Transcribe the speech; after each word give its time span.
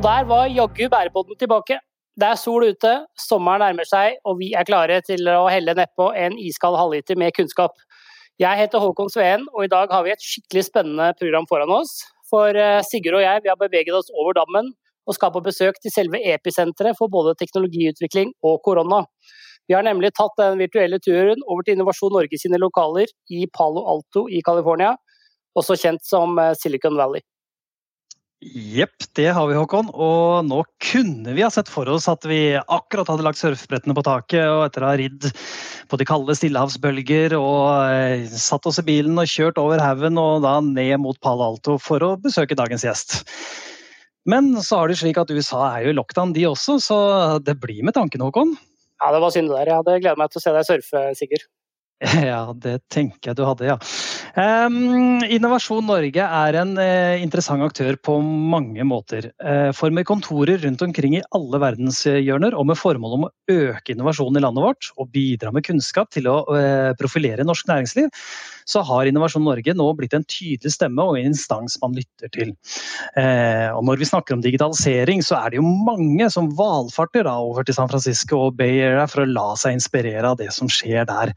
Og 0.00 0.04
der 0.04 0.24
var 0.24 0.46
jaggu 0.48 0.86
bærepodden 0.88 1.36
tilbake. 1.36 1.76
Det 2.16 2.24
er 2.24 2.38
sol 2.40 2.64
ute, 2.64 2.92
sommeren 3.20 3.60
nærmer 3.60 3.84
seg, 3.84 4.14
og 4.24 4.38
vi 4.38 4.46
er 4.56 4.64
klare 4.64 4.94
til 5.04 5.26
å 5.28 5.42
helle 5.52 5.74
nedpå 5.76 6.06
en 6.16 6.38
iskald 6.40 6.78
halvliter 6.80 7.18
med 7.20 7.34
kunnskap. 7.36 7.74
Jeg 8.40 8.56
heter 8.62 8.80
Håkon 8.80 9.12
Sveen, 9.12 9.44
og 9.52 9.66
i 9.66 9.68
dag 9.68 9.92
har 9.92 10.06
vi 10.06 10.14
et 10.14 10.24
skikkelig 10.24 10.62
spennende 10.70 11.10
program 11.20 11.44
foran 11.50 11.74
oss. 11.76 11.92
For 12.32 12.56
eh, 12.56 12.80
Sigurd 12.88 13.18
og 13.18 13.26
jeg 13.26 13.42
vi 13.44 13.52
har 13.52 13.58
beveget 13.60 13.98
oss 13.98 14.08
over 14.14 14.38
dammen 14.38 14.70
og 15.04 15.18
skal 15.18 15.34
på 15.34 15.42
besøk 15.44 15.76
til 15.84 15.92
selve 15.92 16.22
episenteret 16.32 16.96
for 16.96 17.12
både 17.12 17.36
teknologiutvikling 17.42 18.32
og 18.40 18.62
korona. 18.64 19.02
Vi 19.68 19.76
har 19.76 19.84
nemlig 19.84 20.14
tatt 20.16 20.32
den 20.40 20.56
virtuelle 20.62 20.96
turen 21.04 21.44
over 21.44 21.60
til 21.60 21.76
Innovasjon 21.76 22.16
Norge 22.16 22.40
sine 22.40 22.62
lokaler 22.62 23.12
i 23.28 23.44
Palo 23.52 23.84
Alto 23.92 24.30
i 24.32 24.40
California, 24.48 24.94
også 25.60 25.76
kjent 25.76 26.08
som 26.08 26.40
eh, 26.40 26.56
Silicon 26.56 26.96
Valley. 26.96 27.20
Jepp, 28.40 29.04
det 29.18 29.26
har 29.36 29.48
vi, 29.50 29.56
Håkon. 29.58 29.90
Og 29.92 30.46
nå 30.48 30.62
kunne 30.80 31.34
vi 31.36 31.44
ha 31.44 31.50
sett 31.52 31.68
for 31.68 31.88
oss 31.92 32.08
at 32.08 32.24
vi 32.24 32.56
akkurat 32.56 33.10
hadde 33.12 33.26
lagt 33.26 33.40
surfebrettene 33.40 33.96
på 33.96 34.04
taket 34.06 34.46
og 34.48 34.64
etter 34.64 34.86
å 34.86 34.88
ha 34.88 34.94
ridd 34.96 35.28
på 35.90 35.98
de 36.00 36.06
kalde 36.08 36.36
stillehavsbølger 36.38 37.34
og 37.36 37.66
eh, 37.92 38.24
satt 38.32 38.64
oss 38.70 38.80
i 38.80 38.86
bilen 38.86 39.20
og 39.20 39.28
kjørt 39.28 39.60
over 39.60 39.82
haugen 39.84 40.16
og 40.20 40.46
da 40.46 40.56
ned 40.64 40.96
mot 41.04 41.20
Palo 41.20 41.50
Alto 41.50 41.76
for 41.82 42.00
å 42.06 42.14
besøke 42.22 42.56
dagens 42.56 42.86
gjest. 42.86 43.18
Men 44.30 44.54
så 44.64 44.80
har 44.80 44.88
det 44.88 44.96
slik 45.00 45.20
at 45.20 45.32
USA 45.32 45.66
er 45.74 45.84
jo 45.84 45.92
i 45.92 45.98
lockdown, 45.98 46.32
de 46.36 46.48
også, 46.48 46.78
så 46.80 46.98
det 47.44 47.58
blir 47.60 47.84
med 47.84 47.96
tanken, 47.96 48.24
Håkon. 48.24 48.56
Ja, 49.00 49.12
det 49.12 49.20
var 49.20 49.32
synd 49.36 49.52
det 49.52 49.56
der. 49.58 49.68
Jeg 49.68 49.80
hadde 49.82 50.00
gleda 50.00 50.20
meg 50.20 50.32
til 50.32 50.40
å 50.40 50.44
se 50.44 50.56
deg 50.56 50.68
surfe, 50.68 51.04
Sigurd. 51.18 51.48
Ja, 52.30 52.54
det 52.56 52.78
tenker 52.92 53.30
jeg 53.30 53.36
du 53.36 53.42
hadde, 53.44 53.66
ja. 53.68 53.76
Innovasjon 55.30 55.84
Norge 55.84 56.24
er 56.24 56.56
en 56.60 56.72
uh, 56.78 57.20
interessant 57.20 57.64
aktør 57.64 57.98
på 58.00 58.16
mange 58.22 58.84
måter. 58.88 59.30
Uh, 59.42 59.68
for 59.76 59.92
med 59.92 60.06
kontorer 60.08 60.62
rundt 60.64 60.80
omkring 60.86 61.18
i 61.18 61.24
alle 61.36 61.60
verdenshjørner 61.60 62.56
og 62.56 62.70
med 62.70 62.78
formål 62.80 63.16
om 63.18 63.26
å 63.26 63.32
øke 63.52 63.92
innovasjonen 63.92 64.40
i 64.40 64.44
landet 64.46 64.64
vårt 64.64 64.90
og 64.96 65.10
bidra 65.12 65.52
med 65.52 65.66
kunnskap 65.66 66.12
til 66.14 66.30
å 66.30 66.38
uh, 66.48 66.92
profilere 67.00 67.44
norsk 67.44 67.68
næringsliv, 67.68 68.08
så 68.70 68.84
har 68.86 69.08
Innovasjon 69.10 69.42
Norge 69.44 69.74
nå 69.74 69.86
blitt 69.98 70.14
en 70.14 70.24
tydelig 70.30 70.70
stemme 70.72 71.02
og 71.02 71.18
en 71.18 71.32
instans 71.32 71.74
man 71.82 71.96
lytter 71.96 72.30
til. 72.30 72.52
og 73.18 73.80
når 73.88 73.98
vi 73.98 74.06
snakker 74.06 74.36
om 74.36 74.44
digitalisering, 74.44 75.24
så 75.26 75.40
er 75.40 75.50
det 75.50 75.58
jo 75.58 75.72
mange 75.88 76.28
som 76.30 76.52
valfarter 76.54 77.26
da, 77.26 77.32
over 77.42 77.66
til 77.66 77.74
San 77.74 77.90
Francisco 77.90 78.38
og 78.46 78.60
Bay 78.60 78.78
Area 78.84 79.08
for 79.10 79.24
å 79.24 79.30
la 79.32 79.48
seg 79.58 79.74
inspirere 79.74 80.30
av 80.30 80.38
det 80.38 80.52
som 80.54 80.70
skjer 80.70 81.08
der. 81.08 81.34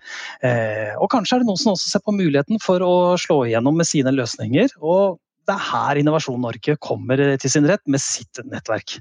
Og 0.99 1.07
kanskje 1.11 1.37
er 1.37 1.43
det 1.43 1.47
noen 1.47 1.59
som 1.59 1.73
også 1.73 1.89
ser 1.91 2.01
på 2.05 2.13
muligheten 2.15 2.59
for 2.61 2.83
å 2.85 2.93
slå 3.21 3.43
igjennom 3.47 3.77
med 3.79 3.87
sine 3.89 4.11
løsninger. 4.15 4.75
Og 4.81 5.17
det 5.47 5.55
er 5.55 5.63
her 5.69 5.99
Innovasjon 5.99 6.41
Norge 6.41 6.75
kommer 6.81 7.19
til 7.39 7.51
sin 7.51 7.67
rett 7.67 7.83
med 7.91 8.01
sitt 8.03 8.39
nettverk. 8.47 8.97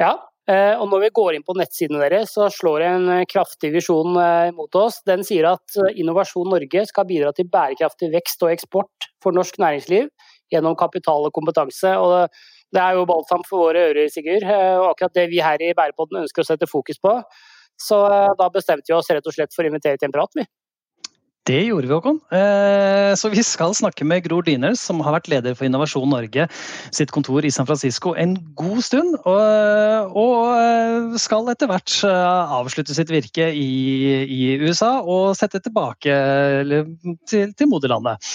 Ja, 0.00 0.12
eh, 0.50 0.74
og 0.76 0.90
når 0.92 1.06
vi 1.06 1.12
går 1.16 1.36
inn 1.36 1.46
på 1.46 1.56
nettsidene 1.56 2.02
deres, 2.04 2.34
så 2.36 2.50
slår 2.52 2.84
en 2.90 3.08
kraftig 3.30 3.72
visjon 3.76 4.18
eh, 4.20 4.50
mot 4.56 4.76
oss. 4.76 5.00
Den 5.08 5.24
sier 5.24 5.48
at 5.54 5.78
eh, 5.80 5.96
Innovasjon 6.02 6.50
Norge 6.52 6.84
skal 6.90 7.08
bidra 7.08 7.32
til 7.36 7.48
bærekraftig 7.52 8.12
vekst 8.12 8.44
og 8.44 8.52
eksport 8.52 9.10
for 9.24 9.36
norsk 9.36 9.56
næringsliv 9.62 10.12
gjennom 10.52 10.76
kapital 10.78 11.24
og 11.28 11.34
kompetanse. 11.34 11.96
Og 11.96 12.28
det 12.74 12.82
er 12.82 12.98
jo 12.98 13.08
balsam 13.08 13.44
for 13.48 13.68
våre 13.68 13.88
ører, 13.90 14.10
Sigurd. 14.12 14.44
Og 14.44 14.90
akkurat 14.92 15.16
det 15.16 15.30
vi 15.32 15.40
her 15.42 15.62
i 15.64 15.74
Bærepodden 15.76 16.20
ønsker 16.24 16.44
å 16.44 16.50
sette 16.50 16.68
fokus 16.68 17.00
på. 17.02 17.16
Så 17.80 17.98
da 18.38 18.52
bestemte 18.52 18.88
vi 18.88 18.96
oss 18.96 19.10
rett 19.12 19.26
og 19.26 19.36
slett 19.36 19.54
for 19.54 19.66
å 19.66 19.70
invitere 19.70 20.00
til 20.00 20.08
en 20.08 20.16
prat, 20.16 20.32
vi. 20.38 20.46
Det 21.46 21.60
gjorde 21.62 21.86
vi, 21.86 21.94
Håkon. 21.94 22.16
Eh, 22.34 23.12
så 23.14 23.30
vi 23.30 23.42
skal 23.46 23.74
snakke 23.78 24.02
med 24.08 24.24
Gror 24.24 24.42
Dyners, 24.42 24.80
som 24.82 24.98
har 25.06 25.14
vært 25.14 25.28
leder 25.30 25.54
for 25.54 25.68
Innovasjon 25.68 26.08
Norge 26.10 26.48
sitt 26.90 27.12
kontor 27.14 27.46
i 27.46 27.52
San 27.54 27.68
Francisco 27.68 28.16
en 28.18 28.34
god 28.58 28.82
stund. 28.82 29.14
Og 29.22 30.40
eh, 30.56 31.14
skal 31.22 31.46
etter 31.52 31.70
hvert 31.70 32.00
eh, 32.08 32.56
avslutte 32.58 32.96
sitt 32.98 33.14
virke 33.14 33.46
i, 33.54 33.68
USA 34.66 34.96
og 35.02 35.36
sette 35.38 35.62
tilbake 35.62 36.18
til, 37.30 37.54
til 37.54 37.70
moderlandet. 37.70 38.34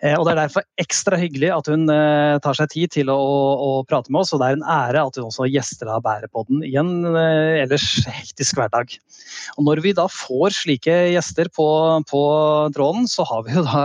Eh, 0.00 0.16
og 0.16 0.24
Det 0.24 0.32
er 0.32 0.38
derfor 0.38 0.64
ekstra 0.80 1.18
hyggelig 1.20 1.50
at 1.52 1.68
hun 1.68 1.84
eh, 1.92 2.38
tar 2.40 2.56
seg 2.56 2.70
tid 2.72 2.92
til 2.94 3.10
å, 3.12 3.18
å, 3.20 3.68
prate 3.88 4.12
med 4.12 4.22
oss. 4.22 4.32
Og 4.32 4.40
det 4.40 4.48
er 4.48 4.56
en 4.56 4.64
ære 4.64 5.02
at 5.04 5.18
hun 5.20 5.28
også 5.28 5.48
gjester 5.50 5.90
av 5.92 6.04
Bærepodden 6.06 6.64
i 6.64 6.72
en 6.80 7.04
eh, 7.10 7.60
ellers 7.66 7.86
hektisk 8.08 8.60
hverdag. 8.60 8.96
Og 9.58 9.68
Når 9.68 9.84
vi 9.84 9.94
da 9.96 10.08
får 10.08 10.56
slike 10.62 10.96
gjester 11.12 11.52
på, 11.52 11.68
på 12.08 12.24
tråden, 12.76 13.08
så 13.10 13.28
har 13.28 13.44
vi 13.44 13.58
jo 13.58 13.66
da 13.68 13.84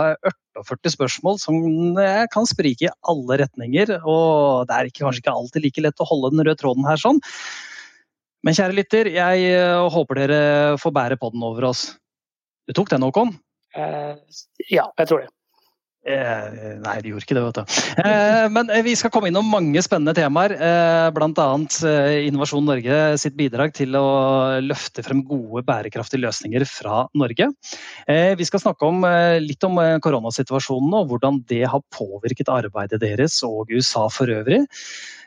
48 0.56 0.94
spørsmål 0.96 1.36
som 1.42 2.00
kan 2.32 2.48
sprike 2.48 2.88
i 2.88 2.94
alle 3.12 3.40
retninger. 3.42 3.98
Og 4.08 4.64
det 4.70 4.76
er 4.76 4.88
ikke, 4.88 5.04
kanskje 5.04 5.26
ikke 5.26 5.36
alltid 5.36 5.68
like 5.68 5.84
lett 5.84 6.00
å 6.00 6.08
holde 6.08 6.32
den 6.32 6.46
røde 6.46 6.56
tråden 6.62 6.88
her 6.88 7.00
sånn. 7.00 7.20
Men 8.46 8.56
kjære 8.56 8.78
lytter, 8.78 9.10
jeg 9.10 9.62
håper 9.92 10.22
dere 10.22 10.40
får 10.80 10.96
bære 10.96 11.20
podden 11.20 11.44
over 11.44 11.68
oss. 11.74 11.90
Du 12.64 12.72
tok 12.76 12.88
den, 12.92 13.04
Håkon? 13.04 13.34
Uh, 13.76 14.14
ja, 14.70 14.86
jeg 14.96 15.10
tror 15.10 15.26
det. 15.26 15.35
Eh, 16.06 16.76
nei, 16.78 16.94
de 17.02 17.10
gjorde 17.10 17.26
ikke 17.26 17.34
det, 17.34 17.42
vet 17.48 17.56
du. 17.58 17.78
Eh, 17.98 18.44
men 18.54 18.68
eh, 18.70 18.84
vi 18.86 18.92
skal 18.98 19.10
komme 19.10 19.30
innom 19.32 19.48
mange 19.50 19.82
spennende 19.82 20.14
temaer. 20.14 20.54
Bl.a. 21.16 21.46
Innovasjon 22.28 22.66
Norge 22.68 22.98
sitt 23.18 23.34
bidrag 23.38 23.74
til 23.74 23.96
å 23.98 24.06
løfte 24.62 25.02
frem 25.06 25.24
gode, 25.26 25.64
bærekraftige 25.66 26.22
løsninger 26.22 26.62
fra 26.70 27.04
Norge. 27.18 27.48
Vi 28.06 28.46
skal 28.46 28.62
snakke 28.62 28.86
om, 28.86 29.02
litt 29.42 29.64
om 29.66 29.78
koronasituasjonen 30.02 30.94
og 31.00 31.10
hvordan 31.10 31.40
det 31.50 31.64
har 31.70 31.82
påvirket 31.94 32.50
arbeidet 32.52 33.00
deres 33.02 33.40
og 33.46 33.72
USA 33.74 34.06
for 34.12 34.30
øvrig. 34.30 34.62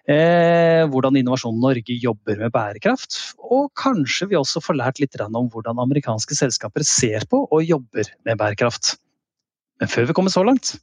Hvordan 0.09 1.19
Innovasjon 1.19 1.59
Norge 1.61 1.99
jobber 2.01 2.39
med 2.39 2.53
bærekraft. 2.55 3.19
Og 3.49 3.69
kanskje 3.79 4.29
vi 4.31 4.39
også 4.39 4.63
får 4.63 4.79
lært 4.79 5.03
litt 5.03 5.19
om 5.27 5.51
hvordan 5.51 5.81
amerikanske 5.83 6.37
selskaper 6.39 6.87
ser 6.87 7.27
på 7.29 7.43
og 7.49 7.67
jobber 7.67 8.11
med 8.25 8.39
bærekraft. 8.39 8.95
Men 9.79 9.87
før 9.87 10.09
vi 10.09 10.15
kommer 10.17 10.33
så 10.33 10.43
langt, 10.43 10.73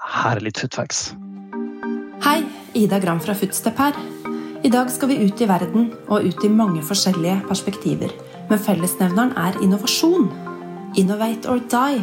her 0.00 0.38
er 0.38 0.44
litt 0.44 0.60
footfacts. 0.60 1.10
Hei, 2.24 2.40
Ida 2.76 3.00
Gram 3.02 3.20
fra 3.20 3.34
Footstep 3.36 3.80
her. 3.80 3.96
I 4.64 4.70
dag 4.72 4.88
skal 4.92 5.10
vi 5.12 5.18
ut 5.26 5.40
i 5.40 5.48
verden 5.48 5.90
og 6.08 6.24
ut 6.24 6.44
i 6.44 6.52
mange 6.52 6.80
forskjellige 6.84 7.42
perspektiver. 7.48 8.12
Men 8.48 8.60
fellesnevneren 8.60 9.34
er 9.40 9.58
innovasjon. 9.64 10.30
Innovate 11.00 11.52
or 11.52 11.60
die. 11.72 12.00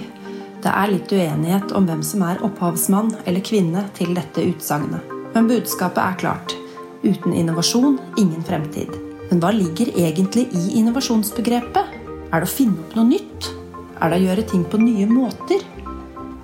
Det 0.61 0.73
er 0.73 0.91
litt 0.91 1.11
uenighet 1.13 1.73
om 1.77 1.85
hvem 1.89 2.03
som 2.05 2.23
er 2.25 2.41
opphavsmann 2.45 3.15
eller 3.25 3.41
-kvinne 3.41 3.83
til 3.97 4.13
dette 4.13 4.41
utsagnet. 4.41 5.01
Men 5.33 5.47
budskapet 5.47 6.03
er 6.03 6.19
klart. 6.21 6.55
Uten 7.03 7.33
innovasjon 7.33 7.99
ingen 8.17 8.43
fremtid. 8.43 8.89
Men 9.29 9.39
hva 9.39 9.51
ligger 9.51 9.89
egentlig 9.97 10.47
i 10.53 10.77
innovasjonsbegrepet? 10.79 11.85
Er 12.33 12.39
det 12.39 12.47
å 12.49 12.57
finne 12.57 12.79
opp 12.79 12.95
noe 12.95 13.05
nytt? 13.05 13.53
Er 14.01 14.09
det 14.09 14.17
å 14.19 14.25
gjøre 14.27 14.49
ting 14.49 14.63
på 14.65 14.77
nye 14.77 15.05
måter? 15.05 15.76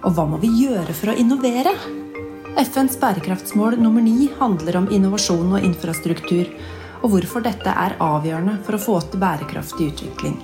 Og 0.03 0.15
hva 0.15 0.25
må 0.27 0.39
vi 0.41 0.49
gjøre 0.65 0.93
for 0.95 1.13
å 1.13 1.17
innovere? 1.19 1.71
FNs 2.59 2.97
bærekraftsmål 3.01 3.77
nummer 3.79 4.03
ni 4.03 4.27
handler 4.39 4.81
om 4.81 4.89
innovasjon 4.91 5.55
og 5.55 5.63
infrastruktur, 5.63 6.49
og 7.03 7.13
hvorfor 7.13 7.43
dette 7.45 7.71
er 7.71 7.95
avgjørende 8.03 8.57
for 8.65 8.77
å 8.77 8.81
få 8.83 8.97
til 9.07 9.23
bærekraftig 9.23 9.87
utvikling. 9.93 10.35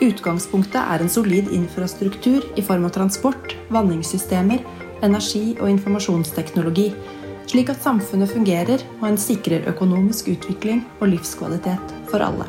Utgangspunktet 0.00 0.80
er 0.80 1.02
en 1.02 1.12
solid 1.12 1.50
infrastruktur 1.54 2.44
i 2.58 2.64
form 2.66 2.86
av 2.88 2.94
transport, 2.96 3.54
vanningssystemer, 3.72 4.62
energi 5.06 5.44
og 5.60 5.70
informasjonsteknologi, 5.70 6.88
slik 7.50 7.70
at 7.72 7.82
samfunnet 7.82 8.30
fungerer 8.32 8.82
og 9.00 9.06
en 9.10 9.20
sikrer 9.20 9.68
økonomisk 9.70 10.32
utvikling 10.34 10.82
og 10.98 11.12
livskvalitet 11.14 11.94
for 12.10 12.24
alle. 12.26 12.48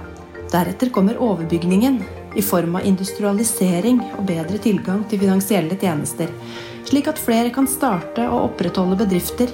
Deretter 0.52 0.92
kommer 0.94 1.22
overbygningen, 1.22 2.02
i 2.36 2.44
form 2.46 2.78
av 2.80 2.86
industrialisering 2.88 4.00
og 4.18 4.26
bedre 4.30 4.60
tilgang 4.62 5.04
til 5.10 5.22
finansielle 5.24 5.78
tjenester, 5.80 6.32
slik 6.88 7.10
at 7.12 7.20
flere 7.20 7.52
kan 7.54 7.68
starte 7.70 8.26
og 8.30 8.52
opprettholde 8.52 9.00
bedrifter. 9.04 9.52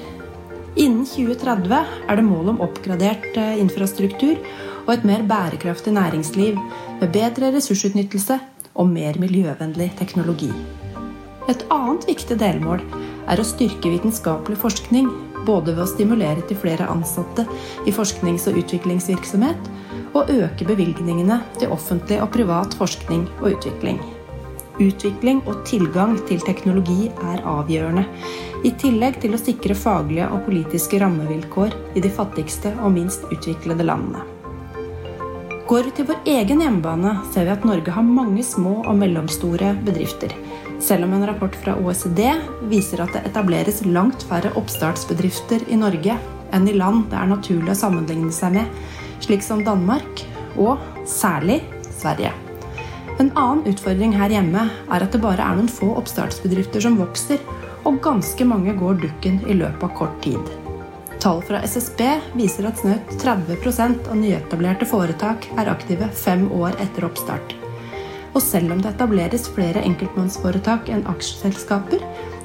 Innen 0.78 1.06
2030 1.10 1.74
er 2.08 2.20
det 2.20 2.26
mål 2.26 2.54
om 2.54 2.62
oppgradert 2.66 3.32
eh, 3.34 3.58
infrastruktur 3.62 4.38
og 4.86 4.92
et 4.94 5.08
mer 5.08 5.26
bærekraftig 5.28 5.96
næringsliv 5.98 6.60
med 7.02 7.14
bedre 7.14 7.52
ressursutnyttelse 7.56 8.38
og 8.78 8.92
mer 8.92 9.18
miljøvennlig 9.20 9.90
teknologi. 9.98 10.52
Et 11.48 11.64
annet 11.74 12.06
viktig 12.10 12.38
delmål 12.40 12.84
er 13.28 13.40
å 13.40 13.48
styrke 13.48 13.90
vitenskapelig 13.92 14.60
forskning, 14.62 15.10
både 15.48 15.74
ved 15.74 15.86
å 15.86 15.90
stimulere 15.90 16.44
til 16.48 16.60
flere 16.60 16.90
ansatte 16.92 17.48
i 17.88 17.94
forsknings- 17.96 18.50
og 18.52 18.60
utviklingsvirksomhet, 18.62 19.72
og 20.16 20.30
øke 20.34 20.68
bevilgningene 20.68 21.42
til 21.60 21.74
offentlig 21.74 22.22
og 22.24 22.32
privat 22.36 22.76
forskning 22.78 23.26
og 23.42 23.56
utvikling. 23.56 24.00
Utvikling 24.78 25.42
og 25.50 25.64
tilgang 25.66 26.16
til 26.30 26.42
teknologi 26.46 27.10
er 27.32 27.42
avgjørende, 27.50 28.06
i 28.66 28.72
tillegg 28.78 29.20
til 29.22 29.34
å 29.34 29.42
sikre 29.42 29.78
faglige 29.78 30.30
og 30.34 30.44
politiske 30.46 31.00
rammevilkår 31.02 31.76
i 31.98 32.04
de 32.04 32.12
fattigste 32.14 32.74
og 32.78 32.94
minst 32.94 33.26
utviklede 33.32 33.86
landene. 33.86 34.26
Går 35.68 35.90
vi 35.90 35.92
til 35.98 36.08
vår 36.08 36.30
egen 36.32 36.62
hjemmebane, 36.64 37.18
ser 37.34 37.44
vi 37.44 37.52
at 37.52 37.66
Norge 37.68 37.92
har 37.92 38.06
mange 38.06 38.46
små 38.46 38.78
og 38.86 38.96
mellomstore 39.02 39.74
bedrifter. 39.84 40.32
Selv 40.80 41.04
om 41.04 41.14
en 41.14 41.26
rapport 41.28 41.56
fra 41.56 41.76
OECD 41.82 42.22
viser 42.70 43.02
at 43.02 43.14
det 43.16 43.24
etableres 43.30 43.82
langt 43.86 44.24
færre 44.30 44.54
oppstartsbedrifter 44.60 45.66
i 45.74 45.80
Norge 45.80 46.18
enn 46.56 46.68
i 46.70 46.76
land 46.78 47.08
det 47.12 47.18
er 47.20 47.32
naturlig 47.32 47.74
å 47.74 47.80
sammenligne 47.80 48.32
seg 48.34 48.54
med, 48.60 48.70
slik 49.24 49.44
som 49.44 49.66
Danmark 49.66 50.24
og 50.56 50.84
særlig 51.10 51.64
Sverige. 51.98 52.32
En 53.18 53.32
annen 53.34 53.66
utfordring 53.72 54.14
her 54.14 54.30
hjemme 54.30 54.68
er 54.70 55.04
at 55.04 55.12
det 55.14 55.24
bare 55.24 55.42
er 55.42 55.58
noen 55.58 55.72
få 55.72 55.90
oppstartsbedrifter 55.98 56.86
som 56.86 57.00
vokser, 57.02 57.42
og 57.88 58.02
ganske 58.04 58.46
mange 58.46 58.76
går 58.78 59.00
dukken 59.02 59.40
i 59.50 59.58
løpet 59.58 59.86
av 59.88 59.94
kort 59.98 60.18
tid. 60.22 60.56
Tall 61.24 61.42
fra 61.42 61.64
SSB 61.66 62.04
viser 62.38 62.68
at 62.70 62.78
snaut 62.84 63.16
30% 63.18 64.12
av 64.12 64.20
nyetablerte 64.20 64.86
foretak 64.86 65.50
er 65.58 65.72
aktive 65.74 66.12
fem 66.14 66.46
år 66.54 66.78
etter 66.84 67.08
oppstart. 67.10 67.58
Og 68.38 68.44
selv 68.46 68.70
om 68.70 68.82
det 68.84 68.92
etableres 68.92 69.48
flere 69.50 69.82
enkeltmannsforetak 69.82 70.92
enn 70.94 71.08
aksjeselskaper, 71.10 72.04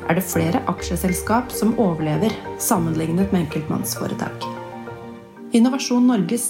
er 0.09 0.17
det 0.17 0.25
flere 0.25 0.63
aksjeselskap 0.71 1.53
som 1.53 1.75
overlever, 1.77 2.33
sammenlignet 2.57 3.29
med 3.29 3.43
enkeltmannsforetak. 3.45 4.47
Innovasjon 5.53 6.07
Norges 6.09 6.47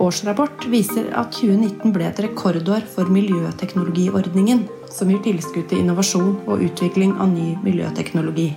årsrapport 0.00 0.64
viser 0.72 1.10
at 1.20 1.34
2019 1.36 1.92
ble 1.92 2.06
et 2.08 2.22
rekordår 2.24 2.86
for 2.94 3.12
Miljøteknologiordningen, 3.12 4.64
som 4.88 5.12
gir 5.12 5.20
tilskudd 5.26 5.68
til 5.68 5.82
innovasjon 5.82 6.38
og 6.46 6.64
utvikling 6.64 7.12
av 7.20 7.28
ny 7.34 7.50
miljøteknologi. 7.66 8.54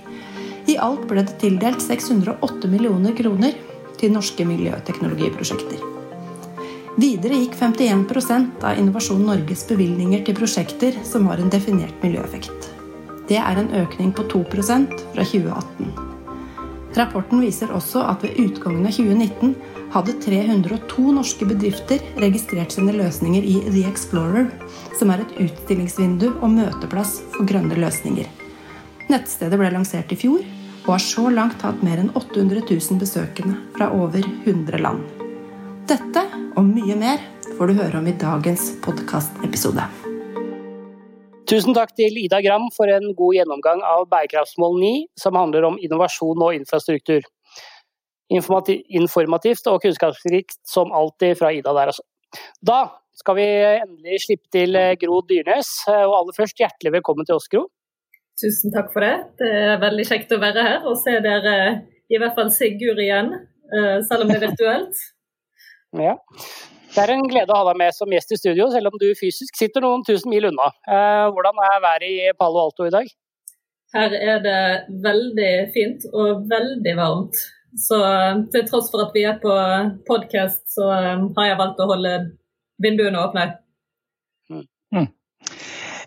I 0.72 0.78
alt 0.80 1.04
ble 1.10 1.26
det 1.26 1.36
tildelt 1.44 1.84
608 1.84 2.72
millioner 2.72 3.12
kroner 3.20 3.52
til 4.00 4.16
norske 4.16 4.48
miljøteknologiprosjekter. 4.48 5.95
Videre 6.96 7.36
gikk 7.36 7.58
51% 7.60 8.62
av 8.64 8.78
Innovasjon 8.80 9.20
Norges 9.28 9.66
bevilgninger 9.68 10.22
til 10.24 10.36
prosjekter 10.38 10.94
som 11.04 11.26
har 11.28 11.42
en 11.42 11.50
definert 11.52 11.98
miljøeffekt. 12.00 12.70
Det 13.28 13.36
er 13.36 13.58
en 13.60 13.68
økning 13.82 14.14
på 14.16 14.24
2% 14.32 14.94
fra 15.12 15.26
2018. 15.28 15.90
Rapporten 16.96 17.42
viser 17.44 17.74
også 17.76 18.00
at 18.08 18.24
ved 18.24 18.38
utgangen 18.40 18.88
av 18.88 18.96
2019 18.96 19.52
hadde 19.92 20.14
302 20.24 21.04
norske 21.18 21.48
bedrifter 21.50 22.00
registrert 22.22 22.72
sine 22.72 22.96
løsninger 22.96 23.44
i 23.44 23.58
The 23.66 23.84
Explorer, 23.90 24.48
som 24.96 25.12
er 25.12 25.26
et 25.26 25.36
utstillingsvindu 25.44 26.30
og 26.30 26.48
møteplass 26.54 27.18
for 27.36 27.44
grønne 27.50 27.76
løsninger. 27.76 28.30
Nettstedet 29.12 29.60
ble 29.60 29.68
lansert 29.76 30.16
i 30.16 30.20
fjor 30.24 30.40
og 30.86 30.90
har 30.94 31.04
så 31.04 31.28
langt 31.28 31.60
hatt 31.66 31.84
mer 31.84 32.00
enn 32.00 32.08
800 32.16 32.64
000 32.70 33.04
besøkende 33.04 33.60
fra 33.76 33.92
over 33.92 34.24
100 34.24 34.80
land. 34.80 35.04
Dette 35.86 36.24
og 36.56 36.64
mye 36.64 36.96
mer 36.96 37.20
får 37.58 37.68
du 37.68 37.76
høre 37.76 38.00
om 38.00 38.06
i 38.08 38.16
dagens 38.16 38.70
podkastepisode. 38.84 39.84
Tusen 41.46 41.76
takk 41.76 41.92
til 41.98 42.16
Ida 42.18 42.40
Gram 42.42 42.64
for 42.74 42.90
en 42.90 43.12
god 43.14 43.36
gjennomgang 43.36 43.82
av 43.86 44.08
bærekraftsmål 44.10 44.78
9, 44.80 44.92
som 45.20 45.36
handler 45.38 45.68
om 45.68 45.76
innovasjon 45.78 46.42
og 46.42 46.56
infrastruktur 46.56 47.26
informativt 48.32 49.68
og 49.70 49.84
kunnskapsrikt 49.84 50.58
som 50.66 50.90
alltid 50.96 51.36
fra 51.38 51.52
Ida 51.54 51.74
der, 51.76 51.92
altså. 51.92 52.02
Da 52.58 52.80
skal 53.16 53.36
vi 53.38 53.46
endelig 53.46 54.24
slippe 54.24 54.50
til 54.52 54.76
eh, 54.76 54.96
Gro 55.00 55.20
Dyrnes. 55.28 55.68
Eh, 55.88 56.02
og 56.02 56.16
aller 56.18 56.36
først, 56.36 56.58
hjertelig 56.58 56.96
velkommen 56.98 57.28
til 57.28 57.38
oss, 57.38 57.46
Gro. 57.52 57.68
Tusen 58.36 58.74
takk 58.74 58.90
for 58.92 59.06
det. 59.06 59.14
Det 59.38 59.52
er 59.70 59.78
veldig 59.80 60.08
kjekt 60.08 60.34
å 60.34 60.40
være 60.42 60.64
her 60.66 60.88
og 60.90 60.98
se 61.00 61.14
dere, 61.24 61.54
i 62.10 62.18
hvert 62.18 62.34
fall 62.36 62.50
Sigurd 62.52 63.00
igjen, 63.00 63.30
eh, 63.70 64.02
selv 64.08 64.26
om 64.26 64.32
det 64.32 64.40
er 64.40 64.48
virtuelt. 64.48 65.06
Ja. 66.02 66.16
Det 66.96 67.02
er 67.02 67.12
en 67.12 67.26
glede 67.28 67.52
å 67.52 67.58
ha 67.60 67.68
deg 67.68 67.80
med 67.82 67.92
som 67.92 68.12
gjest 68.12 68.32
i 68.32 68.38
studio, 68.40 68.70
selv 68.72 68.88
om 68.88 68.96
du 69.00 69.10
fysisk 69.18 69.58
sitter 69.58 69.84
noen 69.84 70.04
tusen 70.06 70.32
mil 70.32 70.48
unna. 70.48 70.70
Hvordan 71.28 71.58
er 71.66 71.82
været 71.84 72.06
i 72.08 72.30
Palo 72.38 72.62
Alto 72.62 72.86
i 72.88 72.94
dag? 72.94 73.10
Her 73.94 74.14
er 74.16 74.40
det 74.44 74.62
veldig 75.04 75.52
fint 75.74 76.06
og 76.12 76.46
veldig 76.50 76.94
varmt. 76.98 77.44
Så 77.76 77.98
eh, 78.00 78.40
til 78.54 78.64
tross 78.68 78.88
for 78.92 79.04
at 79.04 79.14
vi 79.14 79.26
er 79.28 79.36
på 79.42 79.52
podkast, 80.08 80.64
så 80.72 80.88
eh, 80.94 81.26
har 81.36 81.50
jeg 81.50 81.60
valgt 81.60 81.82
å 81.82 81.90
holde 81.90 82.14
vinduene 82.82 83.20
åpne. 83.20 83.46
Mm. 84.48 84.64
mm. 84.96 85.08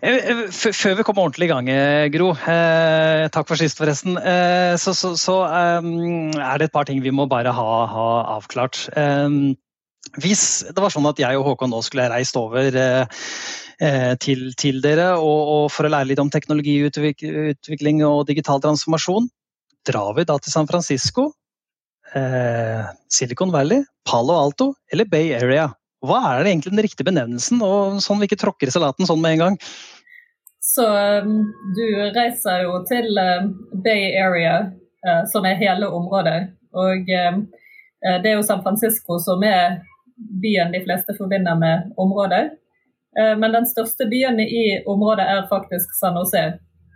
Eh, 0.00 0.42
før 0.50 0.96
vi 0.98 1.04
kommer 1.06 1.28
ordentlig 1.28 1.46
i 1.46 1.52
gang, 1.52 1.70
Gro, 2.14 2.30
eh, 2.32 3.28
takk 3.32 3.50
for 3.50 3.60
sist 3.60 3.78
forresten, 3.78 4.16
eh, 4.18 4.74
så, 4.80 4.94
så, 4.96 5.12
så 5.20 5.36
eh, 5.46 5.90
er 6.40 6.58
det 6.58 6.70
et 6.70 6.74
par 6.74 6.88
ting 6.88 7.02
vi 7.04 7.14
må 7.14 7.28
bare 7.30 7.52
ha, 7.54 7.70
ha 7.94 8.08
avklart. 8.38 8.86
Hvis 10.18 10.44
det 10.66 10.82
var 10.82 10.90
sånn 10.90 11.06
at 11.10 11.20
jeg 11.22 11.38
og 11.38 11.46
Håkon 11.46 11.70
nå 11.70 11.82
skulle 11.86 12.08
reist 12.10 12.38
over 12.40 12.74
til, 14.20 14.40
til, 14.60 14.80
dere 14.84 15.12
og, 15.16 15.40
og 15.54 15.66
for 15.72 15.86
å 15.86 15.92
lære 15.94 16.10
litt 16.10 16.20
om 16.20 16.32
teknologiutvikling 16.32 18.02
og 18.04 18.26
digital 18.28 18.60
transformasjon, 18.60 19.30
drar 19.88 20.16
vi 20.18 20.26
da 20.28 20.36
til 20.42 20.52
San 20.52 20.68
Francisco 20.68 21.30
eh, 22.14 22.84
Silicon 23.08 23.52
Valley, 23.52 23.84
Palo 24.10 24.34
Alto 24.34 24.74
eller 24.92 25.04
Bay 25.04 25.32
Area? 25.34 25.70
Hva 26.00 26.20
er 26.32 26.44
det 26.44 26.52
egentlig 26.52 26.72
den 26.72 26.84
riktige 26.86 27.08
benevnelsen, 27.10 27.60
og 27.60 28.00
sånn 28.04 28.20
vi 28.20 28.30
ikke 28.30 28.40
tråkker 28.40 28.70
i 28.70 28.74
salaten 28.74 29.08
sånn 29.08 29.20
med 29.20 29.36
en 29.36 29.42
gang? 29.44 29.58
Så 30.64 30.84
um, 30.86 31.42
du 31.76 31.84
reiser 32.16 32.64
jo 32.64 32.78
til 32.88 33.20
uh, 33.20 33.48
Bay 33.84 34.14
Area, 34.20 34.70
som 35.32 35.46
er 35.48 35.56
hele 35.56 35.86
området. 35.96 36.50
Og 36.76 37.06
det 37.08 38.28
er 38.28 38.34
jo 38.34 38.42
San 38.44 38.60
Francisco 38.60 39.16
som 39.24 39.40
er 39.48 39.78
byen 40.42 40.72
de 40.72 40.82
fleste 40.84 41.14
forbinder 41.18 41.56
med 41.58 41.92
området. 41.96 42.50
Uh, 43.18 43.34
men 43.38 43.52
den 43.52 43.66
største 43.66 44.06
byen 44.10 44.40
i 44.40 44.82
området 44.86 45.26
er 45.26 45.48
faktisk 45.50 45.94
San 46.00 46.18
Jose, 46.20 46.44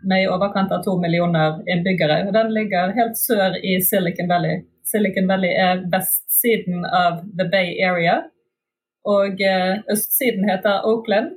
med 0.04 0.22
i 0.22 0.28
overkant 0.28 0.72
av 0.72 0.82
to 0.84 0.98
millioner 1.00 1.62
innbyggere. 1.70 2.30
Den 2.32 2.52
ligger 2.54 2.92
helt 2.98 3.16
sør 3.16 3.56
i 3.56 3.78
Silicon 3.82 4.28
Valley. 4.28 4.60
Silicon 4.84 5.28
Valley 5.28 5.54
er 5.56 5.80
vestsiden 5.92 6.84
av 6.84 7.22
The 7.38 7.46
Bay 7.48 7.72
Area. 7.80 8.18
Og 9.04 9.40
eh, 9.40 9.80
østsiden 9.92 10.48
heter 10.48 10.84
Oakland. 10.88 11.32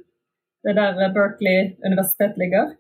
Det 0.63 0.73
er 0.73 0.99
der 0.99 1.13
Berkeley 1.15 1.75
universitet 1.85 2.35
ligger. 2.39 2.75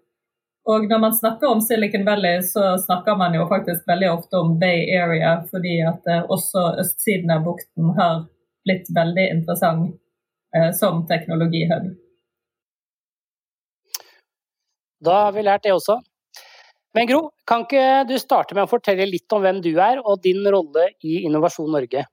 Og 0.67 0.87
når 0.91 0.99
man 0.99 1.13
snakker 1.15 1.47
om 1.47 1.61
Silicon 1.61 2.05
Valley, 2.05 2.41
så 2.41 2.75
snakker 2.85 3.15
man 3.15 3.35
jo 3.35 3.47
faktisk 3.47 3.87
veldig 3.87 4.09
ofte 4.11 4.39
om 4.43 4.57
Bay 4.59 4.79
Area, 5.01 5.37
fordi 5.51 5.77
at 5.91 6.09
eh, 6.11 6.25
også 6.35 6.63
østsiden 6.83 7.31
av 7.31 7.45
bukten 7.47 7.93
har 7.99 8.25
blitt 8.67 8.91
veldig 8.95 9.29
interessant 9.37 9.95
eh, 10.55 10.69
som 10.75 11.05
teknologihub. 11.07 11.89
Da 15.07 15.17
har 15.27 15.33
vi 15.35 15.45
lært 15.45 15.63
det 15.63 15.73
også. 15.77 15.99
Men 16.97 17.09
Gro, 17.09 17.19
kan 17.45 17.65
ikke 17.65 18.05
du 18.09 18.15
starte 18.17 18.55
med 18.57 18.65
å 18.65 18.71
fortelle 18.71 19.05
litt 19.05 19.33
om 19.35 19.43
hvem 19.43 19.59
du 19.61 19.73
er 19.75 19.99
og 20.01 20.23
din 20.23 20.41
rolle 20.49 20.89
i 21.05 21.19
Innovasjon 21.27 21.69
Norge? 21.69 22.07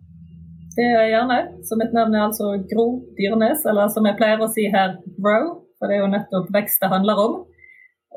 Det 0.75 0.85
gjør 0.91 1.05
jeg 1.07 1.13
gjerne. 1.15 1.39
Så 1.65 1.79
mitt 1.81 1.95
navn 1.97 2.15
er 2.17 2.27
altså 2.27 2.51
Gro 2.71 2.87
Dyrnes, 3.17 3.63
eller 3.71 3.89
som 3.95 4.07
jeg 4.09 4.19
pleier 4.19 4.43
å 4.43 4.51
si 4.51 4.67
her, 4.73 4.99
Grow. 5.23 5.53
For 5.79 5.91
det 5.91 5.97
er 5.97 6.05
jo 6.05 6.13
nettopp 6.13 6.51
vekst 6.55 6.83
det 6.83 6.91
handler 6.93 7.21
om. 7.23 7.37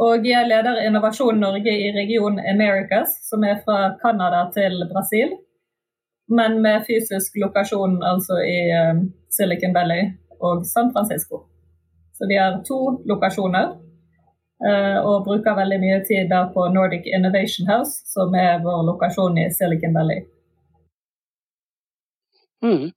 Og 0.04 0.26
jeg 0.28 0.50
leder 0.50 0.82
Innovasjon 0.84 1.40
Norge 1.42 1.72
i 1.74 1.90
region 1.96 2.38
Americas, 2.52 3.16
som 3.30 3.46
er 3.48 3.62
fra 3.66 3.94
Canada 4.02 4.44
til 4.54 4.84
Brasil. 4.92 5.34
Men 6.28 6.62
med 6.62 6.84
fysisk 6.88 7.38
lokasjon 7.40 8.02
altså 8.04 8.40
i 8.44 8.60
um, 8.76 9.06
Silicon 9.32 9.76
Valley 9.76 10.10
og 10.44 10.66
San 10.66 10.92
Francisco. 10.94 11.46
Så 12.14 12.28
vi 12.28 12.36
har 12.38 12.64
to 12.68 12.80
lokasjoner. 13.06 13.76
Eh, 14.58 15.00
og 15.06 15.26
bruker 15.28 15.54
veldig 15.54 15.78
mye 15.84 15.98
tid 16.08 16.32
der 16.32 16.48
på 16.54 16.64
Nordic 16.74 17.06
Innovation 17.06 17.68
House, 17.70 18.02
som 18.10 18.34
er 18.34 18.64
vår 18.64 18.80
lokasjon 18.90 19.38
i 19.38 19.46
Silicon 19.54 19.94
Valley. 19.94 20.24
Mm. 22.66 22.90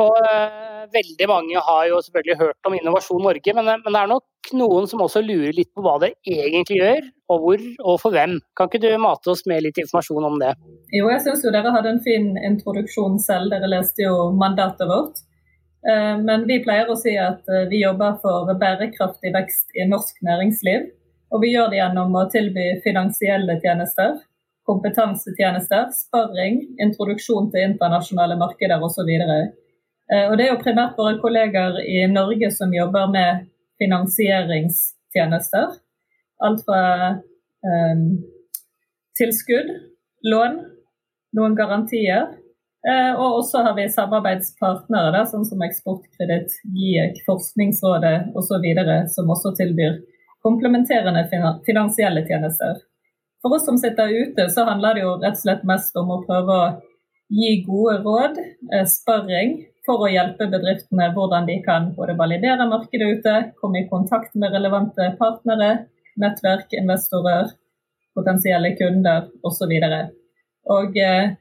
Og 0.00 0.16
uh, 0.16 0.70
Veldig 0.90 1.26
mange 1.30 1.60
har 1.62 1.84
jo 1.86 2.00
selvfølgelig 2.02 2.36
hørt 2.40 2.66
om 2.66 2.74
Innovasjon 2.74 3.22
Norge, 3.22 3.52
men, 3.54 3.68
men, 3.68 3.94
det 3.94 4.00
er 4.00 4.08
nok 4.10 4.50
noen 4.58 4.88
som 4.90 5.02
også 5.04 5.22
lurer 5.22 5.52
litt 5.54 5.68
på 5.76 5.84
hva 5.84 5.92
det 6.02 6.08
egentlig 6.26 6.80
gjør, 6.80 7.04
og 7.30 7.44
hvor 7.44 7.64
og 7.84 8.00
for 8.02 8.16
hvem. 8.16 8.38
Kan 8.58 8.70
ikke 8.70 8.80
du 8.82 8.88
mate 8.98 9.30
oss 9.30 9.44
med 9.46 9.62
litt 9.66 9.78
informasjon 9.78 10.26
om 10.26 10.38
det? 10.42 10.54
Jo, 10.96 11.06
jeg 11.12 11.22
syns 11.26 11.44
jo 11.46 11.52
dere 11.54 11.74
hadde 11.76 11.92
en 11.94 12.02
fin 12.02 12.32
introduksjon 12.48 13.20
selv. 13.22 13.52
Dere 13.52 13.70
leste 13.70 14.02
jo 14.02 14.32
mandatet 14.34 14.90
vårt. 14.90 15.22
Eh, 15.86 16.16
men 16.24 16.48
vi 16.48 16.58
pleier 16.64 16.90
å 16.90 16.98
si 16.98 17.14
at 17.20 17.46
eh, 17.48 17.68
vi 17.70 17.84
jobber 17.84 18.18
for 18.24 18.50
bærekraftig 18.60 19.32
vekst 19.36 19.78
i 19.78 19.86
norsk 19.88 20.18
næringsliv. 20.26 20.90
Og 21.30 21.44
vi 21.44 21.54
gjør 21.54 21.70
det 21.70 21.78
gjennom 21.78 22.16
å 22.18 22.26
tilby 22.32 22.66
finansielle 22.84 23.60
tjenester, 23.62 24.18
kompetansetjenester, 24.66 25.86
sparring, 25.94 26.64
introduksjon 26.82 27.52
til 27.54 27.68
internasjonale 27.70 28.36
markeder 28.40 28.82
osv. 28.82 29.10
Eh, 30.12 30.26
og 30.26 30.36
det 30.38 30.46
er 30.46 30.52
jo 30.54 30.62
primært 30.64 30.98
våre 30.98 31.18
kolleger 31.22 31.78
i 31.84 32.04
Norge 32.10 32.50
som 32.54 32.74
jobber 32.74 33.10
med 33.14 33.46
finansieringstjenester. 33.80 35.78
Alt 36.40 36.62
fra 36.66 36.82
um, 37.64 38.04
tilskudd, 39.16 39.70
lån, 40.24 40.60
noen 41.36 41.56
garantier 41.56 42.28
Eh, 42.88 43.12
og 43.12 43.42
også 43.42 43.60
har 43.66 43.74
vi 43.76 43.84
samarbeidspartnere, 43.92 45.12
da, 45.12 45.26
sånn 45.28 45.44
som 45.44 45.60
Eksportkreditt, 45.66 46.54
GIEK, 46.72 47.18
Forskningsrådet 47.26 48.30
osv., 48.40 48.64
som 49.12 49.32
også 49.34 49.52
tilbyr 49.58 49.98
komplementerende 50.40 51.26
finansielle 51.66 52.24
tjenester. 52.24 52.80
For 53.44 53.56
oss 53.56 53.66
som 53.68 53.76
sitter 53.80 54.08
ute, 54.08 54.46
så 54.52 54.64
handler 54.68 54.96
det 54.96 55.04
jo 55.04 55.18
rett 55.18 55.36
og 55.36 55.42
slett 55.42 55.66
mest 55.68 55.96
om 56.00 56.14
å 56.14 56.22
prøve 56.24 56.56
å 56.56 56.70
gi 57.36 57.52
gode 57.66 57.98
råd, 58.06 58.40
sparring, 58.88 59.58
for 59.90 60.06
å 60.06 60.10
hjelpe 60.10 60.46
bedriftene 60.52 61.08
hvordan 61.16 61.48
de 61.48 61.56
kan 61.64 61.90
både 61.96 62.14
validere 62.18 62.68
markedet 62.70 63.08
ute, 63.18 63.34
komme 63.58 63.82
i 63.82 63.88
kontakt 63.90 64.36
med 64.38 64.54
relevante 64.54 65.08
partnere, 65.18 65.70
nettverk, 66.20 66.70
investorer, 66.78 67.50
potensielle 68.14 68.76
kunder 68.78 69.26
osv. 69.46 69.74
Og 70.70 70.98
eh, 71.02 71.34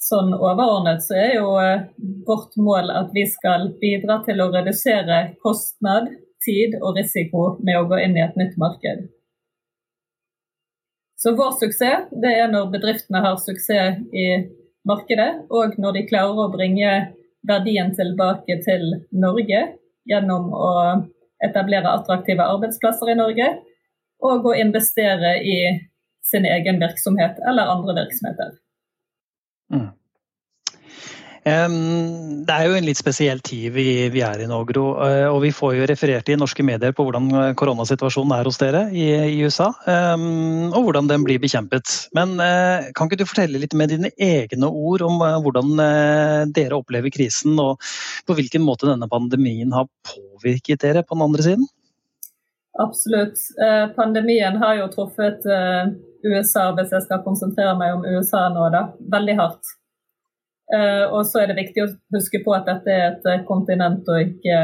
sånn 0.00 0.32
overordnet 0.32 1.04
så 1.04 1.18
er 1.20 1.34
jo 1.36 1.52
eh, 1.60 1.84
vårt 2.28 2.56
mål 2.56 2.92
at 3.02 3.12
vi 3.16 3.26
skal 3.28 3.68
bidra 3.82 4.22
til 4.24 4.40
å 4.40 4.50
redusere 4.54 5.22
kostnad, 5.44 6.08
tid 6.40 6.78
og 6.80 6.96
risiko 6.96 7.58
med 7.60 7.76
å 7.76 7.88
gå 7.90 7.98
inn 8.00 8.16
i 8.16 8.24
et 8.24 8.36
nytt 8.40 8.54
marked. 8.60 9.10
Så 11.20 11.34
vår 11.36 11.52
suksess 11.60 12.08
det 12.16 12.32
er 12.32 12.48
når 12.48 12.70
bedriftene 12.72 13.20
har 13.20 13.36
suksess 13.36 14.00
i 14.16 14.28
markedet, 14.88 15.42
og 15.52 15.76
når 15.76 15.98
de 15.98 16.08
klarer 16.08 16.46
å 16.46 16.52
bringe 16.54 16.92
verdien 17.48 17.94
tilbake 17.96 18.58
til 18.64 18.84
Norge 19.10 19.62
gjennom 20.08 20.50
å 20.52 20.72
etablere 21.44 21.92
attraktive 21.92 22.44
arbeidsplasser 22.44 23.12
i 23.12 23.18
Norge, 23.18 23.46
og 24.20 24.50
å 24.50 24.56
investere 24.56 25.38
i 25.40 25.56
sin 26.26 26.44
egen 26.44 26.80
virksomhet 26.82 27.38
eller 27.48 27.72
andre 27.72 27.96
virksomheter. 28.02 28.52
Mm. 29.72 29.88
Det 31.40 32.52
er 32.52 32.66
jo 32.68 32.74
en 32.76 32.84
litt 32.84 32.98
spesiell 33.00 33.38
tid 33.40 33.72
vi, 33.72 33.84
vi, 34.12 34.20
er 34.20 34.42
i 34.44 34.48
nå, 34.48 34.58
Gro. 34.68 34.84
Eh, 35.06 35.24
og 35.30 35.40
vi 35.44 35.52
får 35.56 35.78
jo 35.78 35.86
referert 35.88 36.28
i 36.28 36.36
norske 36.36 36.64
medier 36.66 36.92
på 36.96 37.06
hvordan 37.06 37.30
eh, 37.32 37.52
koronasituasjonen 37.56 38.34
er 38.36 38.50
hos 38.50 38.60
dere 38.60 38.82
i, 38.92 39.06
i 39.32 39.38
USA. 39.40 39.70
Og 39.88 40.84
hvordan 40.84 41.08
den 41.08 41.24
blir 41.24 41.40
bekjempet. 41.40 41.94
Men 42.16 42.36
eh, 42.44 42.90
kan 42.96 43.08
ikke 43.08 43.22
du 43.22 43.26
fortelle 43.28 43.62
litt 43.62 43.76
med 43.78 43.92
dine 43.94 44.12
egne 44.20 44.68
ord 44.68 45.06
om 45.06 45.16
hvordan 45.20 45.72
dere 46.52 46.76
opplever 46.76 47.12
krisen, 47.14 47.56
og 47.60 47.80
på 48.28 48.36
hvilken 48.36 48.64
måte 48.64 48.88
denne 48.90 49.08
pandemien 49.10 49.72
har 49.72 49.88
påvirket 50.06 50.84
dere 50.84 51.04
på 51.06 51.16
den 51.16 51.24
andre 51.24 51.46
siden? 51.46 51.66
Absolutt. 52.80 53.40
Pandemien 53.96 54.60
har 54.60 54.76
jo 54.78 54.92
truffet 54.92 55.44
USA, 56.24 56.70
hvis 56.76 56.94
jeg 56.94 57.04
skal 57.08 57.24
konsentrere 57.24 57.74
meg 57.80 57.96
om 57.96 58.06
USA 58.06 58.46
nå, 58.52 58.68
da, 58.72 58.86
veldig 59.12 59.36
hardt. 59.40 59.76
Eh, 60.74 61.04
og 61.10 61.26
så 61.26 61.42
er 61.42 61.50
det 61.50 61.58
viktig 61.58 61.82
å 61.82 61.90
huske 62.14 62.42
på 62.44 62.54
at 62.54 62.68
dette 62.68 62.94
er 62.94 63.06
et 63.08 63.24
eh, 63.26 63.42
kontinent 63.48 64.06
og 64.10 64.22
ikke 64.22 64.58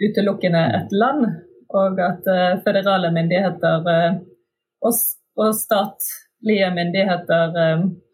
utelukkende 0.00 0.62
et 0.78 0.94
land. 0.96 1.26
Og 1.76 2.00
at 2.02 2.28
eh, 2.30 2.58
føderale 2.64 3.12
myndigheter 3.14 3.90
og 4.80 5.54
statlige 5.54 6.70
myndigheter 6.74 7.58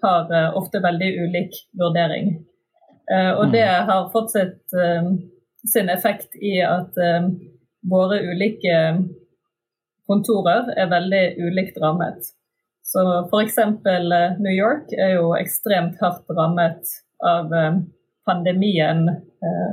har 0.03 0.33
ofte 0.59 0.83
veldig 0.83 1.11
ulik 1.23 1.55
vurdering. 1.79 2.33
Og 3.39 3.53
det 3.53 3.63
mm. 3.63 3.87
har 3.87 4.09
fått 4.11 4.33
sitt, 4.35 4.75
sin 5.71 5.93
effekt 5.95 6.35
i 6.43 6.57
at 6.67 6.99
våre 7.87 8.19
ulike 8.27 8.81
kontorer 10.11 10.73
er 10.75 10.91
veldig 10.91 11.23
ulikt 11.47 11.79
rammet. 11.79 12.35
Så 12.87 13.03
f.eks. 13.27 13.59
Eh, 13.59 14.39
New 14.39 14.55
York 14.55 14.93
er 14.95 15.17
jo 15.17 15.33
ekstremt 15.35 15.99
hardt 16.03 16.29
rammet 16.39 16.93
av 17.19 17.51
eh, 17.55 17.81
pandemien 18.29 19.09
eh, 19.11 19.73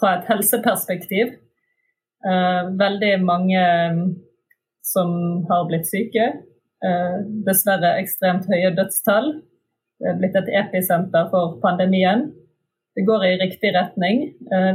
fra 0.00 0.16
et 0.18 0.28
helseperspektiv. 0.30 1.38
Veldig 2.78 3.16
mange 3.26 3.62
som 4.86 5.08
har 5.48 5.64
blitt 5.66 5.88
syke. 5.90 6.28
Dessverre 7.46 7.96
ekstremt 7.98 8.46
høye 8.46 8.70
dødstall. 8.76 9.32
Det 9.98 10.12
er 10.12 10.20
blitt 10.20 10.38
et 10.38 10.52
episenter 10.60 11.26
for 11.32 11.56
pandemien. 11.64 12.28
Det 12.94 13.02
går 13.08 13.26
i 13.26 13.32
riktig 13.40 13.72
retning. 13.74 14.22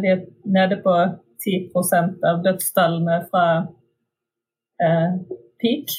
Vi 0.04 0.12
er 0.12 0.26
nede 0.44 0.82
på 0.84 0.98
10% 1.46 2.28
av 2.28 2.44
dødstallene 2.44 3.22
fra 3.32 3.48
peak 5.64 5.96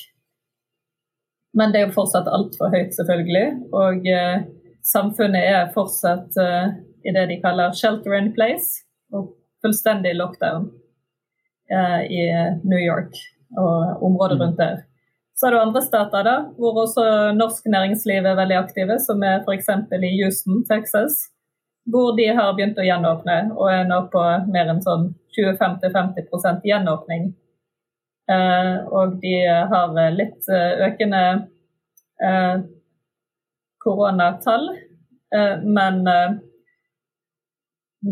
men 1.59 1.73
det 1.73 1.81
er 1.81 1.89
jo 1.89 1.97
fortsatt 1.97 2.29
altfor 2.31 2.71
høyt, 2.75 2.93
selvfølgelig. 2.95 3.47
Og 3.75 4.05
eh, 4.07 4.45
samfunnet 4.87 5.47
er 5.51 5.73
fortsatt 5.75 6.37
eh, 6.43 6.77
i 7.07 7.15
det 7.15 7.25
de 7.31 7.39
kaller 7.43 7.75
'shelter 7.75 8.15
in 8.19 8.31
place', 8.37 8.85
og 9.13 9.33
fullstendig 9.65 10.15
lockdown 10.19 10.69
eh, 11.73 12.03
i 12.21 12.23
New 12.63 12.79
York 12.79 13.17
og 13.57 14.05
området 14.05 14.39
mm. 14.39 14.43
rundt 14.43 14.61
der. 14.63 14.85
Så 15.39 15.47
er 15.47 15.55
det 15.55 15.65
andre 15.65 15.83
stater 15.83 16.25
da, 16.27 16.37
hvor 16.59 16.79
også 16.83 17.03
norsk 17.35 17.67
næringsliv 17.67 18.27
er 18.27 18.39
veldig 18.39 18.59
aktive, 18.59 18.99
som 18.99 19.23
er 19.23 19.43
f.eks. 19.47 19.69
i 19.95 20.15
Houston, 20.23 20.65
Texas. 20.71 21.29
Hvor 21.89 22.17
de 22.19 22.27
har 22.37 22.55
begynt 22.55 22.79
å 22.79 22.85
gjenåpne 22.85 23.37
og 23.55 23.71
er 23.73 23.87
nå 23.89 24.01
på 24.13 24.23
mer 24.53 24.73
enn 24.75 24.83
sånn 24.85 25.13
20-50 25.39 26.67
gjenåpning 26.67 27.31
Eh, 27.31 27.48
og 28.29 29.17
de 29.23 29.35
har 29.73 29.95
litt 30.13 30.49
eh, 30.53 30.83
økende 30.89 31.23
eh, 32.21 32.59
koronatall, 33.81 34.69
men, 35.69 35.99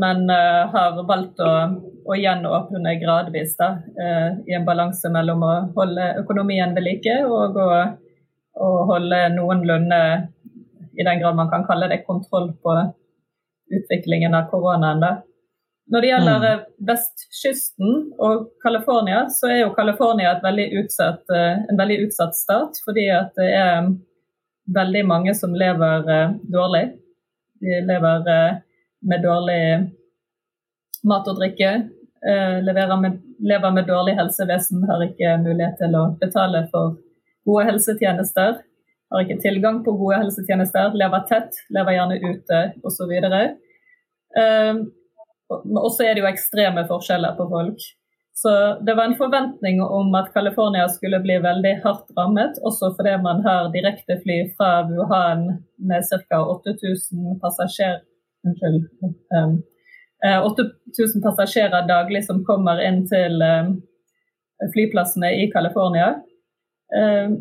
men 0.01 0.19
har 0.73 0.99
valgt 1.09 1.41
å, 1.41 1.53
å 2.05 2.17
gjenåpne 2.21 2.93
gradvis 3.01 3.55
da, 3.57 3.71
i 4.45 4.53
en 4.53 4.67
balanse 4.69 5.09
mellom 5.13 5.47
å 5.49 5.55
holde 5.79 6.11
økonomien 6.21 6.75
ved 6.77 6.85
like 6.85 7.15
og 7.25 7.57
å, 7.57 7.71
å 8.61 8.69
holde 8.93 9.23
noenlunde, 9.33 10.03
i 10.93 11.09
den 11.09 11.25
grad 11.25 11.41
man 11.41 11.49
kan 11.49 11.65
kalle 11.65 11.89
det, 11.89 12.03
kontroll 12.05 12.53
på 12.61 12.77
utviklingen 13.73 14.37
av 14.37 14.51
koronaen. 14.53 15.01
da. 15.01 15.15
Når 15.87 16.01
det 16.01 16.09
gjelder 16.09 16.39
mm. 16.39 16.47
Eh, 16.47 16.63
vestkysten 16.89 17.99
og 18.19 18.49
California, 18.63 19.27
så 19.31 19.51
er 19.53 19.61
jo 19.61 19.75
California 19.75 20.33
eh, 20.35 21.59
en 21.71 21.79
veldig 21.79 21.99
utsatt 22.07 22.35
stat. 22.35 22.81
Fordi 22.85 23.07
at 23.15 23.31
det 23.39 23.51
er 23.55 23.93
veldig 24.75 25.05
mange 25.07 25.35
som 25.39 25.55
lever 25.55 26.11
eh, 26.11 26.33
dårlig. 26.53 26.85
De 27.63 27.79
lever 27.87 28.27
med 29.07 29.23
dårlig 29.23 29.61
mat 31.07 31.31
og 31.31 31.39
drikke. 31.39 31.71
Med, 32.27 33.23
lever 33.39 33.71
med 33.73 33.87
dårlig 33.87 34.17
helsevesen, 34.19 34.83
har 34.91 35.05
ikke 35.07 35.37
mulighet 35.45 35.79
til 35.81 35.95
å 35.97 36.03
betale 36.21 36.65
for 36.73 36.99
gode 37.47 37.69
helsetjenester. 37.71 38.59
Har 39.15 39.23
ikke 39.23 39.39
tilgang 39.41 39.81
på 39.87 39.95
gode 39.97 40.19
helsetjenester, 40.25 40.99
lever 40.99 41.25
tett, 41.31 41.63
lever 41.73 41.97
gjerne 41.97 42.19
ute 42.27 42.61
osv. 42.85 43.15
Og 45.53 45.93
så 45.95 46.07
er 46.07 46.17
det 46.17 46.25
jo 46.25 46.29
ekstreme 46.31 46.87
forskjeller 46.89 47.37
på 47.39 47.47
folk. 47.51 47.87
Så 48.39 48.81
det 48.87 48.95
var 48.95 49.05
en 49.05 49.17
forventning 49.17 49.83
om 49.83 50.15
at 50.15 50.33
California 50.35 50.89
skulle 50.89 51.23
bli 51.25 51.39
veldig 51.41 51.71
hardt 51.85 52.11
rammet, 52.19 52.59
også 52.69 52.91
fordi 52.99 53.15
man 53.25 53.41
har 53.47 53.71
direktefly 53.73 54.37
fra 54.59 54.83
Wuhan 54.91 55.47
med 55.79 56.05
ca. 56.05 56.43
8000 56.45 57.41
passasjerer. 57.41 58.03
Um, 59.37 59.63
8000 60.45 61.23
passasjerer 61.25 61.89
daglig 61.89 62.27
som 62.27 62.45
kommer 62.45 62.83
inn 62.85 63.07
til 63.09 63.41
um, 63.41 63.73
flyplassene 64.75 65.33
i 65.41 65.49
California. 65.53 66.13
Um, 66.93 67.41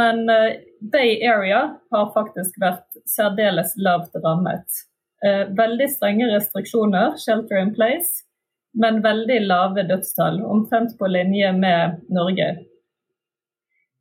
men 0.00 0.24
uh, 0.30 0.56
Bay 0.92 1.18
Area 1.20 1.62
har 1.92 2.12
faktisk 2.16 2.56
vært 2.64 3.02
særdeles 3.04 3.76
lavt 3.76 4.16
rammet. 4.24 4.87
Eh, 5.24 5.48
veldig 5.58 5.90
strenge 5.90 6.26
restriksjoner, 6.30 7.16
shelter 7.18 7.58
in 7.58 7.72
place, 7.74 8.22
men 8.78 9.02
veldig 9.02 9.40
lave 9.46 9.82
dødstall. 9.82 10.42
Omtrent 10.46 10.98
på 10.98 11.06
linje 11.06 11.52
med 11.52 12.00
Norge. 12.08 12.48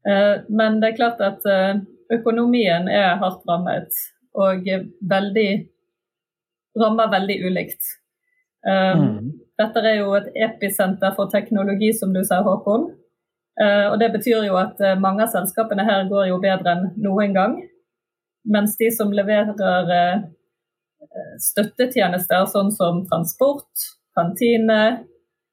Eh, 0.09 0.35
men 0.49 0.79
det 0.81 0.91
er 0.91 0.99
klart 0.99 1.23
at 1.25 1.47
eh, 1.49 1.79
økonomien 2.13 2.85
er 2.89 3.17
hardt 3.23 3.41
rammet, 3.49 3.97
og 4.37 4.69
veldig, 5.09 5.49
rammer 6.77 7.09
veldig 7.11 7.39
ulikt. 7.47 7.81
Mm. 8.67 9.31
Dette 9.57 9.81
er 9.81 9.95
jo 10.01 10.11
et 10.17 10.27
episenter 10.45 11.13
for 11.15 11.31
teknologi, 11.31 11.89
som 11.95 12.11
du 12.13 12.19
sa, 12.25 12.41
Håkon. 12.45 12.83
Og 13.63 13.95
Det 13.99 14.09
betyr 14.13 14.45
jo 14.45 14.57
at 14.59 14.81
mange 15.01 15.23
av 15.23 15.31
selskapene 15.31 15.85
her 15.87 16.03
går 16.09 16.27
jo 16.29 16.39
bedre 16.43 16.75
enn 16.75 16.83
noen 17.01 17.33
gang. 17.33 17.55
Mens 18.45 18.75
de 18.77 18.91
som 18.93 19.13
leverer 19.15 19.55
støttetjenester 21.41 22.45
sånn 22.51 22.71
som 22.75 23.03
transport, 23.09 23.85
kantine, 24.17 25.05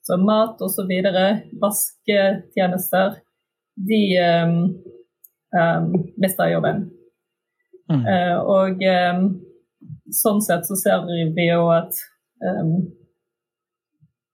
som 0.05 0.25
mat 0.27 0.61
osv., 0.61 0.91
vasketjenester, 1.61 3.21
de 3.75 4.03
um, 4.21 4.59
um, 5.57 5.87
mister 6.21 6.53
jobben. 6.53 6.85
Mm. 7.93 8.05
Uh, 8.05 8.37
og 8.41 8.85
um, 8.89 9.25
sånn 10.13 10.43
sett 10.45 10.69
så 10.69 10.77
ser 10.79 11.09
vi 11.37 11.49
jo 11.49 11.69
at 11.73 11.97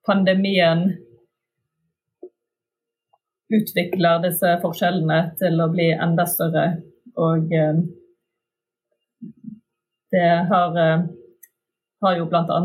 pandemien 0.06 0.80
utvikler 3.54 4.22
disse 4.24 4.56
forskjellene 4.62 5.18
til 5.38 5.62
å 5.62 5.68
bli 5.70 5.90
enda 5.94 6.24
større. 6.26 6.64
Og 7.20 7.52
det 10.10 10.26
har, 10.50 10.78
har 12.00 12.16
jo 12.18 12.26
bl.a. 12.30 12.60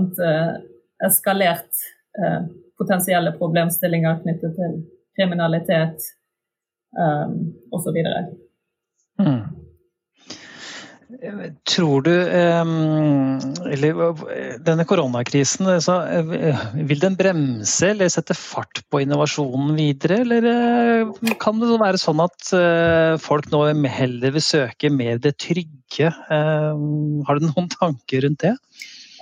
eskalert 1.05 1.83
potensielle 2.79 3.33
problemstillinger 3.39 4.21
knyttet 4.23 4.55
til 4.57 4.79
kriminalitet 5.15 6.09
eh, 6.99 7.29
osv. 7.75 8.01
Mm. 9.21 9.43
Tror 11.69 12.01
du 12.03 12.11
eller, 12.11 13.99
Denne 14.65 14.85
koronakrisen, 14.89 15.69
vil 16.89 17.03
den 17.03 17.15
bremse 17.15 17.91
eller 17.93 18.09
sette 18.11 18.35
fart 18.35 18.81
på 18.91 19.03
innovasjonen 19.05 19.77
videre? 19.77 20.19
Eller 20.25 20.49
eh, 20.51 21.35
kan 21.41 21.61
det 21.61 21.71
være 21.79 22.01
sånn 22.01 22.23
at 22.25 22.51
eh, 22.57 23.13
folk 23.21 23.47
nå 23.53 23.67
heller 23.85 24.35
vil 24.35 24.43
søke 24.43 24.91
mer 24.91 25.21
det 25.23 25.37
trygge? 25.45 26.11
Har 26.11 27.39
du 27.39 27.47
noen 27.47 27.71
tanker 27.79 28.27
rundt 28.27 28.43
det? 28.43 28.55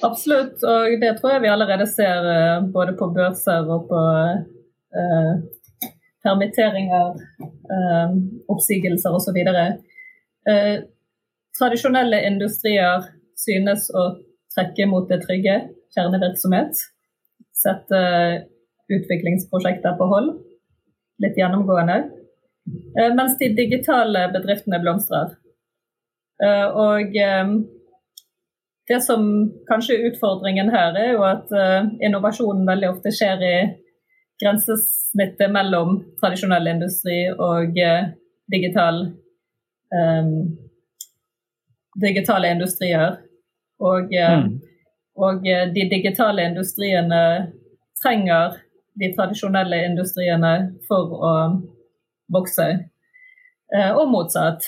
Absolutt, 0.03 0.63
og 0.67 0.95
det 0.99 1.13
tror 1.19 1.35
jeg 1.35 1.43
vi 1.45 1.51
allerede 1.51 1.85
ser 1.87 2.25
eh, 2.27 2.65
både 2.75 2.95
på 2.99 3.07
børser 3.15 3.69
og 3.71 3.85
på 3.87 4.01
eh, 4.99 5.33
permitteringer, 6.23 7.21
eh, 7.75 8.17
oppsigelser 8.51 9.15
osv. 9.15 9.39
Eh, 10.51 10.75
tradisjonelle 11.57 12.19
industrier 12.27 13.07
synes 13.39 13.89
å 13.95 14.09
trekke 14.53 14.87
mot 14.91 15.07
det 15.09 15.21
trygge, 15.23 15.59
kjernevirksomhet. 15.95 16.83
Sette 17.63 18.01
utviklingsprosjekter 18.91 19.95
på 19.99 20.09
hold, 20.11 20.33
litt 21.23 21.39
gjennomgående. 21.39 22.01
Eh, 22.99 23.11
mens 23.15 23.37
de 23.39 23.53
digitale 23.55 24.27
bedriftene 24.35 24.79
blomstrer. 24.83 25.37
Eh, 26.43 26.67
og 26.67 27.15
eh, 27.15 27.55
det 28.89 28.99
som 29.05 29.23
kanskje 29.69 29.95
er 29.95 30.09
utfordringen 30.09 30.71
her, 30.73 30.97
er 30.99 31.13
jo 31.13 31.21
at 31.23 31.51
innovasjonen 32.03 32.65
veldig 32.67 32.89
ofte 32.89 33.13
skjer 33.15 33.45
i 33.47 33.53
grensesnittet 34.43 35.53
mellom 35.53 36.01
tradisjonell 36.19 36.67
industri 36.67 37.21
og 37.31 37.79
digital 38.51 39.05
um, 39.93 40.33
digitale 42.01 42.51
industrier. 42.51 43.17
Og, 43.79 44.13
eh, 44.13 44.39
mm. 44.39 44.59
og, 45.15 45.47
eh, 45.47 45.67
de 45.73 45.89
digitale 45.89 46.45
industriene 46.45 47.51
trenger 48.03 48.57
de 48.99 49.09
tradisjonelle 49.15 49.85
industriene 49.85 50.53
for 50.87 51.17
å 51.29 51.33
vokse, 52.33 52.67
eh, 53.75 53.91
og 53.91 54.09
motsatt. 54.09 54.61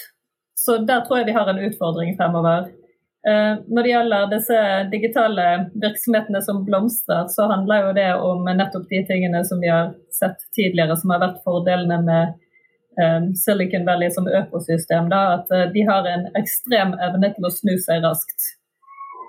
Så 0.55 0.77
der 0.88 1.05
tror 1.05 1.17
jeg 1.19 1.29
vi 1.29 1.38
har 1.38 1.50
en 1.50 1.63
utfordring 1.67 2.15
fremover. 2.17 2.72
Når 3.25 3.82
det 3.82 3.89
gjelder 3.89 4.27
disse 4.29 4.58
digitale 4.91 5.46
virksomhetene 5.82 6.41
som 6.46 6.60
blomstrer, 6.67 7.24
så 7.34 7.48
handler 7.50 7.88
jo 7.88 7.94
det 7.98 8.10
om 8.22 8.46
nettopp 8.46 8.86
de 8.91 9.00
tingene 9.08 9.41
som 9.48 9.63
vi 9.63 9.72
har 9.74 9.96
sett 10.13 10.44
tidligere, 10.53 10.94
som 11.01 11.10
har 11.10 11.24
vært 11.24 11.39
fordelene 11.48 11.98
med 12.05 12.36
Um, 12.96 13.36
Silicon 13.36 13.86
Valley 13.86 14.12
som 14.12 14.28
økosystem, 14.28 15.10
da, 15.12 15.21
at 15.38 15.49
uh, 15.52 15.65
de 15.73 15.82
har 15.84 16.06
en 16.08 16.30
ekstrem 16.39 16.93
evne 17.04 17.34
til 17.36 17.47
å 17.47 17.52
snu 17.52 17.73
seg 17.84 18.06
raskt. 18.06 18.54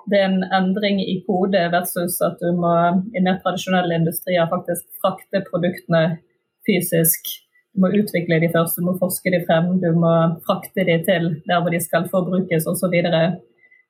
Det 0.07 0.21
er 0.21 0.29
en 0.29 0.45
endring 0.55 1.01
i 1.03 1.17
kode 1.27 1.65
versus 1.73 2.21
at 2.23 2.39
du 2.39 2.53
må 2.55 2.71
i 3.11 3.23
mer 3.27 3.41
tradisjonelle 3.43 3.99
industrier 3.99 4.47
faktisk 4.53 4.87
frakte 5.03 5.43
produktene 5.49 6.21
fysisk. 6.69 7.27
Du 7.75 7.83
må 7.83 7.91
utvikle 7.99 8.39
de 8.45 8.53
først, 8.55 8.79
du 8.79 8.87
må 8.87 8.95
forske 9.01 9.35
de 9.35 9.43
frem, 9.49 9.73
du 9.83 9.91
må 9.99 10.15
frakte 10.47 10.87
de 10.87 11.01
til 11.09 11.33
der 11.51 11.59
hvor 11.59 11.75
de 11.75 11.83
skal 11.83 12.07
forbrukes 12.13 12.71
osv. 12.71 12.95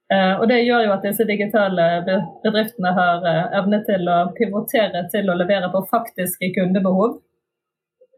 Uh, 0.06 0.38
og 0.38 0.44
det 0.46 0.60
gjør 0.62 0.84
jo 0.86 0.92
at 0.94 1.02
disse 1.02 1.24
digitale 1.26 1.84
bedriftene 2.44 2.92
har 2.94 3.24
uh, 3.26 3.56
evne 3.58 3.80
til 3.88 4.06
å 4.06 4.18
pivotere 4.36 5.02
til 5.10 5.32
å 5.32 5.34
levere 5.34 5.72
på 5.72 5.82
faktiske 5.90 6.52
kundebehov 6.54 7.16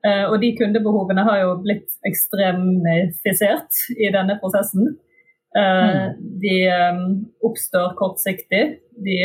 Eh, 0.06 0.24
og 0.30 0.38
de 0.42 0.52
kundebehovene 0.58 1.24
har 1.26 1.42
jo 1.42 1.54
blitt 1.62 1.96
ekstremifisert 2.06 3.82
i 3.96 4.10
denne 4.14 4.38
prosessen. 4.42 4.92
Eh, 5.56 5.88
mm. 5.88 6.20
De 6.42 6.54
eh, 6.70 7.00
oppstår 7.48 7.96
kortsiktig. 7.98 8.62
De 9.06 9.18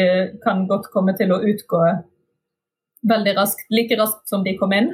kan 0.46 0.66
godt 0.70 0.90
komme 0.94 1.16
til 1.20 1.34
å 1.34 1.42
utgå 1.44 1.84
veldig 3.10 3.36
raskt, 3.38 3.68
like 3.74 3.98
raskt 4.00 4.30
som 4.32 4.46
de 4.46 4.56
kom 4.58 4.74
inn. 4.76 4.94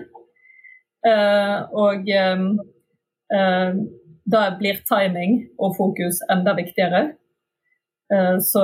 Og 1.79 2.07
da 4.33 4.41
blir 4.59 4.79
timing 4.89 5.35
og 5.61 5.75
fokus 5.77 6.19
enda 6.33 6.55
viktigere. 6.57 7.03
Så 8.09 8.61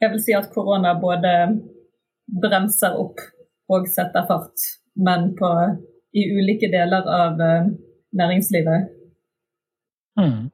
jeg 0.00 0.12
vil 0.12 0.20
si 0.22 0.34
at 0.36 0.48
korona 0.54 0.94
både 1.00 1.32
bremser 2.40 2.94
opp 3.00 3.18
og 3.70 3.88
setter 3.90 4.24
fart, 4.28 4.68
men 4.98 5.32
på, 5.38 5.50
i 6.16 6.24
ulike 6.30 6.70
deler 6.72 7.06
av 7.06 7.42
uh, 7.42 7.68
næringslivet. 8.16 8.88
Mm. 10.20 10.48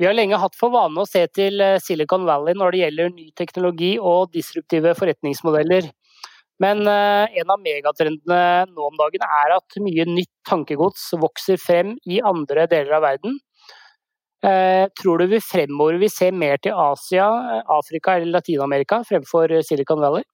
Vi 0.00 0.06
har 0.08 0.16
lenge 0.16 0.38
hatt 0.40 0.56
for 0.58 0.72
vane 0.72 1.02
å 1.02 1.06
se 1.06 1.20
til 1.36 1.60
eh, 1.62 1.78
Silicon 1.78 2.24
Valley 2.26 2.56
når 2.58 2.72
det 2.72 2.78
gjelder 2.80 3.10
ny 3.12 3.26
teknologi 3.38 3.90
og 4.00 4.32
disruptive 4.34 4.94
forretningsmodeller. 4.98 5.90
Men 6.64 6.80
eh, 6.90 7.36
en 7.42 7.52
av 7.52 7.60
megatrendene 7.62 8.72
nå 8.72 8.88
om 8.88 8.96
dagen 8.98 9.22
er 9.28 9.54
at 9.58 9.78
mye 9.84 10.06
nytt 10.08 10.32
tankegods 10.48 11.04
vokser 11.22 11.60
frem 11.60 11.92
i 12.08 12.18
andre 12.24 12.64
deler 12.72 12.96
av 12.98 13.04
verden. 13.04 13.36
Tror 14.42 15.18
du 15.18 15.26
vi 15.30 15.38
fremover 15.40 16.00
vil 16.02 16.10
se 16.10 16.32
mer 16.34 16.58
til 16.58 16.74
Asia, 16.74 17.26
Afrika 17.70 18.16
eller 18.16 18.40
Latin-Amerika 18.40 19.02
fremfor 19.06 19.52
Silicon 19.62 20.00
Valley? 20.02 20.24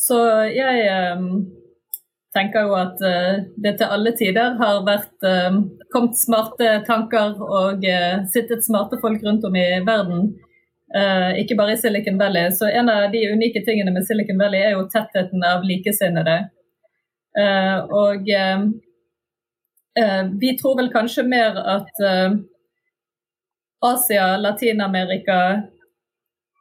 Så 0.00 0.16
jeg 0.48 0.86
um, 1.12 1.26
tenker 2.32 2.64
jo 2.64 2.72
at 2.78 3.02
det 3.60 3.74
til 3.78 3.92
alle 3.92 4.14
tider 4.16 4.56
har 4.58 4.80
vært 4.86 5.28
kommet 5.92 6.16
smarte 6.18 6.70
tanker 6.88 7.36
og 7.44 7.84
sittet 8.32 8.64
smarte 8.64 8.98
folk 9.02 9.20
rundt 9.26 9.44
om 9.44 9.60
i 9.60 9.66
verden. 9.84 10.32
Ikke 11.38 11.56
bare 11.60 11.76
i 11.76 11.82
Silicon 11.82 12.18
Valley. 12.18 12.48
Så 12.56 12.72
en 12.72 12.88
av 12.88 13.12
de 13.12 13.22
unike 13.28 13.62
tingene 13.68 13.92
med 13.92 14.08
Silicon 14.08 14.40
Valley 14.40 14.64
er 14.64 14.74
jo 14.74 14.88
tettheten 14.88 15.44
av 15.46 15.68
likesinnede. 15.68 16.40
og 17.92 18.34
vi 20.42 20.56
tror 20.58 20.76
vel 20.80 20.90
kanskje 20.90 21.22
mer 21.28 21.60
at 21.76 22.04
Asia, 23.84 24.36
Latin-Amerika 24.36 25.38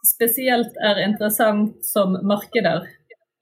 spesielt 0.04 0.76
er 0.84 1.04
interessant 1.06 1.86
som 1.86 2.18
markeder. 2.28 2.88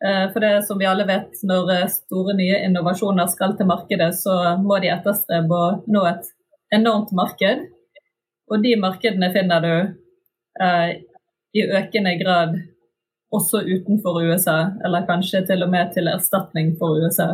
Eh, 0.05 0.25
for 0.33 0.39
det 0.39 0.63
som 0.65 0.79
vi 0.79 0.87
alle 0.89 1.05
vet, 1.09 1.37
når 1.43 1.71
eh, 1.75 1.87
store 1.93 2.35
nye 2.37 2.59
innovasjoner 2.65 3.29
skal 3.29 3.55
til 3.57 3.69
markedet, 3.69 4.11
så 4.17 4.57
må 4.61 4.79
de 4.81 4.91
etterstrebe 4.93 5.57
å 5.57 5.71
nå 5.85 6.05
et 6.09 6.29
enormt 6.73 7.13
marked. 7.17 7.67
Og 8.51 8.63
de 8.63 8.75
markedene 8.81 9.31
finner 9.33 9.65
du 9.65 9.73
eh, 10.65 10.91
i 11.53 11.65
økende 11.67 12.15
grad 12.21 12.57
også 13.31 13.61
utenfor 13.63 14.21
USA, 14.25 14.71
eller 14.85 15.07
kanskje 15.07 15.45
til 15.47 15.63
og 15.63 15.71
med 15.71 15.93
til 15.95 16.09
erstatning 16.11 16.73
for 16.79 16.99
USA. 16.99 17.29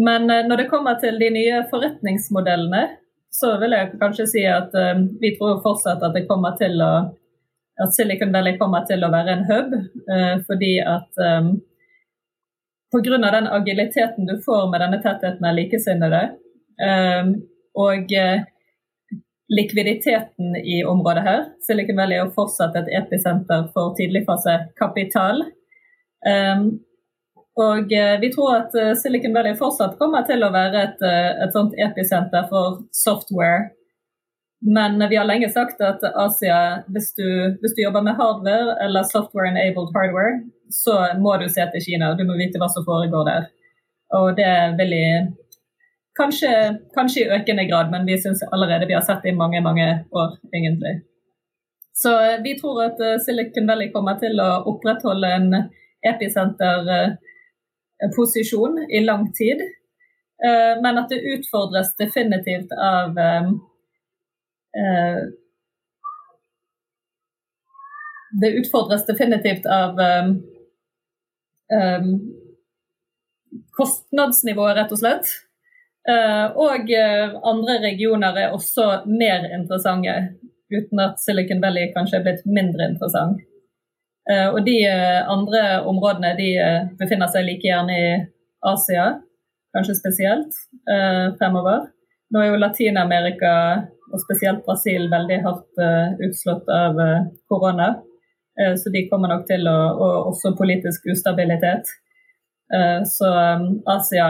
Men 0.00 0.30
eh, 0.30 0.46
når 0.46 0.62
det 0.62 0.70
kommer 0.70 1.00
til 1.02 1.18
de 1.20 1.30
nye 1.34 1.62
forretningsmodellene, 1.72 2.84
så 3.30 3.54
vil 3.62 3.74
jeg 3.76 3.94
kanskje 4.00 4.26
si 4.26 4.44
at 4.48 4.74
eh, 4.74 5.02
vi 5.22 5.34
tror 5.36 5.62
fortsatt 5.64 6.02
at 6.02 6.18
å 6.18 6.92
at 7.80 7.94
Silicon 7.96 8.32
Valley 8.32 8.58
kommer 8.60 8.84
til 8.88 9.04
å 9.04 9.12
være 9.12 9.34
en 9.36 9.46
hub. 9.48 9.74
uh, 10.10 10.36
fordi 10.46 10.74
at 10.84 11.20
um, 11.24 11.54
Pga. 12.90 13.18
den 13.22 13.46
agiliteten 13.46 14.26
du 14.26 14.34
får 14.44 14.70
med 14.70 14.82
denne 14.82 14.98
tettheten 15.00 15.46
av 15.46 15.54
likesinnede, 15.56 16.22
um, 16.82 17.30
og 17.78 18.12
uh, 18.12 18.42
likviditeten 19.50 20.58
i 20.60 20.82
området 20.84 21.24
her 21.26 21.40
Silicon 21.66 21.98
Valley 22.02 22.18
er 22.18 22.34
fortsatt 22.34 22.76
et 22.82 22.92
episenter 23.00 23.68
for 23.74 23.94
tidligfasekapital. 23.98 25.44
Um, 26.26 26.66
og 27.58 27.90
uh, 27.90 28.14
vi 28.22 28.30
tror 28.32 28.54
at 28.60 28.76
uh, 28.78 28.94
Silicon 28.98 29.34
Valley 29.34 29.58
fortsatt 29.58 29.98
kommer 29.98 30.22
til 30.28 30.44
å 30.46 30.52
være 30.54 30.86
et, 30.86 31.04
et 31.44 31.54
sånt 31.56 31.74
episenter 31.78 32.46
for 32.52 32.82
software 32.94 33.70
men 34.60 35.08
vi 35.08 35.16
har 35.16 35.24
lenge 35.24 35.48
sagt 35.48 35.80
at 35.80 36.02
Asia, 36.04 36.82
hvis 36.92 37.14
du, 37.16 37.26
hvis 37.62 37.74
du, 37.76 37.82
jobber 37.82 38.04
med 38.04 38.18
hardware 38.18 38.76
eller 38.84 39.06
software 39.08 39.48
enabled 39.48 39.94
hardware, 39.96 40.42
så 40.68 40.96
må 41.18 41.36
du 41.40 41.46
se 41.48 41.64
til 41.72 41.84
Kina. 41.86 42.12
Du 42.14 42.26
må 42.28 42.36
vite 42.36 42.60
hva 42.60 42.68
som 42.68 42.84
foregår 42.84 43.24
der. 43.28 43.46
Og 44.18 44.34
det 44.36 44.50
vil 44.76 44.92
i 44.98 45.06
kanskje, 46.18 46.52
kanskje 46.92 47.24
i 47.24 47.30
økende 47.38 47.64
grad, 47.70 47.88
men 47.94 48.04
vi 48.04 48.18
syns 48.20 48.44
allerede 48.50 48.90
vi 48.90 48.98
har 48.98 49.06
sett 49.06 49.24
det 49.24 49.32
i 49.32 49.38
mange, 49.38 49.62
mange 49.64 49.88
år, 50.12 50.36
egentlig. 50.52 50.98
Så 51.96 52.12
vi 52.44 52.52
tror 52.60 52.84
at 52.84 53.00
eh, 53.04 53.18
Silicon 53.24 53.68
Valley 53.68 53.90
kommer 53.92 54.20
til 54.20 54.40
å 54.40 54.50
opprettholde 54.68 55.32
en 55.36 55.50
episenterposisjon 58.00 58.86
i 58.90 59.00
lang 59.00 59.32
tid. 59.32 59.60
Eh, 60.44 60.82
men 60.82 60.98
at 60.98 61.08
det 61.08 61.20
utfordres 61.20 61.96
definitivt 61.96 62.72
av 62.72 63.18
eh, 63.18 63.50
Det 68.40 68.48
utfordres 68.60 69.06
definitivt 69.06 69.66
av 69.66 69.98
kostnadsnivået, 73.74 74.76
rett 74.76 74.92
og 74.94 75.00
slett. 75.00 75.32
Og 76.54 76.92
andre 77.50 77.76
regioner 77.82 78.38
er 78.38 78.54
også 78.54 78.86
mer 79.10 79.48
interessante, 79.50 80.14
uten 80.70 81.02
at 81.02 81.18
Silicon 81.18 81.58
Valley 81.64 81.90
kanskje 81.96 82.20
er 82.20 82.28
blitt 82.28 82.46
mindre 82.46 82.86
interessant. 82.92 83.42
Uh, 84.28 84.48
og 84.54 84.60
de 84.66 84.76
andre 84.86 85.62
områdene 85.88 86.34
de 86.38 86.50
befinner 87.00 87.30
seg 87.32 87.46
like 87.46 87.66
gjerne 87.66 87.96
i 87.96 88.10
Asia, 88.68 89.06
kanskje 89.74 89.96
spesielt, 89.96 90.58
fremover. 91.38 91.86
Nå 92.34 92.42
er 92.42 92.50
jo 92.50 92.58
Latin-Amerika, 92.60 93.52
og 94.10 94.20
spesielt 94.20 94.64
Brasil, 94.66 95.06
veldig 95.08 95.38
hardt 95.46 95.82
utslått 96.26 96.68
av 96.74 96.98
korona. 97.48 97.88
så 98.76 98.92
de 98.92 99.06
kommer 99.08 99.30
nok 99.32 99.46
til 99.46 99.68
å 99.70 99.78
Og 99.94 100.32
også 100.32 100.52
politisk 100.58 101.06
ustabilitet. 101.14 101.88
Eh, 102.74 103.04
så 103.04 103.26
Asia 103.84 104.26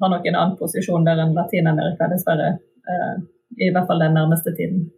har 0.00 0.10
nok 0.10 0.26
en 0.26 0.34
annen 0.36 0.56
posisjon 0.58 1.06
der 1.06 1.20
enn 1.22 1.36
Latin-Amerika, 1.36 2.08
dessverre. 2.10 2.56
Eh, 2.90 3.14
I 3.66 3.70
hvert 3.70 3.86
fall 3.86 4.02
den 4.02 4.16
nærmeste 4.18 4.54
tiden. 4.58 4.88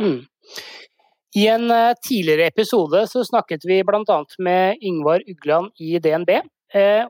Mm. 0.00 0.20
I 1.36 1.46
en 1.48 1.70
eh, 1.70 1.94
tidligere 2.04 2.50
episode 2.52 3.06
så 3.08 3.22
snakket 3.24 3.64
vi 3.68 3.78
bl.a. 3.88 4.18
med 4.38 4.82
Yngvar 4.84 5.24
Ugland 5.28 5.72
i 5.80 5.96
DNB. 6.02 6.40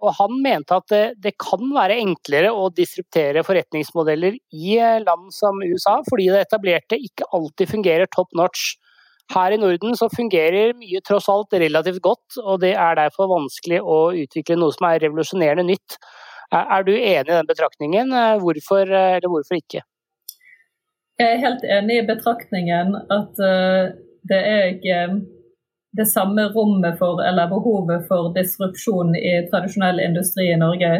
Og 0.03 0.09
han 0.19 0.33
mente 0.43 0.75
at 0.75 0.89
det, 0.91 1.03
det, 1.23 1.31
kan 1.39 1.69
være 1.71 2.01
enklere 2.03 2.49
å 2.51 2.65
disruptere 2.75 3.45
forretningsmodeller 3.47 4.35
i 4.59 4.73
land 5.05 5.29
som 5.31 5.61
USA, 5.63 6.01
fordi 6.09 6.27
det 6.35 6.41
etablerte 6.49 6.99
ikke 6.99 7.29
alltid 7.31 7.71
fungerer 7.71 8.11
top 8.11 8.35
notch. 8.35 8.73
Her 9.31 9.55
i 9.55 9.61
Norden 9.63 9.95
så 9.95 10.09
fungerer 10.11 10.75
mye 10.75 10.99
tross 11.07 11.31
alt 11.31 11.55
relativt 11.63 12.03
godt, 12.03 12.41
og 12.43 12.59
det 12.65 12.73
er 12.75 12.99
derfor 12.99 13.31
vanskelig 13.31 13.79
å 13.87 14.01
utvikle 14.25 14.59
noe 14.59 14.75
som 14.75 14.91
er 14.91 14.99
revolusjonerende 15.07 15.69
nytt. 15.71 16.01
Er 16.51 16.83
du 16.83 16.93
enig 16.97 17.31
i 17.31 17.37
den 17.37 17.47
betraktningen? 17.55 18.11
Hvorfor 18.43 18.83
eller 18.83 19.31
hvorfor 19.31 19.63
ikke? 19.63 19.87
Jeg 21.21 21.37
er 21.37 21.43
helt 21.45 21.65
enig 21.69 22.01
i 22.01 22.07
betraktningen 22.09 22.97
at 23.13 23.41
eh, 23.47 23.93
det 24.29 24.41
er 24.49 24.67
ikke 24.75 24.99
det 25.97 26.07
samme 26.09 26.47
rommet 26.55 26.99
for, 26.99 27.21
eller 27.23 27.51
behovet 27.51 28.07
for 28.09 28.33
disrupsjon 28.37 29.17
i 29.17 29.33
tradisjonell 29.51 30.01
industri 30.01 30.49
i 30.53 30.61
Norge 30.61 30.93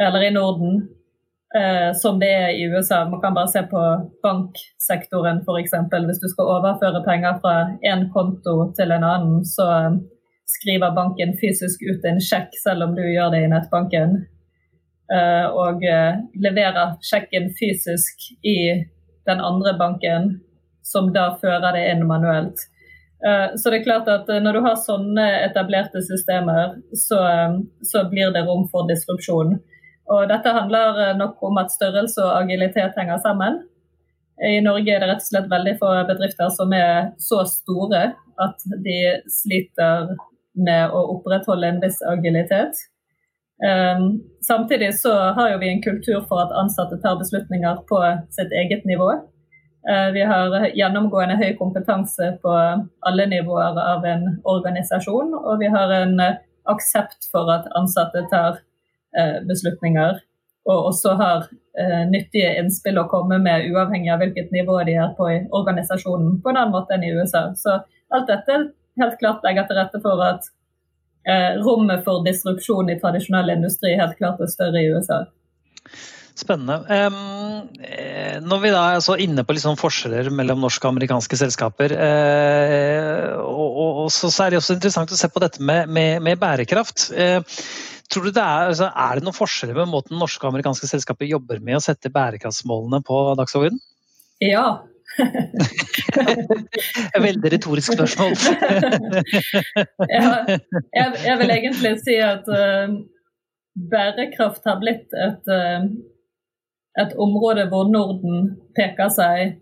eller 0.00 0.22
i 0.22 0.30
Norden 0.34 0.76
eh, 1.56 1.90
som 1.94 2.20
det 2.20 2.30
er 2.30 2.48
i 2.48 2.66
USA. 2.70 3.04
Man 3.08 3.20
kan 3.20 3.34
bare 3.34 3.48
se 3.48 3.62
på 3.62 3.82
banksektoren 4.22 5.42
f.eks. 5.42 5.74
Hvis 6.06 6.22
du 6.22 6.28
skal 6.28 6.52
overføre 6.56 7.04
penger 7.04 7.40
fra 7.42 7.56
én 7.92 8.08
konto 8.14 8.72
til 8.78 8.94
en 8.94 9.04
annen, 9.04 9.44
så 9.44 9.66
skriver 10.54 10.94
banken 10.94 11.34
fysisk 11.40 11.82
ut 11.90 12.04
en 12.08 12.20
sjekk 12.20 12.54
selv 12.62 12.88
om 12.88 12.96
du 12.96 13.02
gjør 13.02 13.34
det 13.34 13.44
i 13.44 13.50
nettbanken. 13.52 14.22
Eh, 15.12 15.46
og 15.64 15.84
eh, 15.84 16.22
leverer 16.46 16.96
sjekken 17.04 17.50
fysisk 17.58 18.30
i 18.46 18.58
den 19.28 19.40
andre 19.40 19.76
banken, 19.78 20.32
som 20.82 21.12
da 21.14 21.32
fører 21.40 21.74
det 21.76 21.86
inn 21.92 22.06
manuelt. 22.06 22.66
Eh, 23.26 23.56
så 23.56 23.70
det 23.70 23.80
er 23.80 23.84
klart 23.84 24.08
at 24.10 24.26
Når 24.26 24.52
du 24.52 24.60
har 24.64 24.78
sånne 24.82 25.26
etablerte 25.46 26.02
systemer, 26.02 26.78
så, 26.98 27.20
så 27.86 28.06
blir 28.10 28.32
det 28.34 28.42
rom 28.48 28.66
for 28.70 28.88
disrupsjon. 28.90 29.58
Og 30.12 30.24
dette 30.30 30.54
handler 30.54 30.98
eh, 31.04 31.14
nok 31.18 31.42
om 31.46 31.60
at 31.62 31.74
størrelse 31.74 32.22
og 32.24 32.40
agilitet 32.42 32.98
henger 32.98 33.22
sammen. 33.22 33.62
I 34.42 34.58
Norge 34.64 34.90
er 34.90 35.02
det 35.02 35.06
rett 35.10 35.22
og 35.22 35.28
slett 35.28 35.50
veldig 35.50 35.76
få 35.78 35.90
bedrifter 36.08 36.48
som 36.50 36.72
er 36.74 37.12
så 37.22 37.44
store 37.46 38.00
at 38.42 38.64
de 38.82 38.96
sliter 39.30 40.08
med 40.58 40.90
å 40.90 41.02
opprettholde 41.12 41.68
en 41.68 41.78
viss 41.84 42.00
agilitet. 42.10 42.80
Samtidig 44.42 44.88
så 44.98 45.12
har 45.36 45.52
jo 45.52 45.60
vi 45.60 45.68
en 45.70 45.84
kultur 45.84 46.24
for 46.26 46.42
at 46.42 46.56
ansatte 46.58 46.98
tar 47.04 47.20
beslutninger 47.20 47.84
på 47.86 48.00
sitt 48.34 48.56
eget 48.64 48.88
nivå. 48.88 49.12
Uh, 49.82 50.08
vi 50.14 50.22
har 50.22 50.52
gjennomgående 50.78 51.38
høy 51.40 51.56
kompetanse 51.58 52.36
på 52.42 52.50
alle 53.08 53.24
nivåer 53.26 53.78
av 53.82 54.04
en 54.06 54.28
organisasjon, 54.46 55.34
og 55.40 55.56
vi 55.62 55.70
har 55.72 55.90
en 55.96 56.20
aksept 56.70 57.26
for 57.32 57.50
at 57.50 57.66
ansatte 57.78 58.22
tar 58.30 58.60
Eh, 59.18 59.46
beslutninger. 59.48 60.20
Og 60.64 60.86
også 60.86 61.10
har 61.20 61.48
eh, 61.78 62.04
nyttige 62.08 62.54
innspill 62.60 62.96
å 63.02 63.08
komme 63.10 63.36
med, 63.42 63.66
uavhengig 63.68 64.08
av 64.14 64.22
hvilket 64.22 64.54
nivå 64.54 64.78
de 64.88 64.94
er 65.04 65.10
på 65.18 65.26
i 65.28 65.42
organisasjonen, 65.52 66.38
på 66.40 66.48
en 66.48 66.60
annen 66.60 66.72
måte 66.72 66.96
enn 66.96 67.04
i 67.04 67.10
USA. 67.12 67.42
Så 67.58 67.74
alt 68.14 68.30
dette 68.30 68.58
helt 69.02 69.18
klart 69.20 69.44
legger 69.44 69.68
til 69.68 69.80
rette 69.80 70.00
for 70.00 70.22
at 70.24 70.48
eh, 71.28 71.60
rommet 71.60 72.06
for 72.06 72.24
disrupsjon 72.24 72.94
i 72.94 72.96
tradisjonell 73.02 73.52
industri 73.52 73.92
helt 74.00 74.16
klart 74.16 74.40
er 74.40 74.52
større 74.54 74.80
i 74.80 74.88
USA. 74.94 75.20
Spennende. 76.38 76.78
Um, 76.88 77.68
når 78.48 78.62
vi 78.62 78.72
da 78.72 78.82
er 78.94 79.02
så 79.04 79.18
inne 79.20 79.44
på 79.44 79.56
liksom 79.56 79.76
forskjeller 79.80 80.30
mellom 80.32 80.62
norske 80.64 80.86
og 80.86 80.94
amerikanske 80.94 81.38
selskaper, 81.38 81.94
uh, 81.98 83.40
og, 83.42 84.06
så 84.12 84.32
er 84.46 84.54
det 84.54 84.62
også 84.62 84.78
interessant 84.78 85.12
å 85.12 85.18
se 85.18 85.28
på 85.32 85.42
dette 85.44 85.62
med, 85.62 85.90
med, 85.92 86.22
med 86.24 86.40
bærekraft. 86.40 87.10
Uh, 87.12 87.42
Tror 88.12 88.28
du 88.28 88.34
det 88.34 88.42
er, 88.44 88.68
altså, 88.68 88.90
er 88.92 89.16
det 89.16 89.24
noen 89.24 89.36
forskjeller 89.36 89.78
med 89.78 89.88
måten 89.88 90.18
norske 90.20 90.44
og 90.44 90.52
amerikanske 90.52 90.88
selskaper 90.90 91.30
jobber 91.30 91.62
med 91.64 91.78
å 91.78 91.84
sette 91.84 92.12
bærekraftsmålene 92.12 93.00
på 93.06 93.20
dagsordenen? 93.38 93.80
Ja. 94.42 94.82
Veldig 97.26 97.52
retorisk 97.54 97.94
spørsmål. 97.94 98.36
ja, 100.16 100.34
jeg, 100.52 101.08
jeg, 101.24 101.36
vil 101.40 101.54
egentlig 101.56 101.94
si 102.04 102.18
at 102.24 102.48
uh, 102.52 102.92
bærekraft 103.94 104.68
har 104.68 104.80
blitt 104.82 105.16
et, 105.16 105.48
uh, 105.48 105.88
et 107.00 107.14
område 107.16 107.66
hvor 107.70 107.88
Norden 107.88 108.48
peker 108.76 109.08
seg 109.12 109.58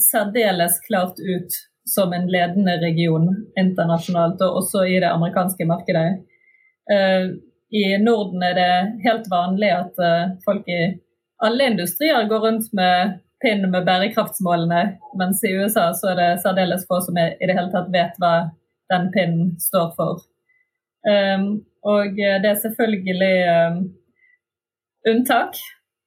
særdeles 0.00 0.78
klart 0.86 1.20
ut 1.20 1.58
som 1.88 2.12
en 2.12 2.26
ledende 2.30 2.78
region 2.82 3.28
internasjonalt, 3.58 4.40
og 4.42 4.62
også 4.62 4.84
i 4.86 4.98
det 5.00 5.10
amerikanske 5.10 5.66
markedet. 5.68 6.22
Uh, 6.90 7.36
i 7.70 7.84
Norden 8.02 8.42
er 8.46 8.56
det 8.58 8.72
helt 9.04 9.28
vanlig 9.30 9.70
at 9.74 10.02
uh, 10.02 10.34
folk 10.46 10.66
i 10.70 10.96
alle 11.42 11.70
industrier 11.72 12.28
går 12.28 12.44
rundt 12.46 12.72
med 12.72 13.18
pinn 13.44 13.66
med 13.70 13.84
bærekraftsmålene, 13.86 14.82
mens 15.20 15.42
i 15.44 15.52
USA 15.54 15.90
så 15.94 16.14
er 16.14 16.20
det 16.20 16.30
særdeles 16.42 16.86
få 16.88 17.02
som 17.04 17.18
i 17.20 17.28
det 17.44 17.52
hele 17.54 17.68
tatt 17.74 17.92
vet 17.92 18.16
hva 18.22 18.34
den 18.92 19.10
pinnen 19.14 19.52
står 19.60 19.92
for. 19.98 20.24
Um, 21.06 21.60
og 21.86 22.16
det 22.16 22.48
er 22.50 22.62
selvfølgelig 22.62 23.34
um, 23.46 23.82
unntak. 25.12 25.60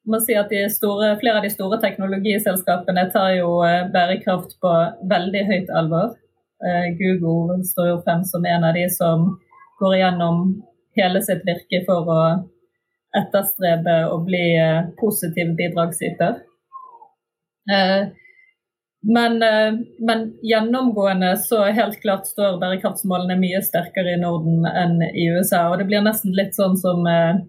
Må 0.09 0.19
si 0.25 0.33
at 0.37 0.53
store, 0.73 1.13
Flere 1.21 1.37
av 1.37 1.45
de 1.45 1.51
store 1.53 1.77
teknologiselskapene 1.83 3.05
tar 3.13 3.35
jo 3.37 3.59
uh, 3.61 3.85
bærekraft 3.93 4.57
på 4.63 4.73
veldig 5.11 5.43
høyt 5.51 5.75
alvor. 5.81 6.15
Uh, 6.59 6.89
Google 6.99 7.61
står 7.67 7.93
jo 7.93 7.99
frem 8.07 8.25
som 8.27 8.45
en 8.45 8.65
av 8.67 8.73
de 8.75 8.87
som 8.91 9.29
går 9.79 9.99
igjennom 9.99 10.47
hele 10.99 11.21
sitt 11.23 11.45
virke 11.47 11.83
for 11.87 12.09
å 12.09 12.21
etterstrebe 13.17 13.99
å 14.13 14.19
bli 14.25 14.45
eh, 14.59 14.89
positiv 14.99 15.55
bidragsyter. 15.57 16.41
Eh, 17.73 18.09
men, 19.15 19.43
eh, 19.43 19.77
men, 19.99 20.25
gjennomgående 20.43 21.37
så 21.41 21.63
helt 21.63 22.01
klart 22.03 22.27
står 22.27 22.59
bærekraftsmålene 22.61 23.39
mye 23.39 23.61
sterkere 23.65 24.13
i 24.13 24.21
Norden 24.21 24.67
enn 24.69 24.99
i 25.09 25.29
USA. 25.31 25.69
Og 25.71 25.79
det 25.79 25.87
blir 25.89 26.03
nesten 26.05 26.35
litt 26.37 26.57
sånn 26.57 26.77
som 26.77 27.07
eh, 27.09 27.39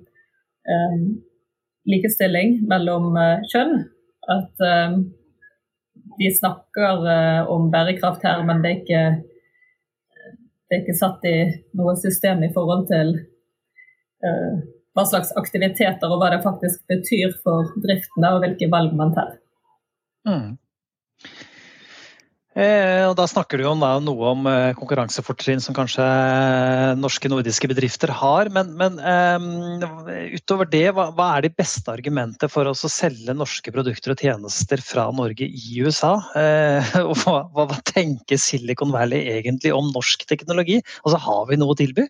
likestilling 1.88 2.60
mellom 2.68 3.14
kjønn. 3.52 3.84
At 4.30 4.64
eh, 4.66 4.96
de 6.20 6.30
snakker 6.36 7.06
om 7.48 7.70
bærekraft 7.72 8.24
her, 8.26 8.42
men 8.44 8.62
det 8.64 8.70
er 8.70 8.80
ikke 8.80 9.04
det 10.70 10.76
er 10.76 10.82
ikke 10.84 10.98
satt 10.98 11.24
i 11.26 11.36
noe 11.78 11.96
system 11.98 12.44
i 12.46 12.50
forhold 12.54 12.84
til 12.86 13.16
hva 14.20 15.04
slags 15.08 15.32
aktiviteter 15.40 16.12
og 16.12 16.20
hva 16.20 16.28
det 16.34 16.42
faktisk 16.44 16.84
betyr 16.90 17.32
for 17.42 17.72
driften 17.82 18.26
og 18.28 18.44
hvilke 18.44 18.68
valg 18.70 18.94
man 18.98 19.14
tar. 19.16 19.32
Mm. 20.28 20.52
Eh, 22.50 23.04
og 23.06 23.12
da 23.14 23.28
snakker 23.30 23.60
du 23.60 23.62
jo 23.62 23.76
noe 23.78 24.30
om 24.32 24.46
eh, 24.50 24.72
konkurransefortrinn 24.74 25.62
som 25.62 25.74
kanskje 25.76 26.02
norske 26.98 27.30
nordiske 27.30 27.70
bedrifter 27.70 28.10
har. 28.10 28.50
Men, 28.50 28.72
men 28.80 28.98
um, 28.98 29.84
utover 30.34 30.66
det, 30.72 30.88
hva, 30.96 31.10
hva, 31.14 31.28
er 31.36 31.46
de 31.46 31.52
beste 31.54 31.92
argumentene 31.92 32.50
for 32.50 32.66
å 32.66 32.74
selge 32.74 33.36
norske 33.38 33.70
produkter 33.70 34.16
og 34.16 34.24
tjenester 34.24 34.82
fra 34.82 35.06
Norge 35.14 35.46
i 35.46 35.78
USA? 35.78 36.16
Uh, 36.34 36.90
og 37.12 37.14
hva, 37.22 37.44
hva, 37.54 37.68
tenker 37.86 38.40
Silicon 38.40 38.90
Valley 38.94 39.30
egentlig 39.38 39.74
om 39.76 39.92
norsk 39.94 40.26
teknologi? 40.26 40.80
Altså, 41.04 41.22
Har 41.22 41.46
vi 41.52 41.60
noe 41.60 41.76
å 41.76 41.78
tilby? 41.78 42.08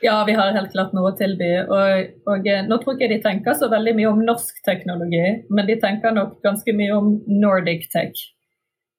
Ja, 0.00 0.22
vi 0.24 0.32
har 0.38 0.54
helt 0.54 0.70
klart 0.70 0.94
noe 0.94 1.10
å 1.10 1.16
tilby. 1.18 1.50
Og, 1.66 2.16
og, 2.30 2.46
eh, 2.46 2.62
nå 2.62 2.78
tror 2.78 2.94
ikke 2.94 3.10
de 3.10 3.18
tenker 3.24 3.58
så 3.58 3.66
veldig 3.72 3.96
mye 3.98 4.10
om 4.12 4.22
norsk 4.22 4.62
teknologi, 4.66 5.24
men 5.50 5.66
de 5.66 5.74
tenker 5.82 6.14
nok 6.14 6.38
ganske 6.46 6.74
mye 6.78 6.94
om 6.94 7.16
Nordic 7.26 7.88
tech. 7.90 8.14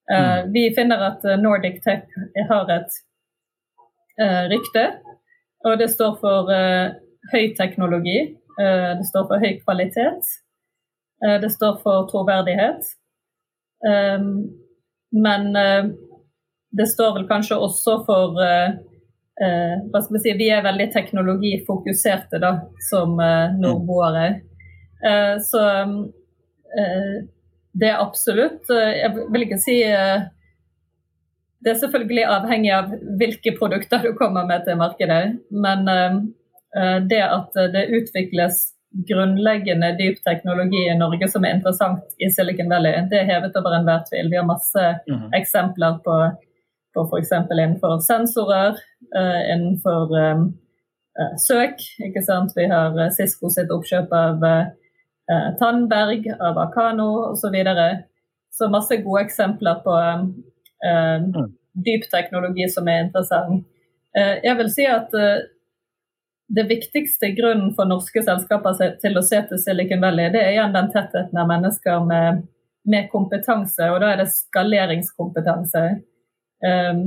Uh, 0.10 0.48
vi 0.54 0.70
finner 0.76 1.04
at 1.12 1.26
Nordic 1.42 1.82
tech 1.86 2.06
har 2.50 2.72
et 2.74 3.00
uh, 4.22 4.44
rykte, 4.50 4.86
og 5.68 5.80
det 5.82 5.90
står 5.94 6.16
for 6.22 6.52
høy 7.34 7.50
teknologi. 7.58 8.20
det 8.60 9.06
står 9.08 9.26
for 9.28 9.40
høy 9.44 9.60
kvalitet. 9.64 10.24
det 11.22 11.50
står 11.52 11.78
for 11.84 12.08
troverdighet. 12.08 12.88
Men 15.12 15.58
det 16.72 16.88
står 16.88 17.14
vel 17.18 17.28
kanskje 17.28 17.58
også 17.60 17.96
for 18.08 18.40
eh, 18.44 19.76
hva 19.90 20.02
skal 20.04 20.18
vi 20.18 20.22
si, 20.24 20.36
Vi 20.38 20.50
er 20.54 20.66
veldig 20.66 20.90
teknologifokuserte 20.94 22.42
da, 22.42 22.54
som 22.90 23.20
eh, 23.24 23.58
nordboere. 23.60 24.28
Eh, 25.06 25.36
så 25.46 25.66
eh, 26.80 27.16
det 27.78 27.92
er 27.92 28.02
absolutt 28.02 28.70
eh, 28.74 28.96
Jeg 29.04 29.28
vil 29.34 29.46
ikke 29.46 29.62
si 29.62 29.78
eh, 29.86 30.26
Det 31.64 31.74
er 31.74 31.80
selvfølgelig 31.84 32.26
avhengig 32.26 32.74
av 32.74 32.92
hvilke 33.20 33.54
produkter 33.60 34.04
du 34.04 34.14
kommer 34.18 34.48
med 34.48 34.66
til 34.66 34.80
markedet. 34.80 35.24
Men 35.52 35.84
det 37.10 37.20
at 37.26 37.58
det 37.74 37.82
utvikles 37.98 38.62
grunnleggende 39.10 39.90
dyp 39.98 40.22
teknologi 40.24 40.86
i 40.86 40.96
Norge 40.96 41.28
som 41.28 41.44
er 41.44 41.58
interessant 41.58 42.14
i 42.22 42.30
Silicon 42.32 42.70
Valley, 42.72 43.02
det 43.12 43.20
er 43.20 43.28
hevet 43.28 43.58
over 43.60 43.76
enhver 43.76 44.06
tvil. 44.08 44.30
Vi 44.32 44.38
har 44.40 44.48
masse 44.48 44.86
mm. 45.10 45.34
eksempler 45.36 45.98
på 46.06 46.16
på 46.96 47.04
f.eks. 47.06 47.34
innenfor 47.52 48.00
sensorer, 48.08 48.80
innenfor 49.52 50.16
søk. 51.44 51.84
ikke 52.08 52.24
sant? 52.24 52.56
Vi 52.56 52.70
har 52.72 52.96
Cisco 53.18 53.52
sitt 53.52 53.74
oppkjøp 53.74 54.16
av 54.16 54.48
uh, 55.32 55.50
Tandberg, 55.60 56.28
av 56.40 56.58
Akano 56.66 57.10
osv. 57.32 57.42
Så, 57.42 57.54
videre. 57.54 57.88
så 58.52 58.70
masse 58.70 58.98
gode 59.04 59.24
eksempler 59.28 59.82
på 59.86 59.96
eh, 60.90 61.44
dyp 61.86 62.08
teknologi 62.12 62.66
som 62.70 62.88
er 62.90 63.06
interessant. 63.06 63.66
jeg 64.18 64.56
vil 64.58 64.70
si 64.74 64.88
at 64.90 65.14
det 66.50 66.66
viktigste 66.70 67.30
grunnen 67.38 67.74
for 67.78 67.86
norske 67.86 68.24
selskaper 68.26 68.98
til 69.02 69.20
å 69.20 69.26
se 69.26 69.42
til 69.50 69.62
Silicon 69.62 70.02
Valley, 70.02 70.32
det 70.34 70.42
er 70.42 70.56
igjen 70.56 70.74
den 70.74 70.90
tettheten 70.94 71.38
av 71.38 71.50
mennesker 71.52 72.02
med, 72.10 72.42
med 72.90 73.10
kompetanse, 73.12 73.90
og 73.94 74.02
da 74.02 74.14
er 74.14 74.24
det 74.24 74.32
skaleringskompetanse. 74.34 75.84
Eh, 76.66 77.04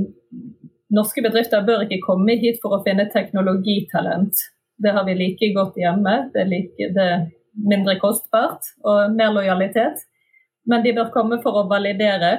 norske 0.95 1.25
bedrifter 1.25 1.65
bør 1.67 1.83
ikke 1.85 2.05
komme 2.05 2.37
hit 2.39 2.61
for 2.63 2.77
å 2.77 2.83
finne 2.87 3.09
teknologitalent. 3.11 4.45
Det 4.79 4.95
har 4.95 5.05
vi 5.07 5.17
like 5.19 5.51
godt 5.57 5.75
hjemme. 5.79 6.15
Det 6.33 6.47
like, 6.47 6.89
det 6.95 7.09
mindre 7.53 7.97
kostbart 8.01 8.73
og 8.83 9.13
mer 9.17 9.33
lojalitet. 9.35 10.01
Men 10.69 10.83
de 10.83 10.93
bør 10.95 11.11
komme 11.13 11.39
for 11.43 11.59
å 11.59 11.67
validere 11.69 12.31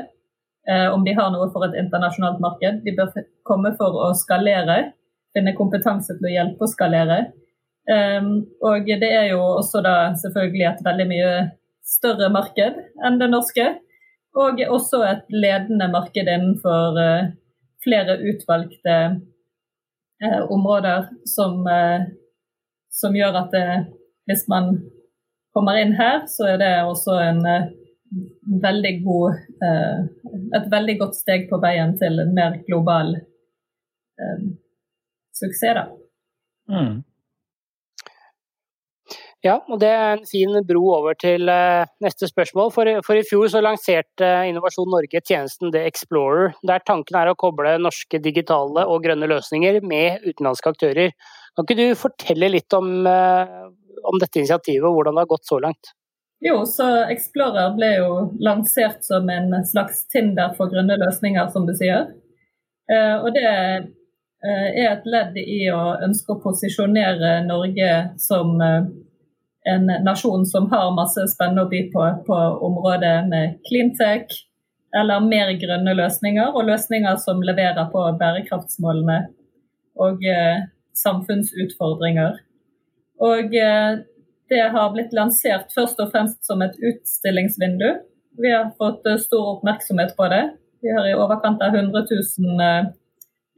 eh, 0.68 0.88
om 0.90 1.05
de 1.05 1.14
har 1.16 1.31
noe 1.33 1.50
for 1.53 1.66
et 1.66 1.77
internasjonalt 1.81 2.40
marked. 2.42 2.83
De 2.87 2.94
bør 2.96 3.12
komme 3.46 3.74
for 3.79 3.96
å 4.07 4.11
skalere, 4.16 4.94
finne 5.37 5.57
kompetanse 5.57 6.16
til 6.16 6.31
å 6.31 6.35
hjelpe 6.35 6.64
å 6.64 6.70
skalere. 6.72 7.18
Um, 7.85 8.46
og 8.64 8.87
det 8.88 9.11
er 9.12 9.27
jo 9.35 9.42
også 9.59 9.83
da 9.85 10.14
selvfølgelig 10.16 10.64
et 10.70 10.85
veldig 10.87 11.05
mye 11.11 11.33
større 11.85 12.31
marked 12.33 12.79
enn 13.05 13.18
det 13.20 13.29
norske. 13.33 13.66
Og 14.40 14.62
også 14.66 15.03
et 15.07 15.29
ledende 15.31 15.90
marked 15.92 16.27
innenfor 16.27 16.96
uh, 16.98 17.29
flere 17.85 18.16
utvalgte 18.33 18.96
uh, 20.24 20.42
områder 20.48 21.11
som, 21.29 21.61
uh, 21.68 22.09
som, 22.90 23.14
gjør 23.14 23.38
at 23.44 23.53
det, 23.55 23.68
hvis 24.31 24.46
man 24.50 24.72
kommer 25.55 25.79
inn 25.81 25.95
her, 25.99 26.25
så 26.31 26.55
er 26.55 26.61
det 26.62 26.73
også 26.85 27.17
en 27.23 27.40
veldig 28.62 28.93
god, 29.07 29.40
et 30.59 30.69
veldig 30.71 30.99
godt 31.01 31.17
steg 31.19 31.49
på 31.51 31.59
veien 31.62 31.97
til 31.99 32.21
en 32.23 32.35
mer 32.37 32.61
global 32.69 33.17
suksess. 35.35 35.81
Da. 35.81 35.88
Mm. 36.71 37.03
Ja, 39.45 39.59
og 39.69 39.77
det 39.83 39.90
er 39.93 40.14
en 40.14 40.25
fin 40.25 40.55
bro 40.64 40.81
over 40.95 41.17
til 41.21 41.51
neste 42.01 42.29
spørsmål. 42.31 42.71
For, 42.73 42.88
for, 43.05 43.19
i 43.21 43.27
fjor 43.29 43.51
så 43.53 43.61
lanserte 43.61 44.31
Innovasjon 44.49 44.88
Norge 44.88 45.21
tjenesten 45.21 45.73
The 45.75 45.83
Explorer, 45.90 46.55
der 46.64 46.81
tanken 46.88 47.19
er 47.21 47.29
å 47.29 47.37
koble 47.37 47.75
norske 47.83 48.23
digitale 48.25 48.87
og 48.88 49.05
grønne 49.05 49.29
løsninger 49.29 49.83
med 49.85 50.25
utenlandske 50.25 50.73
aktører. 50.73 51.12
Kan 51.53 51.69
ikke 51.69 51.77
du 51.77 52.01
fortelle 52.01 52.49
litt 52.55 52.73
om, 52.79 52.88
om 54.02 54.18
dette 54.22 54.40
initiativet 54.40 54.87
og 54.88 54.98
hvordan 54.98 55.16
det 55.16 55.24
har 55.24 55.30
gått 55.35 55.48
så 55.50 55.61
langt? 55.62 55.92
Jo, 56.44 56.59
så 56.68 56.87
Explorer 57.09 57.72
ble 57.76 57.90
jo 57.96 58.11
lansert 58.44 59.04
som 59.07 59.30
en 59.33 59.54
slags 59.64 60.02
Tinder 60.12 60.52
for 60.59 60.72
grønne 60.72 60.98
løsninger, 61.00 61.48
som 61.54 61.64
du 61.68 61.72
sier. 61.76 62.11
Uh, 62.90 63.24
og 63.24 63.30
det 63.37 63.44
er 63.48 63.87
et 64.44 65.07
ledd 65.09 65.38
i 65.40 65.62
å 65.72 65.94
ønske 66.04 66.35
å 66.35 66.40
posisjonere 66.42 67.38
Norge 67.46 67.92
som 68.20 68.59
en 69.64 69.87
nasjon 70.04 70.46
som 70.46 70.70
har 70.72 70.92
masse 70.96 71.24
spennende 71.33 71.64
å 71.64 71.70
by 71.70 71.80
på 71.92 72.09
på 72.26 72.40
området 72.68 73.14
med 73.30 73.57
cleantech, 73.68 74.35
eller 74.94 75.24
mer 75.24 75.52
grønne 75.59 75.94
løsninger, 75.96 76.52
og 76.52 76.68
løsninger 76.68 77.16
som 77.22 77.42
leverer 77.42 77.88
på 77.92 78.04
bærekraftsmålene 78.20 79.18
og 80.04 80.24
eh, 80.26 80.66
samfunnsutfordringer. 80.94 82.37
Og 83.22 83.55
eh, 83.55 84.00
det 84.48 84.64
har 84.74 84.92
blitt 84.92 85.14
lansert 85.16 85.72
først 85.74 86.00
og 86.03 86.11
fremst 86.12 86.42
som 86.46 86.62
et 86.64 86.77
utstillingsvindu. 86.79 87.88
Vi 88.42 88.50
har 88.50 88.72
fått 88.79 89.07
eh, 89.07 89.20
stor 89.22 89.55
oppmerksomhet 89.57 90.16
på 90.18 90.29
det. 90.33 90.42
Vi 90.85 90.92
har 90.92 91.07
i 91.09 91.16
overkant 91.16 91.62
av 91.64 91.77
100 91.77 92.05
000 92.11 92.64
eh, 92.66 92.90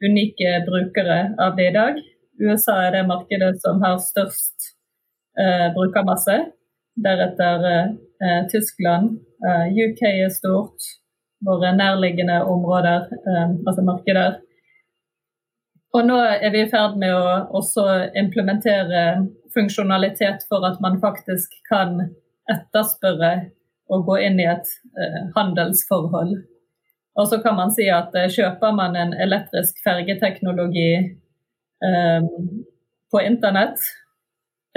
unike 0.07 0.53
brukere 0.69 1.19
av 1.43 1.57
det 1.57 1.71
i 1.71 1.75
dag. 1.75 2.03
USA 2.41 2.77
er 2.85 2.99
det 2.99 3.07
markedet 3.09 3.55
som 3.63 3.81
har 3.83 3.97
størst 4.05 4.73
eh, 5.41 5.73
brukermasse. 5.75 6.37
Deretter 7.07 7.67
eh, 7.73 8.43
Tyskland. 8.53 9.17
Eh, 9.45 9.67
UK 9.73 10.03
er 10.13 10.33
stort. 10.33 10.93
Våre 11.47 11.75
nærliggende 11.77 12.39
områder, 12.49 13.11
altså 13.69 13.83
markeder. 13.85 14.39
Og 15.93 16.07
nå 16.09 16.17
er 16.17 16.49
vi 16.55 16.63
i 16.65 16.69
ferd 16.71 16.97
med 17.01 17.13
å 17.13 17.35
også 17.61 17.85
implementere 18.17 19.03
funksjonalitet 19.57 20.45
for 20.51 20.67
at 20.69 20.81
man 20.85 21.01
faktisk 21.03 21.57
kan 21.71 21.99
etterspørre 22.53 23.33
og 23.91 24.07
gå 24.07 24.19
inn 24.27 24.41
i 24.43 24.49
et 24.51 24.71
eh, 24.99 25.21
handelsforhold. 25.37 26.37
Og 27.17 27.29
så 27.31 27.41
kan 27.43 27.57
man 27.59 27.73
si 27.75 27.89
at 27.93 28.15
eh, 28.19 28.31
kjøper 28.33 28.75
man 28.77 28.99
en 28.99 29.15
elektrisk 29.27 29.79
fergeteknologi 29.85 30.91
eh, 31.01 32.33
på 33.13 33.23
internett, 33.23 33.81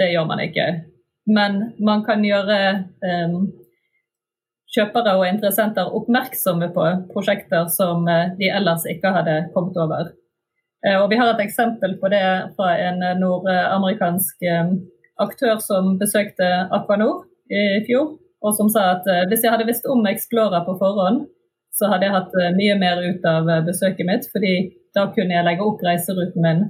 det 0.00 0.12
gjør 0.14 0.30
man 0.30 0.40
ikke. 0.40 0.68
Men 1.28 1.58
man 1.78 2.04
kan 2.06 2.22
gjøre 2.24 2.56
um, 3.04 3.50
kjøpere 4.72 5.16
og 5.18 5.26
interessenter 5.28 5.92
oppmerksomme 5.98 6.70
på 6.74 6.86
prosjekter 7.12 7.68
som 7.70 8.08
uh, 8.08 8.32
de 8.38 8.48
ellers 8.48 8.86
ikke 8.88 9.12
hadde 9.12 9.36
kommet 9.54 9.76
over. 9.76 10.14
Uh, 10.86 11.02
og 11.02 11.10
Vi 11.12 11.18
har 11.20 11.32
et 11.32 11.44
eksempel 11.44 11.98
på 12.00 12.08
det 12.12 12.24
fra 12.56 12.72
en 12.88 13.04
nordamerikansk 13.20 14.46
um, 14.48 14.74
aktør 15.20 15.60
som 15.60 15.96
besøkte 16.00 16.48
Aquanor 16.72 17.26
i 17.52 17.82
fjor, 17.84 18.14
og 18.40 18.56
som 18.56 18.70
sa 18.72 18.94
at 18.94 19.08
hvis 19.28 19.42
jeg 19.44 19.52
hadde 19.52 19.66
visst 19.68 19.88
om 19.90 20.06
Explorer 20.08 20.62
på 20.64 20.76
forhånd, 20.80 21.26
så 21.76 21.90
hadde 21.90 22.06
jeg 22.06 22.14
hatt 22.14 22.36
mye 22.56 22.76
mer 22.78 23.02
ut 23.04 23.26
av 23.28 23.50
besøket 23.66 24.06
mitt, 24.06 24.28
fordi 24.32 24.52
da 24.96 25.10
kunne 25.12 25.34
jeg 25.34 25.46
legge 25.46 25.66
opp 25.66 25.82
reiseruten 25.84 26.46
min 26.46 26.62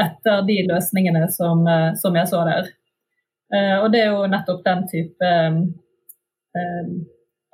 etter 0.00 0.42
de 0.46 0.56
løsningene 0.68 1.28
som, 1.30 1.66
eh, 1.66 1.94
som 1.94 2.16
jeg 2.16 2.28
så 2.28 2.42
der. 2.48 2.70
Eh, 3.54 3.76
og 3.82 3.92
det 3.92 4.00
er 4.02 4.12
jo 4.12 4.26
nettopp 4.26 4.64
den 4.64 4.86
type 4.90 5.30
eh, 6.58 6.90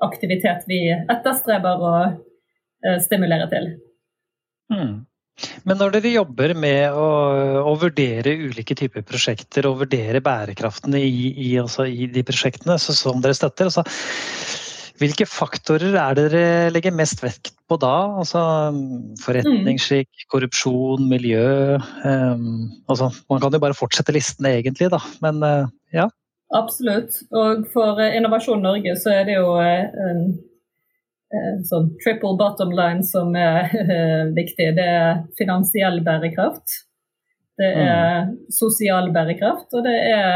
aktivitet 0.01 0.65
vi 0.69 0.81
etterstreber 0.93 1.85
å 1.85 1.95
stimulere 3.05 3.45
til. 3.53 3.67
Mm. 4.73 4.93
Men 5.69 5.81
når 5.81 5.97
dere 5.97 6.15
jobber 6.15 6.55
med 6.59 6.97
å, 6.97 7.09
å, 7.65 7.75
vurdere 7.81 8.35
ulike 8.49 8.77
typer 8.79 9.05
prosjekter 9.07 9.69
og 9.69 9.83
vurdere 9.85 10.23
bærekraften 10.25 10.97
i, 10.99 11.07
i, 11.31 11.53
altså 11.61 11.87
i 11.89 12.09
de 12.11 12.25
prosjektene 12.27 12.77
som 12.81 13.23
dere 13.25 13.37
støtter, 13.37 13.71
altså, 13.71 13.85
hvilke 15.01 15.25
faktorer 15.29 15.97
er 15.97 16.17
det 16.17 16.27
dere 16.29 16.73
legger 16.75 16.93
mest 16.93 17.23
vekt 17.25 17.55
på 17.71 17.79
da? 17.81 17.95
Altså 18.21 18.43
forretningsskikk, 19.23 20.11
mm. 20.11 20.27
korrupsjon, 20.33 21.07
miljø 21.09 21.79
um, 22.05 22.69
altså, 22.91 23.09
Man 23.33 23.41
kan 23.41 23.57
jo 23.57 23.63
bare 23.63 23.79
fortsette 23.79 24.13
listene 24.13 24.59
egentlig, 24.59 24.91
da. 24.93 25.01
Men 25.25 25.41
uh, 25.41 25.73
ja. 25.97 26.11
Absolutt. 26.53 27.17
Og 27.33 27.65
for 27.73 28.01
eh, 28.03 28.17
Innovasjon 28.19 28.61
Norge 28.65 28.97
så 29.01 29.15
er 29.15 29.29
det 29.29 29.39
jo 29.39 29.55
en 29.63 30.25
sånn 31.69 31.93
triple 32.03 32.35
bottom 32.39 32.73
line 32.75 33.05
som 33.07 33.37
er 33.39 33.71
viktig. 34.41 34.73
Det 34.77 34.87
er 34.87 35.21
finansiell 35.39 36.01
bærekraft. 36.07 36.81
Det 37.61 37.71
er 37.77 38.27
mm. 38.27 38.35
sosial 38.57 39.11
bærekraft, 39.15 39.69
og 39.77 39.85
det 39.85 39.97
er 40.11 40.35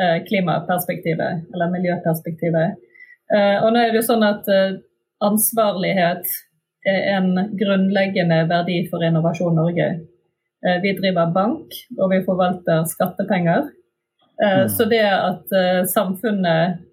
eh, 0.00 0.18
klimaperspektivet, 0.24 1.48
eller 1.52 1.72
miljøperspektivet. 1.74 2.78
Eh, 3.34 3.56
og 3.60 3.74
nå 3.74 3.82
er 3.82 3.92
det 3.92 4.00
jo 4.00 4.06
sånn 4.08 4.24
at 4.24 4.48
eh, 4.52 4.78
ansvarlighet 5.24 6.30
er 6.88 7.00
en 7.18 7.34
grunnleggende 7.58 8.44
verdi 8.48 8.78
for 8.88 9.04
Innovasjon 9.04 9.58
Norge. 9.60 9.90
Eh, 10.64 10.78
vi 10.84 10.94
driver 10.96 11.34
bank, 11.34 11.76
og 11.98 12.14
vi 12.14 12.22
forvalter 12.24 12.86
skattepenger. 12.88 13.68
Eh, 14.40 14.62
mm. 14.62 14.68
Så 14.72 14.88
det 14.88 15.04
at 15.04 15.52
eh, 15.52 15.82
samfunnet 15.90 16.84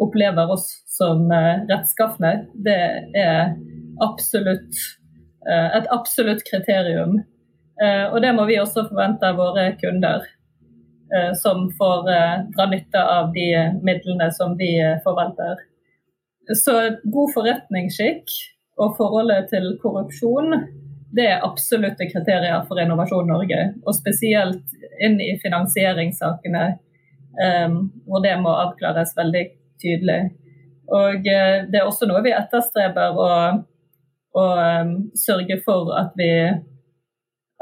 opplever 0.00 0.52
oss 0.52 0.66
som 0.88 1.28
rettskafne, 1.68 2.46
det 2.64 2.80
er 3.20 3.52
absolutt 4.04 4.80
et 5.50 5.86
absolutt 5.92 6.42
kriterium. 6.44 7.18
Og 8.12 8.16
det 8.20 8.32
må 8.36 8.44
vi 8.48 8.58
også 8.60 8.86
forvente 8.90 9.28
av 9.28 9.38
våre 9.40 9.70
kunder. 9.80 10.24
Eh, 11.16 11.32
som 11.34 11.72
får 11.78 12.10
eh, 12.10 12.44
dra 12.56 12.66
nytte 12.66 13.04
av 13.04 13.32
de 13.32 13.48
midlene 13.82 14.30
som 14.32 14.56
vi 14.56 14.70
forventer. 15.04 15.56
Så 16.54 16.74
god 17.02 17.32
forretningsskikk 17.34 18.30
og 18.80 18.94
forholdet 18.98 19.50
til 19.50 19.72
korrupsjon 19.82 20.54
det 21.18 21.26
er 21.26 21.42
absolutte 21.42 22.06
kriterier 22.06 22.62
for 22.68 22.78
Innovasjon 22.78 23.26
Norge. 23.26 23.58
Og 23.82 23.96
spesielt 23.98 24.76
inn 25.02 25.18
i 25.18 25.32
finansieringssakene, 25.42 26.62
hvor 28.06 28.22
det 28.22 28.36
må 28.38 28.52
avklares 28.54 29.16
veldig 29.18 29.42
tydelig. 29.82 30.20
Og 30.90 31.22
det 31.24 31.78
er 31.78 31.86
også 31.86 32.08
noe 32.10 32.22
vi 32.24 32.32
etterstreber 32.34 33.18
å, 33.18 33.28
å 34.34 34.46
sørge 35.18 35.60
for 35.62 35.92
at 35.94 36.16
vi, 36.18 36.30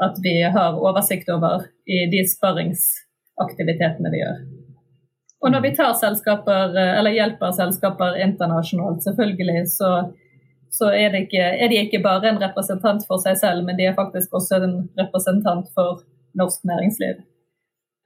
at 0.01 0.23
vi 0.23 0.39
har 0.41 0.79
oversikt 0.79 1.29
over 1.29 1.67
i 1.85 2.07
de 2.09 2.23
sparringsaktivitetene 2.31 4.13
vi 4.13 4.23
gjør. 4.23 4.41
Og 5.39 5.53
når 5.53 5.63
vi 5.63 5.75
tar 5.75 5.93
selskaper, 5.95 6.75
eh, 6.75 6.97
eller 6.99 7.15
hjelper 7.15 7.53
selskaper 7.55 8.17
internasjonalt, 8.25 9.03
selvfølgelig, 9.05 9.63
så, 9.71 9.91
så 10.71 10.91
er, 10.91 11.15
ikke, 11.21 11.45
er, 11.55 11.71
de 11.71 11.79
ikke 11.85 12.03
bare 12.03 12.33
en 12.33 12.41
representant 12.41 13.05
for 13.07 13.23
seg 13.23 13.39
selv, 13.39 13.63
men 13.67 13.79
de 13.79 13.87
er 13.87 13.97
faktisk 13.97 14.35
også 14.35 14.59
en 14.65 14.77
representant 14.99 15.69
for 15.75 16.03
norsk 16.39 16.67
næringsliv. 16.67 17.23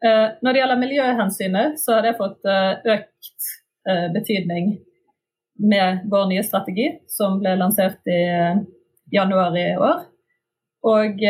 Eh, 0.06 0.28
når 0.44 0.54
det 0.54 0.62
gjelder 0.62 0.84
miljøhensynet, 0.84 1.82
så 1.82 1.98
har 1.98 2.06
det 2.06 2.18
fått 2.22 2.46
eh, 2.46 2.98
økt 2.98 3.52
betydning 4.14 4.70
med 5.60 6.06
vår 6.12 6.30
nye 6.30 6.44
strategi, 6.44 6.86
som 7.12 7.40
ble 7.42 7.56
lansert 7.60 8.08
i 8.08 8.22
januar 9.12 9.58
i 9.60 9.66
år. 9.76 10.06
Og, 10.88 11.26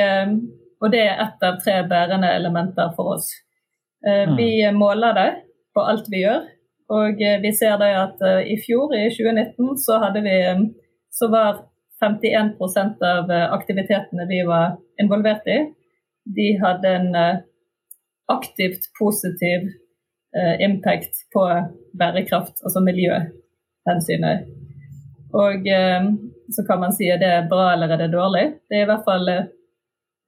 og 0.81 0.93
det 0.93 1.01
er 1.01 1.23
ett 1.25 1.47
av 1.47 1.57
tre 1.63 1.79
bærende 1.89 2.29
elementer 2.37 2.93
for 2.97 3.15
oss. 3.15 3.31
Eh, 4.07 4.29
mm. 4.29 4.37
Vi 4.37 4.71
måler 4.71 5.13
det 5.13 5.31
på 5.73 5.81
alt 5.81 6.09
vi 6.11 6.23
gjør. 6.23 6.41
Og 6.93 7.21
eh, 7.21 7.39
vi 7.41 7.51
ser 7.55 7.77
det 7.81 7.91
at 7.97 8.23
eh, 8.27 8.49
i 8.53 8.57
fjor, 8.65 8.91
i 8.95 9.07
2019, 9.13 9.77
så, 9.79 9.99
vi, 10.15 10.37
så 11.11 11.29
var 11.31 11.63
51% 12.03 13.05
av 13.07 13.31
aktivitetene 13.55 14.27
vi 14.27 14.41
var 14.47 14.75
involvert 15.01 15.47
i, 15.47 15.61
de 16.35 16.49
hadde 16.59 16.89
en 16.97 17.15
aktivt 18.31 18.85
positiv 18.99 19.69
impact 20.63 21.19
på 21.35 21.43
bærekraft, 21.99 22.61
altså 22.65 22.81
miljøhensynet. 22.83 24.47
Og 25.33 25.65
så 26.53 26.65
kan 26.67 26.81
man 26.81 26.93
si 26.93 27.07
at 27.09 27.21
det 27.23 27.29
er 27.29 27.47
bra 27.49 27.71
eller 27.73 27.93
er 27.93 28.03
det 28.03 28.11
dårlig. 28.13 28.43
Det 28.69 28.77
er 28.77 28.85
i 28.85 28.89
hvert 28.89 29.05
fall 29.07 29.29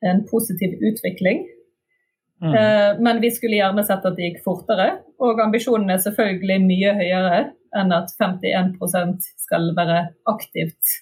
en 0.10 0.24
positiv 0.32 0.74
utvikling. 0.82 1.44
Mm. 2.44 2.54
Eh, 2.56 3.00
men 3.00 3.22
vi 3.22 3.32
skulle 3.32 3.60
gjerne 3.60 3.84
sett 3.86 4.06
at 4.06 4.18
det 4.18 4.30
gikk 4.30 4.44
fortere. 4.46 4.90
Og 5.24 5.40
ambisjonen 5.44 5.90
er 5.94 6.02
selvfølgelig 6.04 6.60
mye 6.66 6.94
høyere 7.00 7.42
enn 7.76 7.94
at 7.96 8.12
51% 8.20 9.30
skal 9.46 9.72
være 9.78 10.02
aktivt 10.32 10.96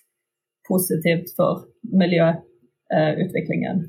positivt 0.67 1.33
for 1.37 1.65
miljøutviklingen. 1.91 3.83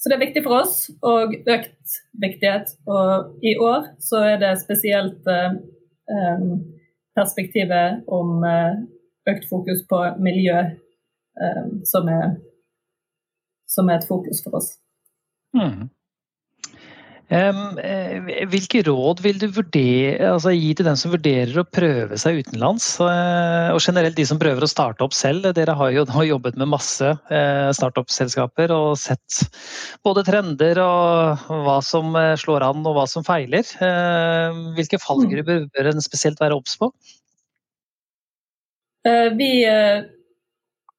Så 0.00 0.08
det 0.08 0.16
er 0.16 0.24
viktig 0.24 0.42
for 0.46 0.62
oss, 0.62 0.76
og 1.04 1.34
økt 1.36 1.96
viktighet. 2.22 2.72
Og 2.88 3.34
i 3.44 3.52
år 3.60 3.90
så 4.00 4.22
er 4.30 4.38
det 4.40 4.54
spesielt 4.62 5.28
eh, 5.28 6.46
perspektivet 7.18 8.08
om 8.08 8.40
eh, 8.48 8.78
økt 9.28 9.44
fokus 9.50 9.84
på 9.90 10.00
miljø 10.24 10.56
eh, 10.56 11.66
som, 11.84 12.08
er, 12.08 12.38
som 13.68 13.92
er 13.92 14.00
et 14.00 14.08
fokus 14.08 14.40
for 14.46 14.56
oss. 14.62 14.72
Mm. 15.52 15.90
Um, 17.30 17.76
hvilke 18.50 18.80
råd 18.88 19.20
vil 19.22 19.36
du 19.38 19.44
vurdere, 19.54 20.32
altså, 20.32 20.50
gi 20.50 20.72
til 20.74 20.88
den 20.88 20.96
som 20.98 21.12
vurderer 21.12 21.60
å 21.60 21.62
prøve 21.62 22.16
seg 22.18 22.40
utenlands? 22.42 22.88
Uh, 22.98 23.70
og 23.70 23.78
generelt 23.84 24.16
de 24.18 24.24
som 24.26 24.40
prøver 24.40 24.66
å 24.66 24.70
starte 24.70 25.06
opp 25.06 25.14
selv. 25.14 25.46
Dere 25.54 25.76
har 25.78 25.92
jo 25.94 26.24
jobbet 26.26 26.58
med 26.58 26.72
masse 26.72 27.06
uh, 27.06 27.70
startup-selskaper 27.76 28.74
og 28.74 28.98
sett 28.98 29.44
både 30.02 30.24
trender 30.26 30.82
og 30.82 31.46
hva 31.68 31.78
som 31.86 32.18
slår 32.42 32.66
an 32.66 32.82
og 32.82 32.98
hva 32.98 33.06
som 33.10 33.26
feiler. 33.26 33.62
Hvilke 34.74 34.98
fallgrupper 34.98 35.68
bør 35.70 35.92
en 35.92 36.02
spesielt 36.02 36.42
være 36.42 36.58
obs 36.58 36.76
på? 36.80 36.90
vi 39.32 39.64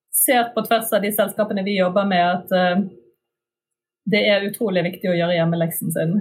ser 0.09 0.47
på 0.55 0.63
tvers 0.65 0.89
av 0.95 1.03
de 1.03 1.11
selskapene 1.13 1.61
vi 1.61 1.75
jobber 1.75 2.07
med 2.09 2.23
at 2.25 2.87
det 4.09 4.21
er 4.27 4.47
utrolig 4.47 4.83
viktig 4.87 5.11
å 5.11 5.17
gjøre 5.17 5.37
hjemmeleksen 5.37 5.93
sin. 5.93 6.15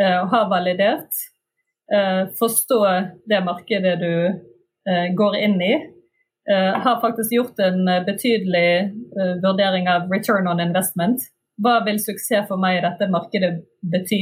Uh, 0.00 0.26
ha 0.30 0.42
validert. 0.50 1.10
Uh, 1.92 2.28
forstå 2.38 2.80
det 3.30 3.42
markedet 3.46 3.96
du 4.02 4.12
uh, 4.30 5.06
går 5.18 5.38
inn 5.42 5.60
i. 5.62 5.74
har 6.46 7.00
faktisk 7.02 7.32
gjort 7.34 7.58
en 7.58 7.88
betydelig 8.06 8.92
vurdering 9.42 9.88
av 9.90 10.04
return 10.12 10.46
on 10.46 10.60
investment. 10.62 11.24
Hva 11.58 11.80
vil 11.82 11.98
suksess 11.98 12.46
for 12.46 12.62
meg 12.62 12.76
i 12.76 12.84
dette 12.84 13.08
markedet 13.10 13.48
bety? 13.82 14.20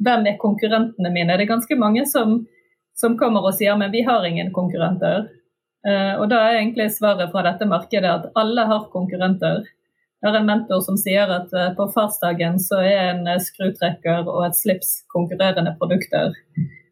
Hvem 0.00 0.24
er 0.30 0.38
konkurrentene 0.40 1.10
mine? 1.12 1.36
Det 1.36 1.44
er 1.44 1.50
ganske 1.50 1.76
mange 1.76 2.06
som, 2.08 2.38
som 2.96 3.18
kommer 3.20 3.44
og 3.44 3.52
sier 3.58 3.76
men 3.76 3.92
vi 3.92 4.00
har 4.06 4.24
ingen 4.24 4.48
konkurrenter. 4.56 5.28
og 6.16 6.24
da 6.32 6.40
er 6.46 6.62
egentlig 6.62 6.88
svaret 6.96 7.28
fra 7.34 7.44
dette 7.50 7.68
markedet 7.68 8.14
at 8.14 8.32
alle 8.40 8.64
har 8.72 8.88
konkurrenter. 8.94 9.68
Jeg 10.18 10.32
har 10.32 10.40
en 10.40 10.48
mentor 10.48 10.80
som 10.82 10.96
sier 10.98 11.30
at 11.30 11.52
eh, 11.54 11.68
på 11.78 11.84
farsdagen 11.94 12.56
så 12.62 12.80
er 12.82 13.12
en 13.12 13.28
eh, 13.30 13.38
skrutrekker 13.42 14.26
og 14.26 14.48
et 14.48 14.58
slips 14.58 15.04
konkurrerende 15.14 15.76
produkter. 15.78 16.34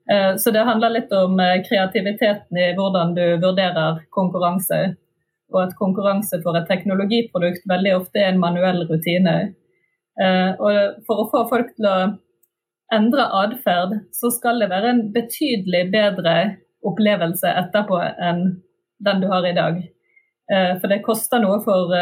Eh, 0.07 0.37
så 0.39 0.53
det 0.55 0.62
handler 0.69 0.95
litt 0.95 1.15
om 1.17 1.35
kreativiteten 1.67 2.61
i 2.62 2.69
hvordan 2.79 3.17
du 3.19 3.25
vurderer 3.43 4.05
konkurranse. 4.15 4.79
Og 5.51 5.59
at 5.65 5.75
konkurranse 5.79 6.39
for 6.45 6.59
et 6.59 6.71
teknologiprodukt 6.71 7.67
veldig 7.71 7.97
ofte 7.99 8.23
er 8.23 8.31
en 8.33 8.43
manuell 8.43 8.81
rutine. 8.89 9.35
Og 10.59 10.97
for 11.07 11.21
å 11.23 11.27
få 11.31 11.43
folk 11.53 11.69
til 11.77 11.87
å 11.87 11.99
endre 12.91 13.27
atferd, 13.45 13.93
så 14.11 14.33
skal 14.35 14.59
det 14.59 14.73
være 14.73 14.91
en 14.91 15.03
betydelig 15.15 15.85
bedre 15.93 16.35
opplevelse 16.83 17.53
etterpå 17.62 18.01
enn 18.27 18.43
den 19.07 19.22
du 19.22 19.29
har 19.31 19.47
i 19.47 19.55
dag. 19.55 19.79
For 20.51 20.91
det 20.91 21.05
koster 21.07 21.45
noe 21.45 21.61
for 21.62 21.95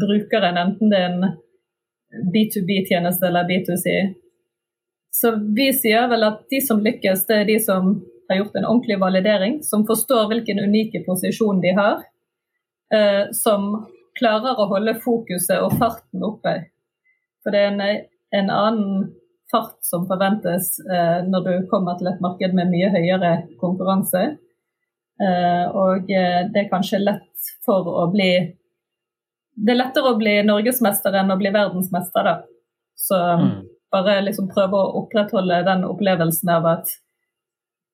brukeren, 0.00 0.58
enten 0.58 0.92
det 0.92 0.98
er 0.98 1.12
en 1.12 1.36
B2B-tjeneste 2.34 3.26
eller 3.28 3.48
B2C. 3.48 3.94
Så 5.12 5.32
vi 5.56 5.68
sier 5.76 6.08
vel 6.08 6.24
at 6.24 6.44
de 6.50 6.60
som 6.64 6.80
lykkes, 6.84 7.26
det 7.28 7.40
er 7.40 7.48
de 7.48 7.58
som 7.60 7.94
har 8.28 8.40
gjort 8.40 8.56
en 8.56 8.68
ordentlig 8.68 8.98
validering, 9.00 9.58
som 9.62 9.86
forstår 9.86 10.28
hvilken 10.30 10.60
unike 10.64 11.02
posisjon 11.06 11.60
de 11.60 11.74
har, 11.76 12.04
eh, 12.94 13.24
som 13.36 13.86
klarer 14.18 14.60
å 14.60 14.68
holde 14.72 14.96
fokuset 15.04 15.60
og 15.60 15.76
farten 15.80 16.24
oppe. 16.24 16.54
For 17.42 17.52
det 17.52 17.60
er 17.60 17.72
en, 17.72 18.06
en 18.38 18.52
annen 18.52 19.10
fart 19.52 19.78
som 19.84 20.06
forventes 20.08 20.78
eh, 20.88 21.20
når 21.28 21.44
du 21.48 21.52
kommer 21.70 21.98
til 21.98 22.08
et 22.12 22.24
marked 22.24 22.56
med 22.56 22.72
mye 22.72 22.88
høyere 22.94 23.32
konkurranse. 23.60 24.24
Eh, 25.22 25.64
og 25.68 26.08
eh, 26.08 26.40
det 26.48 26.64
er 26.64 26.70
kanskje 26.72 27.02
lett 27.02 27.52
for 27.66 27.88
å 27.88 28.06
bli 28.14 28.32
det 29.54 29.74
er 29.74 29.78
lettere 29.78 30.12
å 30.12 30.18
bli 30.18 30.38
norgesmester 30.46 31.14
enn 31.20 31.32
å 31.32 31.38
bli 31.40 31.52
verdensmester, 31.52 32.24
da. 32.24 32.34
Så 32.96 33.18
mm. 33.18 33.48
bare 33.92 34.20
liksom 34.24 34.48
prøve 34.52 34.78
å 34.78 35.02
opprettholde 35.02 35.62
den 35.66 35.84
opplevelsen 35.88 36.52
av 36.54 36.68
at 36.70 36.92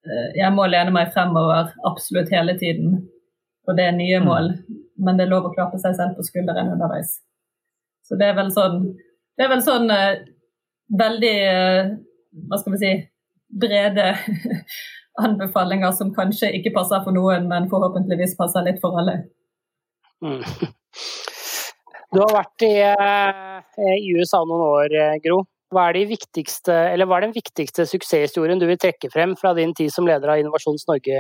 uh, 0.07 0.29
jeg 0.39 0.51
må 0.55 0.69
lene 0.71 0.95
meg 0.95 1.13
fremover 1.15 1.73
absolutt 1.89 2.31
hele 2.35 2.55
tiden. 2.61 3.01
Og 3.69 3.77
det 3.79 3.89
er 3.89 3.97
nye 3.97 4.21
mm. 4.23 4.29
mål, 4.29 4.53
men 5.03 5.19
det 5.19 5.27
er 5.27 5.33
lov 5.33 5.49
å 5.49 5.55
klappe 5.55 5.81
seg 5.83 5.97
selv 5.99 6.19
på 6.19 6.27
skulderen 6.27 6.73
underveis. 6.77 7.19
Så 8.07 8.17
det 8.17 8.31
er 8.31 8.39
vel 8.39 8.49
sånn 8.55 8.81
Det 9.37 9.45
er 9.45 9.51
vel 9.53 9.61
sånn 9.63 9.91
uh, 9.93 10.21
veldig 10.97 11.35
uh, 11.45 11.91
Hva 12.49 12.57
skal 12.57 12.73
vi 12.75 12.79
si 12.81 12.93
brede 13.61 14.07
anbefalinger 15.25 15.93
som 15.97 16.15
kanskje 16.15 16.53
ikke 16.57 16.73
passer 16.77 17.03
for 17.05 17.17
noen, 17.17 17.49
men 17.51 17.69
forhåpentligvis 17.73 18.37
passer 18.39 18.67
litt 18.67 18.81
for 18.83 19.01
alle. 19.01 19.23
Mm. 20.25 20.43
Du 22.15 22.21
har 22.23 22.31
vært 22.33 22.63
i, 22.65 22.73
i 24.01 24.13
USA 24.17 24.39
noen 24.49 24.63
år, 24.65 24.89
Gro. 25.25 25.43
Hva 25.69 25.91
er, 25.91 25.99
hva 27.05 27.17
er, 27.19 27.25
den 27.27 27.35
viktigste 27.35 27.85
suksesshistorien 27.85 28.61
du 28.61 28.67
vil 28.71 28.79
trekke 28.81 29.11
frem 29.13 29.35
fra 29.37 29.51
din 29.57 29.75
tid 29.77 29.91
som 29.93 30.07
leder 30.09 30.29
av 30.33 30.39
Innovasjons 30.41 30.87
Norge, 30.89 31.19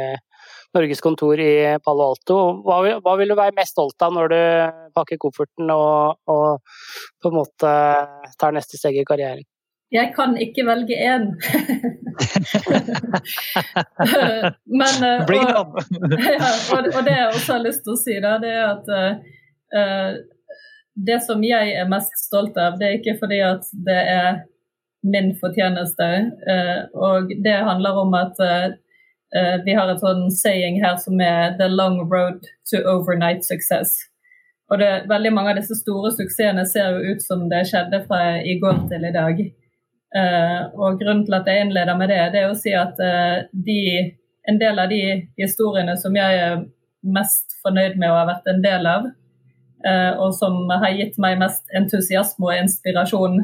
Norges 0.72 1.01
kontor 1.05 1.36
i 1.45 1.76
Palo 1.84 2.03
Alto? 2.14 2.36
Hva, 2.64 2.97
hva, 3.05 3.12
vil 3.20 3.28
du 3.28 3.36
være 3.36 3.53
mest 3.59 3.72
stolt 3.76 4.01
av 4.07 4.11
når 4.16 4.26
du 4.32 4.41
pakker 4.97 5.20
kofferten 5.20 5.68
og, 5.74 6.16
og 6.32 6.49
på 7.20 7.28
en 7.28 7.36
måte 7.36 7.68
tar 8.41 8.53
neste 8.57 8.80
steg 8.80 8.97
i 8.97 9.05
karrieren? 9.09 9.45
Jeg 9.93 10.12
kan 10.16 10.36
ikke 10.41 10.64
velge 10.68 10.97
én. 10.97 11.24
Men 14.80 14.95
uh, 15.05 15.28
og, 15.61 15.68
og, 16.80 17.05
det 17.05 17.14
jeg 17.14 17.28
også 17.34 17.51
har 17.55 17.62
lyst 17.64 17.82
til 17.84 17.93
å 17.93 18.01
si, 18.01 18.14
da, 18.24 18.32
det 18.41 18.53
er 18.57 18.64
at 18.72 18.84
det 21.07 21.20
som 21.22 21.42
jeg 21.44 21.74
er 21.78 21.90
mest 21.90 22.14
stolt 22.18 22.57
av, 22.59 22.78
det 22.78 22.86
er 22.86 22.99
ikke 22.99 23.18
fordi 23.20 23.38
at 23.44 23.66
det 23.86 23.99
er 23.99 24.40
min 25.07 25.32
fortjeneste. 25.40 26.09
Eh, 26.53 26.80
og 26.94 27.32
det 27.44 27.57
handler 27.70 28.01
om 28.03 28.14
at 28.18 28.40
eh, 28.42 28.66
eh, 29.36 29.57
vi 29.64 29.76
har 29.78 29.90
et 29.92 30.03
sånn 30.03 30.26
saying 30.34 30.80
her 30.82 30.96
som 30.99 31.20
er 31.20 31.55
'the 31.59 31.68
long 31.68 32.01
road 32.11 32.40
to 32.70 32.82
overnight 32.82 33.44
success'. 33.46 33.94
Og 34.70 34.78
det, 34.78 35.09
veldig 35.09 35.32
mange 35.32 35.51
av 35.51 35.57
disse 35.57 35.78
store 35.78 36.11
suksessene 36.12 36.66
ser 36.66 36.90
jo 36.92 37.14
ut 37.14 37.22
som 37.22 37.49
det 37.49 37.64
skjedde 37.70 38.03
fra 38.09 38.42
i 38.42 38.59
går 38.61 38.88
til 38.88 39.05
i 39.05 39.12
dag. 39.12 39.38
og 40.74 41.01
grunnen 41.01 41.24
til 41.24 41.34
at 41.34 41.46
jeg 41.46 41.61
innleder 41.61 41.96
med 41.96 42.09
det, 42.09 42.32
det 42.32 42.40
er 42.40 42.51
å 42.51 42.57
si 42.57 42.72
at 42.72 42.96
de, 43.53 44.12
en 44.49 44.59
del 44.59 44.78
av 44.78 44.88
de 44.88 45.28
historiene 45.36 45.96
som 45.96 46.16
jeg 46.16 46.38
er 46.40 46.64
mest 47.05 47.59
fornøyd 47.62 47.99
med 48.01 48.11
å 48.11 48.16
ha 48.16 48.24
vært 48.30 48.49
en 48.49 48.62
del 48.62 48.86
av, 48.86 49.11
og 50.18 50.32
som 50.34 50.64
har 50.72 50.90
gitt 50.98 51.20
meg 51.22 51.36
mest 51.38 51.68
entusiasme 51.78 52.48
og 52.48 52.56
inspirasjon, 52.64 53.36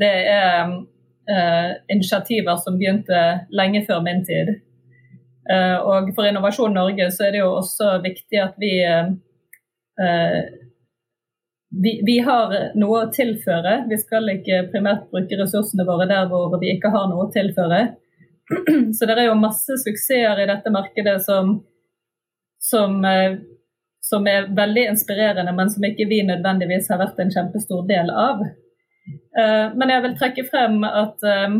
det 0.00 0.12
er 0.32 0.70
uh, 0.72 1.70
initiativer 1.92 2.56
som 2.62 2.78
begynte 2.80 3.22
lenge 3.52 3.82
før 3.84 4.00
min 4.06 4.24
tid. 4.24 4.54
Uh, 5.46 5.76
og 5.84 6.08
for 6.16 6.24
Innovasjon 6.26 6.72
Norge 6.74 7.10
så 7.12 7.26
er 7.26 7.36
det 7.36 7.42
jo 7.42 7.52
også 7.58 7.98
viktig 8.06 8.40
at 8.42 8.56
vi, 8.60 8.72
vi 11.76 11.96
vi, 12.06 12.18
har 12.24 12.52
noe 12.78 13.04
å 13.04 13.12
tilføre. 13.12 13.82
Vi 13.90 13.98
skal 14.00 14.28
ikke 14.36 14.66
primært 14.72 15.08
bruke 15.12 15.38
ressursene 15.40 15.86
våre 15.88 16.08
der 16.10 16.28
hvor 16.30 16.54
vi 16.60 16.72
ikke 16.74 16.92
har 16.94 17.08
noe 17.10 17.26
å 17.26 17.32
tilføre. 17.34 17.80
Så 18.96 19.08
det 19.08 19.16
er 19.16 19.28
jo 19.28 19.38
masse 19.40 19.78
suksesser 19.82 20.42
i 20.42 20.48
dette 20.48 20.72
markedet 20.72 21.18
som, 21.24 21.56
som 22.62 23.00
som 24.06 24.26
er 24.30 24.46
veldig 24.54 24.84
inspirerende, 24.92 25.52
men 25.56 25.70
som 25.72 25.84
ikke 25.86 26.06
vi 26.10 26.20
nødvendigvis 26.26 26.90
har 26.92 27.00
vært 27.02 27.18
en 27.22 27.32
kjempestor 27.34 27.86
del 27.88 28.12
av. 28.14 28.44
Eh, 29.38 29.66
men 29.74 29.92
jeg 29.92 30.04
vil 30.04 30.18
trekke 30.18 30.44
frem 30.50 30.84
at 30.86 31.26
eh, 31.26 31.56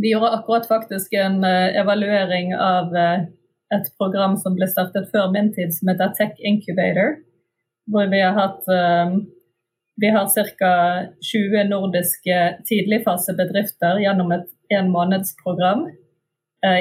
vi 0.00 0.12
gjorde 0.12 0.32
akkurat 0.38 0.66
faktisk 0.70 1.14
en 1.18 1.44
eh, 1.46 1.76
evaluering 1.80 2.54
av 2.56 2.94
et 3.70 3.90
program 4.00 4.36
som 4.40 4.56
ble 4.58 4.66
startet 4.70 5.10
før 5.12 5.30
min 5.34 5.52
tid, 5.54 5.70
som 5.76 5.92
heter 5.92 6.14
Tech 6.18 6.40
Incubator. 6.42 7.20
Hvor 7.90 8.10
vi 8.10 8.22
har 8.22 8.34
hatt 8.36 8.66
vi 10.00 10.10
har 10.14 10.28
ca. 10.58 10.74
20 11.26 11.64
nordiske 11.68 12.36
tidligfasebedrifter 12.68 13.98
gjennom 14.02 14.30
et 14.34 14.46
enmånedsprogram 14.74 15.88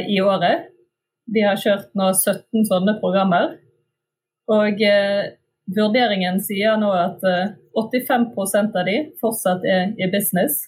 i 0.07 0.19
året. 0.21 0.69
Vi 1.33 1.41
har 1.45 1.57
kjørt 1.61 1.89
nå 1.97 2.11
17 2.13 2.67
sånne 2.69 2.95
programmer. 3.01 3.57
Og 4.49 4.81
eh, 4.81 5.29
vurderingen 5.75 6.39
sier 6.41 6.77
nå 6.81 6.89
at 6.95 7.23
eh, 7.27 7.55
85% 7.77 8.77
av 8.79 8.87
de 8.89 8.97
fortsatt 9.21 9.65
er 9.65 9.93
i 10.01 10.09
business. 10.11 10.63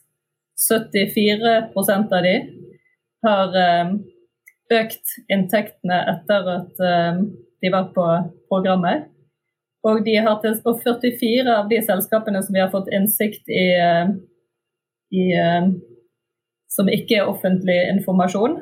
74% 0.62 2.14
av 2.18 2.28
de 2.28 2.36
har 3.26 3.58
eh, 3.58 3.96
økt 4.82 5.16
inntektene 5.34 6.02
etter 6.14 6.52
at 6.58 6.84
eh, 6.86 7.24
de 7.62 7.74
var 7.74 7.90
på 7.96 8.08
programmet. 8.52 9.10
Og, 9.82 10.06
har 10.06 10.44
og 10.70 10.82
44 10.84 11.56
av 11.56 11.70
de 11.70 11.80
selskapene 11.82 12.42
som 12.46 12.54
vi 12.54 12.62
har 12.62 12.70
fått 12.70 12.92
innsikt 12.94 13.50
i, 13.50 13.64
eh, 13.82 14.12
i 15.18 15.32
eh, 15.34 15.72
som 16.70 16.90
ikke 16.90 17.18
er 17.18 17.32
offentlig 17.32 17.80
informasjon, 17.90 18.60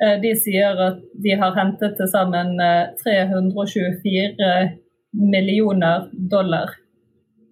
de 0.00 0.30
sier 0.40 0.78
at 0.80 1.00
de 1.20 1.34
har 1.36 1.56
hentet 1.58 1.96
til 1.98 2.08
sammen 2.08 2.54
324 3.02 4.22
eh, 4.46 4.70
millioner 5.12 6.06
dollar 6.32 6.72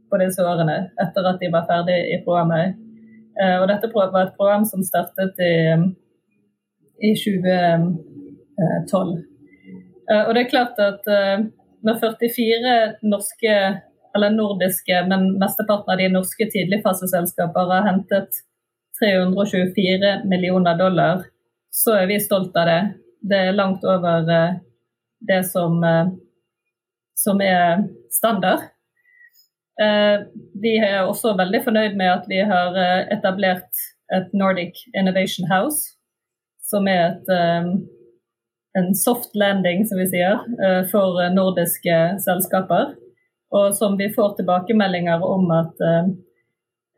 på 0.09 0.21
disse 0.23 0.41
årene 0.41 0.79
etter 1.03 1.29
at 1.29 1.41
de 1.43 1.51
var 1.53 1.67
ferdig 1.69 1.99
i 2.15 2.23
programmet. 2.25 2.79
Eh, 3.37 3.57
og 3.61 3.69
dette 3.69 3.91
var 3.93 4.17
et 4.23 4.37
program 4.39 4.65
som 4.65 4.81
startet 4.87 5.37
i, 5.45 5.77
i 7.05 7.13
2012. 7.21 9.13
Og 10.09 10.31
det 10.33 10.41
er 10.41 10.49
klart 10.49 10.79
at 10.81 11.05
når 11.85 11.99
44 12.01 12.77
norske, 13.13 13.57
eller 14.17 14.31
nordiske, 14.33 15.03
men 15.11 15.35
mesteparten 15.39 15.93
av 15.93 16.01
de 16.01 16.09
norske 16.15 16.49
tidligfaseselskaper 16.55 17.75
har 17.75 17.85
hentet 17.91 18.41
324 19.03 20.23
millioner 20.33 20.81
dollar 20.81 21.29
så 21.79 21.95
er 21.95 22.09
vi 22.11 22.21
stolt 22.21 22.57
av 22.57 22.67
det. 22.67 22.81
Det 23.31 23.39
er 23.49 23.57
langt 23.57 23.85
over 23.87 24.31
eh, 24.35 24.57
det 25.31 25.43
som, 25.51 25.79
eh, 25.85 26.11
som 27.15 27.43
er 27.43 27.85
standard. 28.15 28.67
Eh, 29.83 30.27
vi 30.63 30.75
er 30.83 31.05
også 31.05 31.37
veldig 31.39 31.63
fornøyd 31.69 31.95
med 32.01 32.11
at 32.17 32.27
vi 32.31 32.41
har 32.43 32.79
etablert 33.15 33.85
et 34.15 34.35
Nordic 34.35 34.83
Innovation 34.97 35.47
House, 35.51 35.95
som 36.65 36.89
er 36.91 37.13
et, 37.13 37.29
en 38.79 38.89
soft 38.97 39.37
landing, 39.37 39.85
som 39.87 40.01
vi 40.01 40.07
sier, 40.09 40.41
for 40.91 41.21
nordiske 41.35 41.99
selskaper. 42.25 42.95
Og 43.53 43.75
som 43.77 43.99
vi 44.01 44.09
får 44.15 44.39
tilbakemeldinger 44.39 45.25
om 45.25 45.53
at 45.53 45.85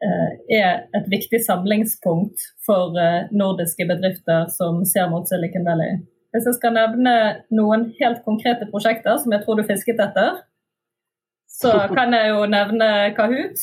er 0.01 0.87
et 0.97 1.09
viktig 1.13 1.43
samlingspunkt 1.45 2.41
for 2.67 2.97
eh, 3.01 3.29
nordiske 3.37 3.85
bedrifter 3.89 4.49
som 4.53 4.85
ser 4.89 5.11
mot 5.13 5.29
Silicon 5.29 5.67
Valley. 5.69 6.01
Hvis 6.33 6.47
jeg 6.47 6.57
skal 6.57 6.77
nevne 6.77 7.15
noen 7.53 7.91
helt 7.99 8.23
konkrete 8.25 8.69
prosjekter 8.71 9.19
som 9.21 9.35
jeg 9.35 9.45
tror 9.45 9.59
du 9.59 9.67
fisket 9.69 10.01
etter, 10.01 10.41
så 11.51 11.75
kan 11.97 12.17
jeg 12.17 12.33
jo 12.33 12.47
nevne 12.49 12.89
Kahoot, 13.19 13.61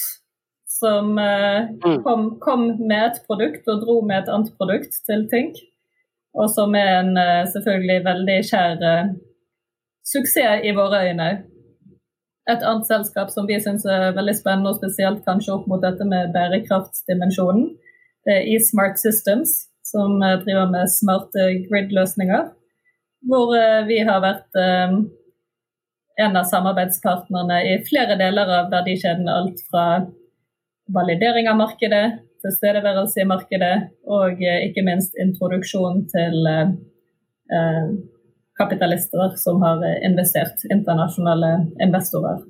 som 0.77 1.17
eh, 1.21 1.71
mm. 1.73 2.03
kom, 2.05 2.29
kom 2.43 2.67
med 2.83 3.01
et 3.07 3.21
produkt 3.25 3.69
og 3.71 3.81
dro 3.85 4.01
med 4.05 4.21
et 4.21 4.31
annet 4.33 4.53
produkt 4.59 5.01
til 5.09 5.25
Tink. 5.31 5.57
Og 6.37 6.51
som 6.53 6.75
er 6.77 6.99
en 6.99 7.15
selvfølgelig 7.49 8.01
veldig 8.05 8.35
kjær 8.45 8.83
suksess 10.05 10.67
i 10.69 10.73
våre 10.77 10.99
øyne. 11.07 11.29
Et 12.47 12.63
annet 12.63 12.87
selskap 12.87 13.31
som 13.33 13.47
vi 13.49 13.57
syns 13.59 13.83
er 13.91 14.13
veldig 14.15 14.35
spennende, 14.37 14.71
og 14.71 14.79
spesielt 14.79 15.25
kanskje 15.25 15.53
opp 15.57 15.65
mot 15.67 15.83
dette 15.83 16.05
med 16.07 16.31
bærekraftsdimensjonen, 16.35 17.73
det 18.27 18.35
er 18.35 18.47
eSmart 18.55 18.99
Systems, 18.99 19.53
som 19.87 20.21
eh, 20.23 20.39
driver 20.43 20.67
med 20.71 20.91
smarte 20.91 21.47
grid-løsninger. 21.67 22.49
Hvor 23.27 23.53
eh, 23.55 23.83
vi 23.87 24.01
har 24.07 24.23
vært 24.23 24.59
eh, 24.59 24.95
en 26.23 26.39
av 26.39 26.47
samarbeidspartnerne 26.49 27.61
i 27.71 27.75
flere 27.87 28.17
deler 28.19 28.51
av 28.61 28.71
verdikjeden. 28.71 29.27
Alt 29.31 29.63
fra 29.71 29.85
validering 30.95 31.47
av 31.51 31.59
markedet, 31.59 32.05
tilstedeværelse 32.43 33.23
i 33.23 33.27
markedet 33.27 33.73
og 34.13 34.39
ikke 34.39 34.83
minst 34.85 35.17
introduksjon 35.19 36.03
til 36.11 36.45
kapitalister 38.57 39.35
som 39.37 39.61
har 39.61 39.83
investert, 40.05 40.63
internasjonale 40.73 41.51
investorer. 41.83 42.41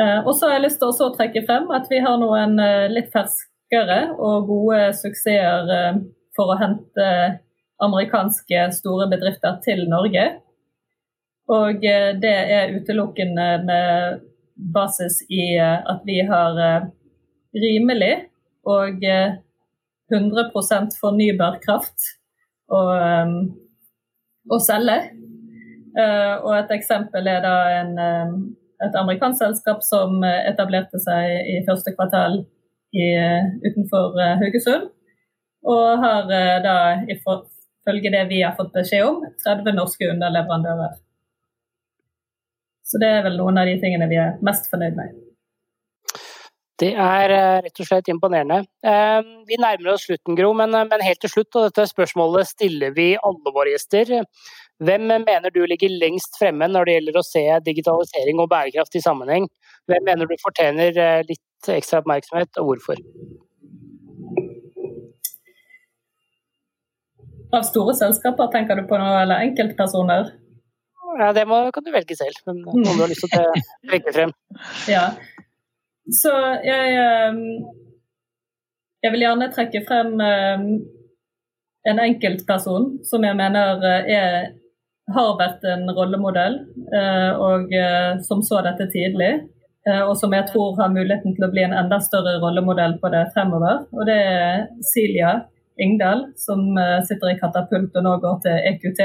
Eh, 0.00 0.20
og 0.26 0.32
så 0.34 0.48
har 0.48 0.56
jeg 0.56 0.66
lyst 0.66 0.80
til 0.82 0.90
å 0.90 1.14
trekke 1.14 1.44
frem 1.46 1.68
at 1.74 1.86
vi 1.90 2.00
har 2.02 2.18
noen 2.18 2.58
eh, 2.58 2.90
litt 2.90 3.12
ferskere 3.14 4.00
og 4.18 4.48
gode 4.48 4.88
suksesser 4.98 5.70
eh, 5.70 6.00
for 6.34 6.50
å 6.50 6.58
hente 6.58 7.10
amerikanske 7.84 8.68
store 8.74 9.06
bedrifter 9.12 9.60
til 9.62 9.84
Norge. 9.90 10.24
Og 11.54 11.82
det 11.82 12.32
er 12.56 12.72
utelukkende 12.72 13.46
med 13.68 14.22
basis 14.72 15.18
i 15.28 15.58
at 15.60 16.00
vi 16.06 16.22
har 16.24 16.56
rimelig 17.52 18.14
og 18.64 19.02
100% 19.04 20.96
fornybar 20.96 21.58
kraft 21.66 22.06
å, 22.72 22.80
å 24.50 24.58
selge. 24.62 24.98
Uh, 25.94 26.42
og 26.42 26.52
et 26.58 26.74
eksempel 26.74 27.28
er 27.30 27.44
da 27.44 27.54
en, 27.76 27.92
um, 27.94 28.34
et 28.82 28.98
amerikansk 28.98 29.40
selskap 29.44 29.84
som 29.86 30.24
etablerte 30.24 30.98
seg 31.02 31.50
i 31.54 31.60
første 31.68 31.94
kvartal 31.94 32.40
i, 32.94 33.06
utenfor 33.64 34.18
Haugesund. 34.42 34.90
Og 35.64 36.02
har 36.02 36.28
da, 36.60 36.76
ifølge 37.08 38.12
det 38.12 38.26
vi 38.28 38.42
har 38.42 38.52
fått 38.58 38.74
beskjed 38.74 39.06
om, 39.06 39.22
30 39.46 39.78
norske 39.78 40.10
underleverandører. 40.12 40.98
Så 42.84 43.00
det 43.00 43.08
er 43.08 43.24
vel 43.24 43.38
noen 43.40 43.58
av 43.62 43.70
de 43.70 43.78
tingene 43.80 44.10
vi 44.10 44.20
er 44.20 44.36
mest 44.44 44.68
fornøyd 44.70 44.98
med. 44.98 45.23
Det 46.82 46.90
er 46.98 47.30
eh, 47.30 47.60
rett 47.62 47.80
og 47.80 47.86
slett 47.86 48.08
imponerende. 48.10 48.64
Eh, 48.82 49.20
vi 49.46 49.58
nærmer 49.62 49.92
oss 49.92 50.08
slutten, 50.08 50.34
Gro, 50.34 50.50
men, 50.58 50.74
eh, 50.74 50.86
men 50.90 51.04
helt 51.06 51.20
til 51.22 51.30
slutt, 51.30 51.52
og 51.54 51.68
dette 51.68 51.86
spørsmålet 51.86 52.50
stiller 52.50 52.94
vi 52.96 53.12
alle 53.14 53.52
våre 53.54 53.76
gjester. 53.76 54.10
Hvem 54.82 55.06
mener 55.06 55.54
du 55.54 55.60
ligger 55.70 55.92
lengst 56.02 56.34
fremme 56.40 56.66
når 56.66 56.88
det 56.88 56.96
gjelder 56.96 57.20
å 57.20 57.26
se 57.28 57.44
digitalisering 57.68 58.42
og 58.42 58.50
bærekraft 58.50 58.98
i 58.98 59.04
sammenheng? 59.04 59.46
Hvem 59.86 60.08
mener 60.08 60.26
du 60.26 60.34
fortjener 60.42 61.22
litt 61.28 61.70
ekstra 61.70 62.02
oppmerksomhet, 62.02 62.58
og 62.58 62.72
hvorfor? 62.72 62.98
Av 67.54 67.62
store 67.62 67.94
selskaper 67.94 68.50
tenker 68.50 68.80
du 68.80 68.88
på 68.90 68.98
noe, 68.98 69.20
eller 69.22 69.46
enkeltpersoner? 69.46 70.34
Ja, 71.20 71.30
Det 71.36 71.46
må, 71.46 71.60
kan 71.70 71.86
du 71.86 71.94
velge 71.94 72.18
selv, 72.18 72.42
men 72.48 72.64
om 72.66 72.82
du 72.82 73.04
har 73.04 73.12
lyst 73.12 73.22
til 73.22 73.38
å 73.38 73.64
trekke 73.86 74.16
frem. 74.16 74.34
Ja, 74.90 75.12
så 76.12 76.32
jeg 76.64 76.96
ehm, 77.00 77.40
Jeg 79.04 79.12
vil 79.12 79.24
gjerne 79.24 79.52
trekke 79.52 79.80
frem 79.84 80.20
ehm, 80.20 80.68
en 81.84 82.00
enkeltperson 82.00 82.86
som 83.04 83.24
jeg 83.26 83.36
mener 83.36 83.82
eh, 83.84 84.12
er, 84.16 84.46
har 85.12 85.34
vært 85.36 85.64
en 85.68 85.84
rollemodell, 85.92 86.54
eh, 86.96 87.32
og 87.36 87.74
eh, 87.76 88.14
som 88.24 88.40
så 88.44 88.62
dette 88.64 88.88
tidlig. 88.94 89.34
Og 89.84 90.14
som 90.16 90.32
jeg 90.32 90.46
tror 90.48 90.78
har 90.78 90.88
muligheten 90.88 91.34
til 91.36 91.44
å 91.44 91.50
bli 91.52 91.60
en 91.60 91.74
enda 91.76 91.98
større 92.00 92.38
rollemodell 92.40 92.94
på 93.02 93.10
det 93.12 93.26
fremover. 93.34 93.82
Og 93.92 94.06
det 94.08 94.14
er 94.16 94.62
Silja 94.80 95.34
Ingdal, 95.76 96.22
som 96.40 96.62
sitter 97.04 97.34
i 97.34 97.36
Katapult 97.36 97.98
og 98.00 98.06
nå 98.06 98.14
går 98.22 98.38
til 98.46 98.62
EQT. 98.70 99.02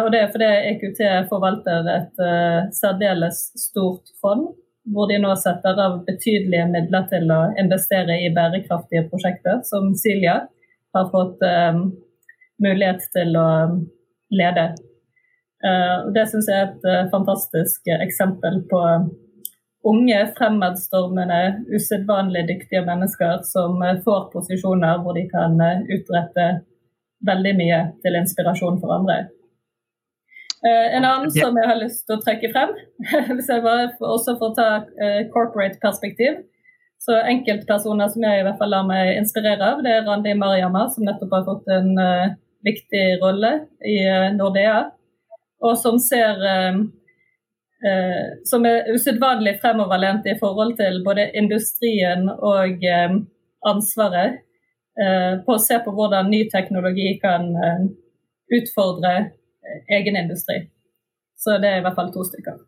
Og 0.00 0.08
det 0.10 0.24
er 0.24 0.32
fordi 0.34 0.48
EQT 0.72 1.04
forvalter 1.30 1.86
et 1.92 2.24
særdeles 2.74 3.44
stort 3.68 4.10
fond 4.18 4.48
hvor 4.92 5.08
de 5.08 5.18
nå 5.20 5.32
setter 5.40 5.78
av 5.80 6.00
betydelige 6.06 6.66
midler 6.72 7.06
til 7.12 7.30
å 7.32 7.40
investere 7.60 8.18
i 8.20 8.30
bærekraftige 8.34 9.06
prosjekter, 9.08 9.62
som 9.64 9.92
Silja 9.96 10.42
har 10.94 11.10
fått 11.12 11.42
um, 11.42 11.86
mulighet 12.62 13.06
til 13.16 13.36
å 13.40 13.48
lede. 14.34 14.66
Uh, 15.64 16.10
det 16.14 16.26
syns 16.30 16.50
jeg 16.50 16.60
er 16.60 16.68
et 16.68 16.88
uh, 16.88 17.10
fantastisk 17.12 17.88
eksempel 17.96 18.60
på 18.70 18.82
unge, 19.88 20.20
fremadstormende, 20.36 21.40
usedvanlig 21.72 22.44
dyktige 22.52 22.84
mennesker 22.84 23.40
som 23.48 23.80
uh, 23.80 23.96
får 24.04 24.28
posisjoner 24.36 25.00
hvor 25.00 25.16
de 25.16 25.24
kan 25.32 25.56
utrette 25.88 26.48
veldig 27.24 27.56
mye 27.56 27.80
til 28.04 28.20
inspirasjon 28.20 28.78
for 28.82 28.98
andre. 29.00 29.24
Eh, 30.64 30.96
en 30.96 31.04
annen 31.04 31.30
som 31.30 31.56
jeg 31.60 31.68
har 31.68 31.76
lyst 31.76 32.06
til 32.08 32.16
å 32.16 32.22
trekke 32.24 32.48
frem, 32.54 32.70
hvis 33.36 33.50
jeg 33.52 33.64
bare 33.64 33.90
også 34.00 34.36
får 34.40 34.52
ta 34.56 34.68
uh, 34.80 35.20
corporate 35.34 35.76
perspektiv, 35.82 36.38
så 37.04 37.18
enkeltpersoner 37.28 38.08
som 38.08 38.24
jeg 38.24 38.40
i 38.40 38.46
hvert 38.46 38.56
fall 38.62 38.72
lar 38.72 38.86
meg 38.88 39.10
inspirere 39.18 39.74
av, 39.74 39.82
det 39.84 39.92
er 39.92 40.06
Randi 40.06 40.32
Mariama, 40.40 40.86
som 40.94 41.04
nettopp 41.04 41.36
har 41.36 41.44
fått 41.50 41.68
en 41.74 41.90
uh, 42.00 42.32
viktig 42.64 43.02
rolle 43.20 43.50
i 43.84 43.98
Nordea, 44.38 44.86
og 45.64 45.80
som 45.80 46.00
ser 46.00 46.40
Som 48.48 48.64
er 48.64 48.86
usedvanlig 48.94 49.58
fremoverlent 49.60 50.24
i 50.24 50.32
forhold 50.40 50.70
til 50.78 51.02
både 51.04 51.26
industrien 51.36 52.30
og 52.32 52.80
ansvaret 53.68 54.38
på 55.44 55.52
å 55.52 55.60
se 55.60 55.76
på 55.84 55.92
hvordan 55.92 56.30
ny 56.32 56.46
teknologi 56.48 57.10
kan 57.20 57.50
utfordre 58.56 59.12
egen 59.92 60.16
industri. 60.16 60.62
Så 61.38 61.58
det 61.60 61.70
er 61.70 61.82
i 61.82 61.84
hvert 61.84 61.98
fall 61.98 62.12
to 62.14 62.24
stykker. 62.26 62.62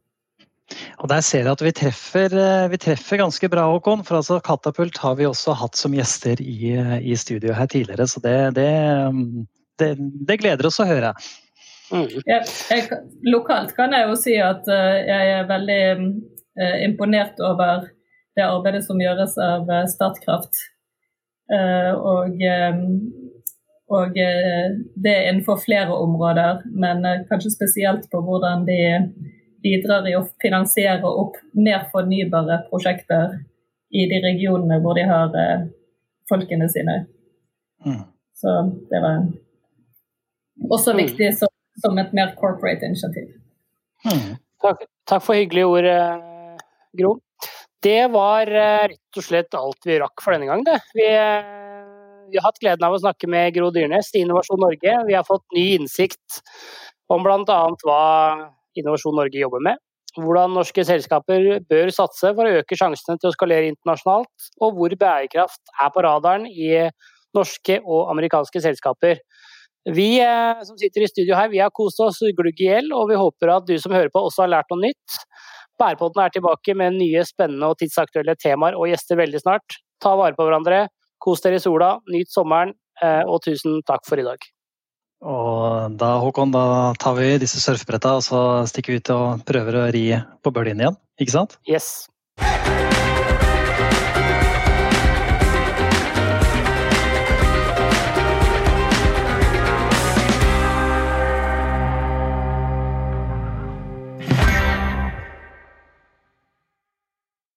Og 0.99 1.09
Der 1.09 1.23
ser 1.23 1.45
jeg 1.45 1.53
at 1.53 1.63
vi 1.63 1.73
treffer, 1.77 2.33
eh, 2.35 2.69
vi 2.73 2.79
treffer 2.83 3.21
ganske 3.21 3.49
bra, 3.49 3.69
Håkon. 3.71 4.03
For 4.07 4.19
altså 4.19 4.41
Katapult 4.43 4.99
har 4.99 5.15
vi 5.19 5.29
også 5.29 5.55
hatt 5.55 5.79
som 5.79 5.95
gjester 5.95 6.41
i, 6.43 6.75
i 7.01 7.17
studio 7.17 7.55
her 7.55 7.69
tidligere. 7.71 8.09
Så 8.11 8.23
det, 8.25 8.37
det, 8.59 8.71
det, 9.79 9.91
det 10.27 10.41
gleder 10.43 10.67
oss 10.67 10.81
å 10.83 10.89
høre. 10.89 11.15
Mm. 11.93 12.09
Jeg, 12.27 12.49
jeg, 12.73 13.03
lokalt 13.31 13.77
kan 13.77 13.95
jeg 13.95 14.09
jo 14.09 14.17
si 14.19 14.33
at 14.43 14.65
uh, 14.67 14.97
jeg 15.07 15.35
er 15.37 15.45
veldig 15.47 15.83
imponert 16.83 17.39
over 17.45 17.85
det 18.35 18.43
arbeidet 18.43 18.81
som 18.87 18.99
gjøres 18.99 19.35
av 19.39 19.69
Statkraft. 19.93 20.57
og 21.53 22.41
og 23.87 24.19
eh, 24.19 24.75
det 24.99 25.13
er 25.13 25.29
innenfor 25.31 25.61
flere 25.63 25.95
områder, 25.95 26.65
men 26.75 27.05
eh, 27.07 27.23
kanskje 27.29 27.53
spesielt 27.55 28.09
på 28.11 28.21
hvordan 28.25 28.65
de 28.67 28.79
bidrar 29.63 30.07
i 30.11 30.17
å 30.19 30.25
finansiere 30.43 31.07
opp 31.07 31.39
mer 31.55 31.87
fornybare 31.93 32.65
prosjekter 32.71 33.37
i 33.95 34.07
de 34.11 34.19
regionene 34.25 34.81
hvor 34.83 34.99
de 34.99 35.05
har 35.07 35.37
eh, 35.39 35.69
folkene 36.31 36.67
sine. 36.73 37.05
Mm. 37.87 38.03
Så 38.35 38.57
det 38.91 39.03
var 39.05 39.29
også 40.67 40.97
mm. 40.97 41.03
viktig 41.05 41.31
som, 41.39 41.53
som, 41.85 42.01
et 42.03 42.11
mer 42.17 42.35
corporate 42.41 42.91
initiativ. 42.91 43.31
Mm. 44.03 44.35
Takk, 44.67 44.83
takk, 45.07 45.23
for 45.23 45.39
hyggelige 45.39 45.71
ord, 45.71 45.89
Gro. 46.97 47.15
Det 47.87 48.09
var 48.11 48.51
rett 48.51 49.21
og 49.21 49.23
slett 49.23 49.55
alt 49.55 49.87
vi 49.87 50.01
rakk 50.03 50.25
for 50.25 50.35
denne 50.35 50.49
gang. 50.51 50.65
Det. 50.67 50.81
Vi 50.97 51.07
vi 52.31 52.39
har 52.39 52.47
hatt 52.49 52.61
gleden 52.63 52.87
av 52.87 52.97
å 52.97 53.01
snakke 53.01 53.29
med 53.31 53.55
Gro 53.57 53.71
Dyrnes 53.75 54.13
i 54.15 54.23
Innovasjon 54.25 54.61
Norge. 54.63 54.95
Vi 55.09 55.17
har 55.17 55.27
fått 55.27 55.45
ny 55.57 55.67
innsikt 55.77 56.41
om 57.13 57.25
bl.a. 57.27 57.59
hva 57.85 58.05
Innovasjon 58.77 59.17
Norge 59.19 59.43
jobber 59.43 59.63
med. 59.67 59.83
Hvordan 60.17 60.55
norske 60.57 60.85
selskaper 60.89 61.59
bør 61.69 61.93
satse 61.93 62.31
for 62.37 62.49
å 62.49 62.63
øke 62.63 62.79
sjansene 62.79 63.21
til 63.21 63.29
å 63.29 63.35
skalere 63.35 63.69
internasjonalt, 63.69 64.49
og 64.65 64.79
hvor 64.79 64.95
bærekraft 64.97 65.75
er 65.77 65.93
på 65.93 66.05
radaren 66.07 66.47
i 66.49 66.87
norske 67.37 67.83
og 67.83 68.09
amerikanske 68.15 68.63
selskaper. 68.65 69.21
Vi 69.93 70.17
eh, 70.19 70.63
som 70.67 70.79
sitter 70.81 71.05
i 71.05 71.11
studio 71.11 71.37
her, 71.39 71.51
vi 71.53 71.61
har 71.63 71.71
kost 71.75 72.01
oss 72.03 72.23
glugg 72.39 72.59
i 72.65 72.71
hjel, 72.71 72.89
og 72.97 73.11
vi 73.13 73.21
håper 73.21 73.53
at 73.59 73.69
du 73.69 73.77
som 73.79 73.95
hører 73.95 74.11
på 74.11 74.25
også 74.25 74.47
har 74.47 74.55
lært 74.57 74.73
noe 74.73 74.89
nytt. 74.89 75.19
Bærepodden 75.79 76.25
er 76.25 76.33
tilbake 76.33 76.75
med 76.75 76.97
nye 76.97 77.23
spennende 77.29 77.69
og 77.69 77.79
tidsaktuelle 77.83 78.35
temaer 78.41 78.79
og 78.79 78.89
gjester 78.89 79.21
veldig 79.21 79.43
snart. 79.45 79.77
Ta 80.03 80.17
vare 80.17 80.37
på 80.37 80.47
hverandre, 80.49 80.87
Kos 81.23 81.43
dere 81.45 81.61
i 81.61 81.63
sola, 81.63 81.97
nyt 82.13 82.31
sommeren, 82.33 82.75
eh, 83.03 83.23
og 83.25 83.43
tusen 83.47 83.81
takk 83.89 84.05
for 84.09 84.21
i 84.21 84.27
dag. 84.27 84.43
Og 85.27 85.97
da, 85.97 86.11
Håkon, 86.21 86.53
da 86.53 86.93
tar 87.01 87.17
vi 87.17 87.31
disse 87.41 87.61
surfebretta 87.63 88.19
og 88.19 88.27
så 88.27 88.43
stikker 88.69 88.93
vi 88.93 89.01
ut 89.01 89.15
og 89.15 89.47
prøver 89.49 89.81
å 89.81 89.87
ri 89.95 90.05
på 90.45 90.53
bølgen 90.53 90.83
igjen, 90.85 91.01
ikke 91.19 91.39
sant? 91.39 91.57
Yes. 91.69 92.07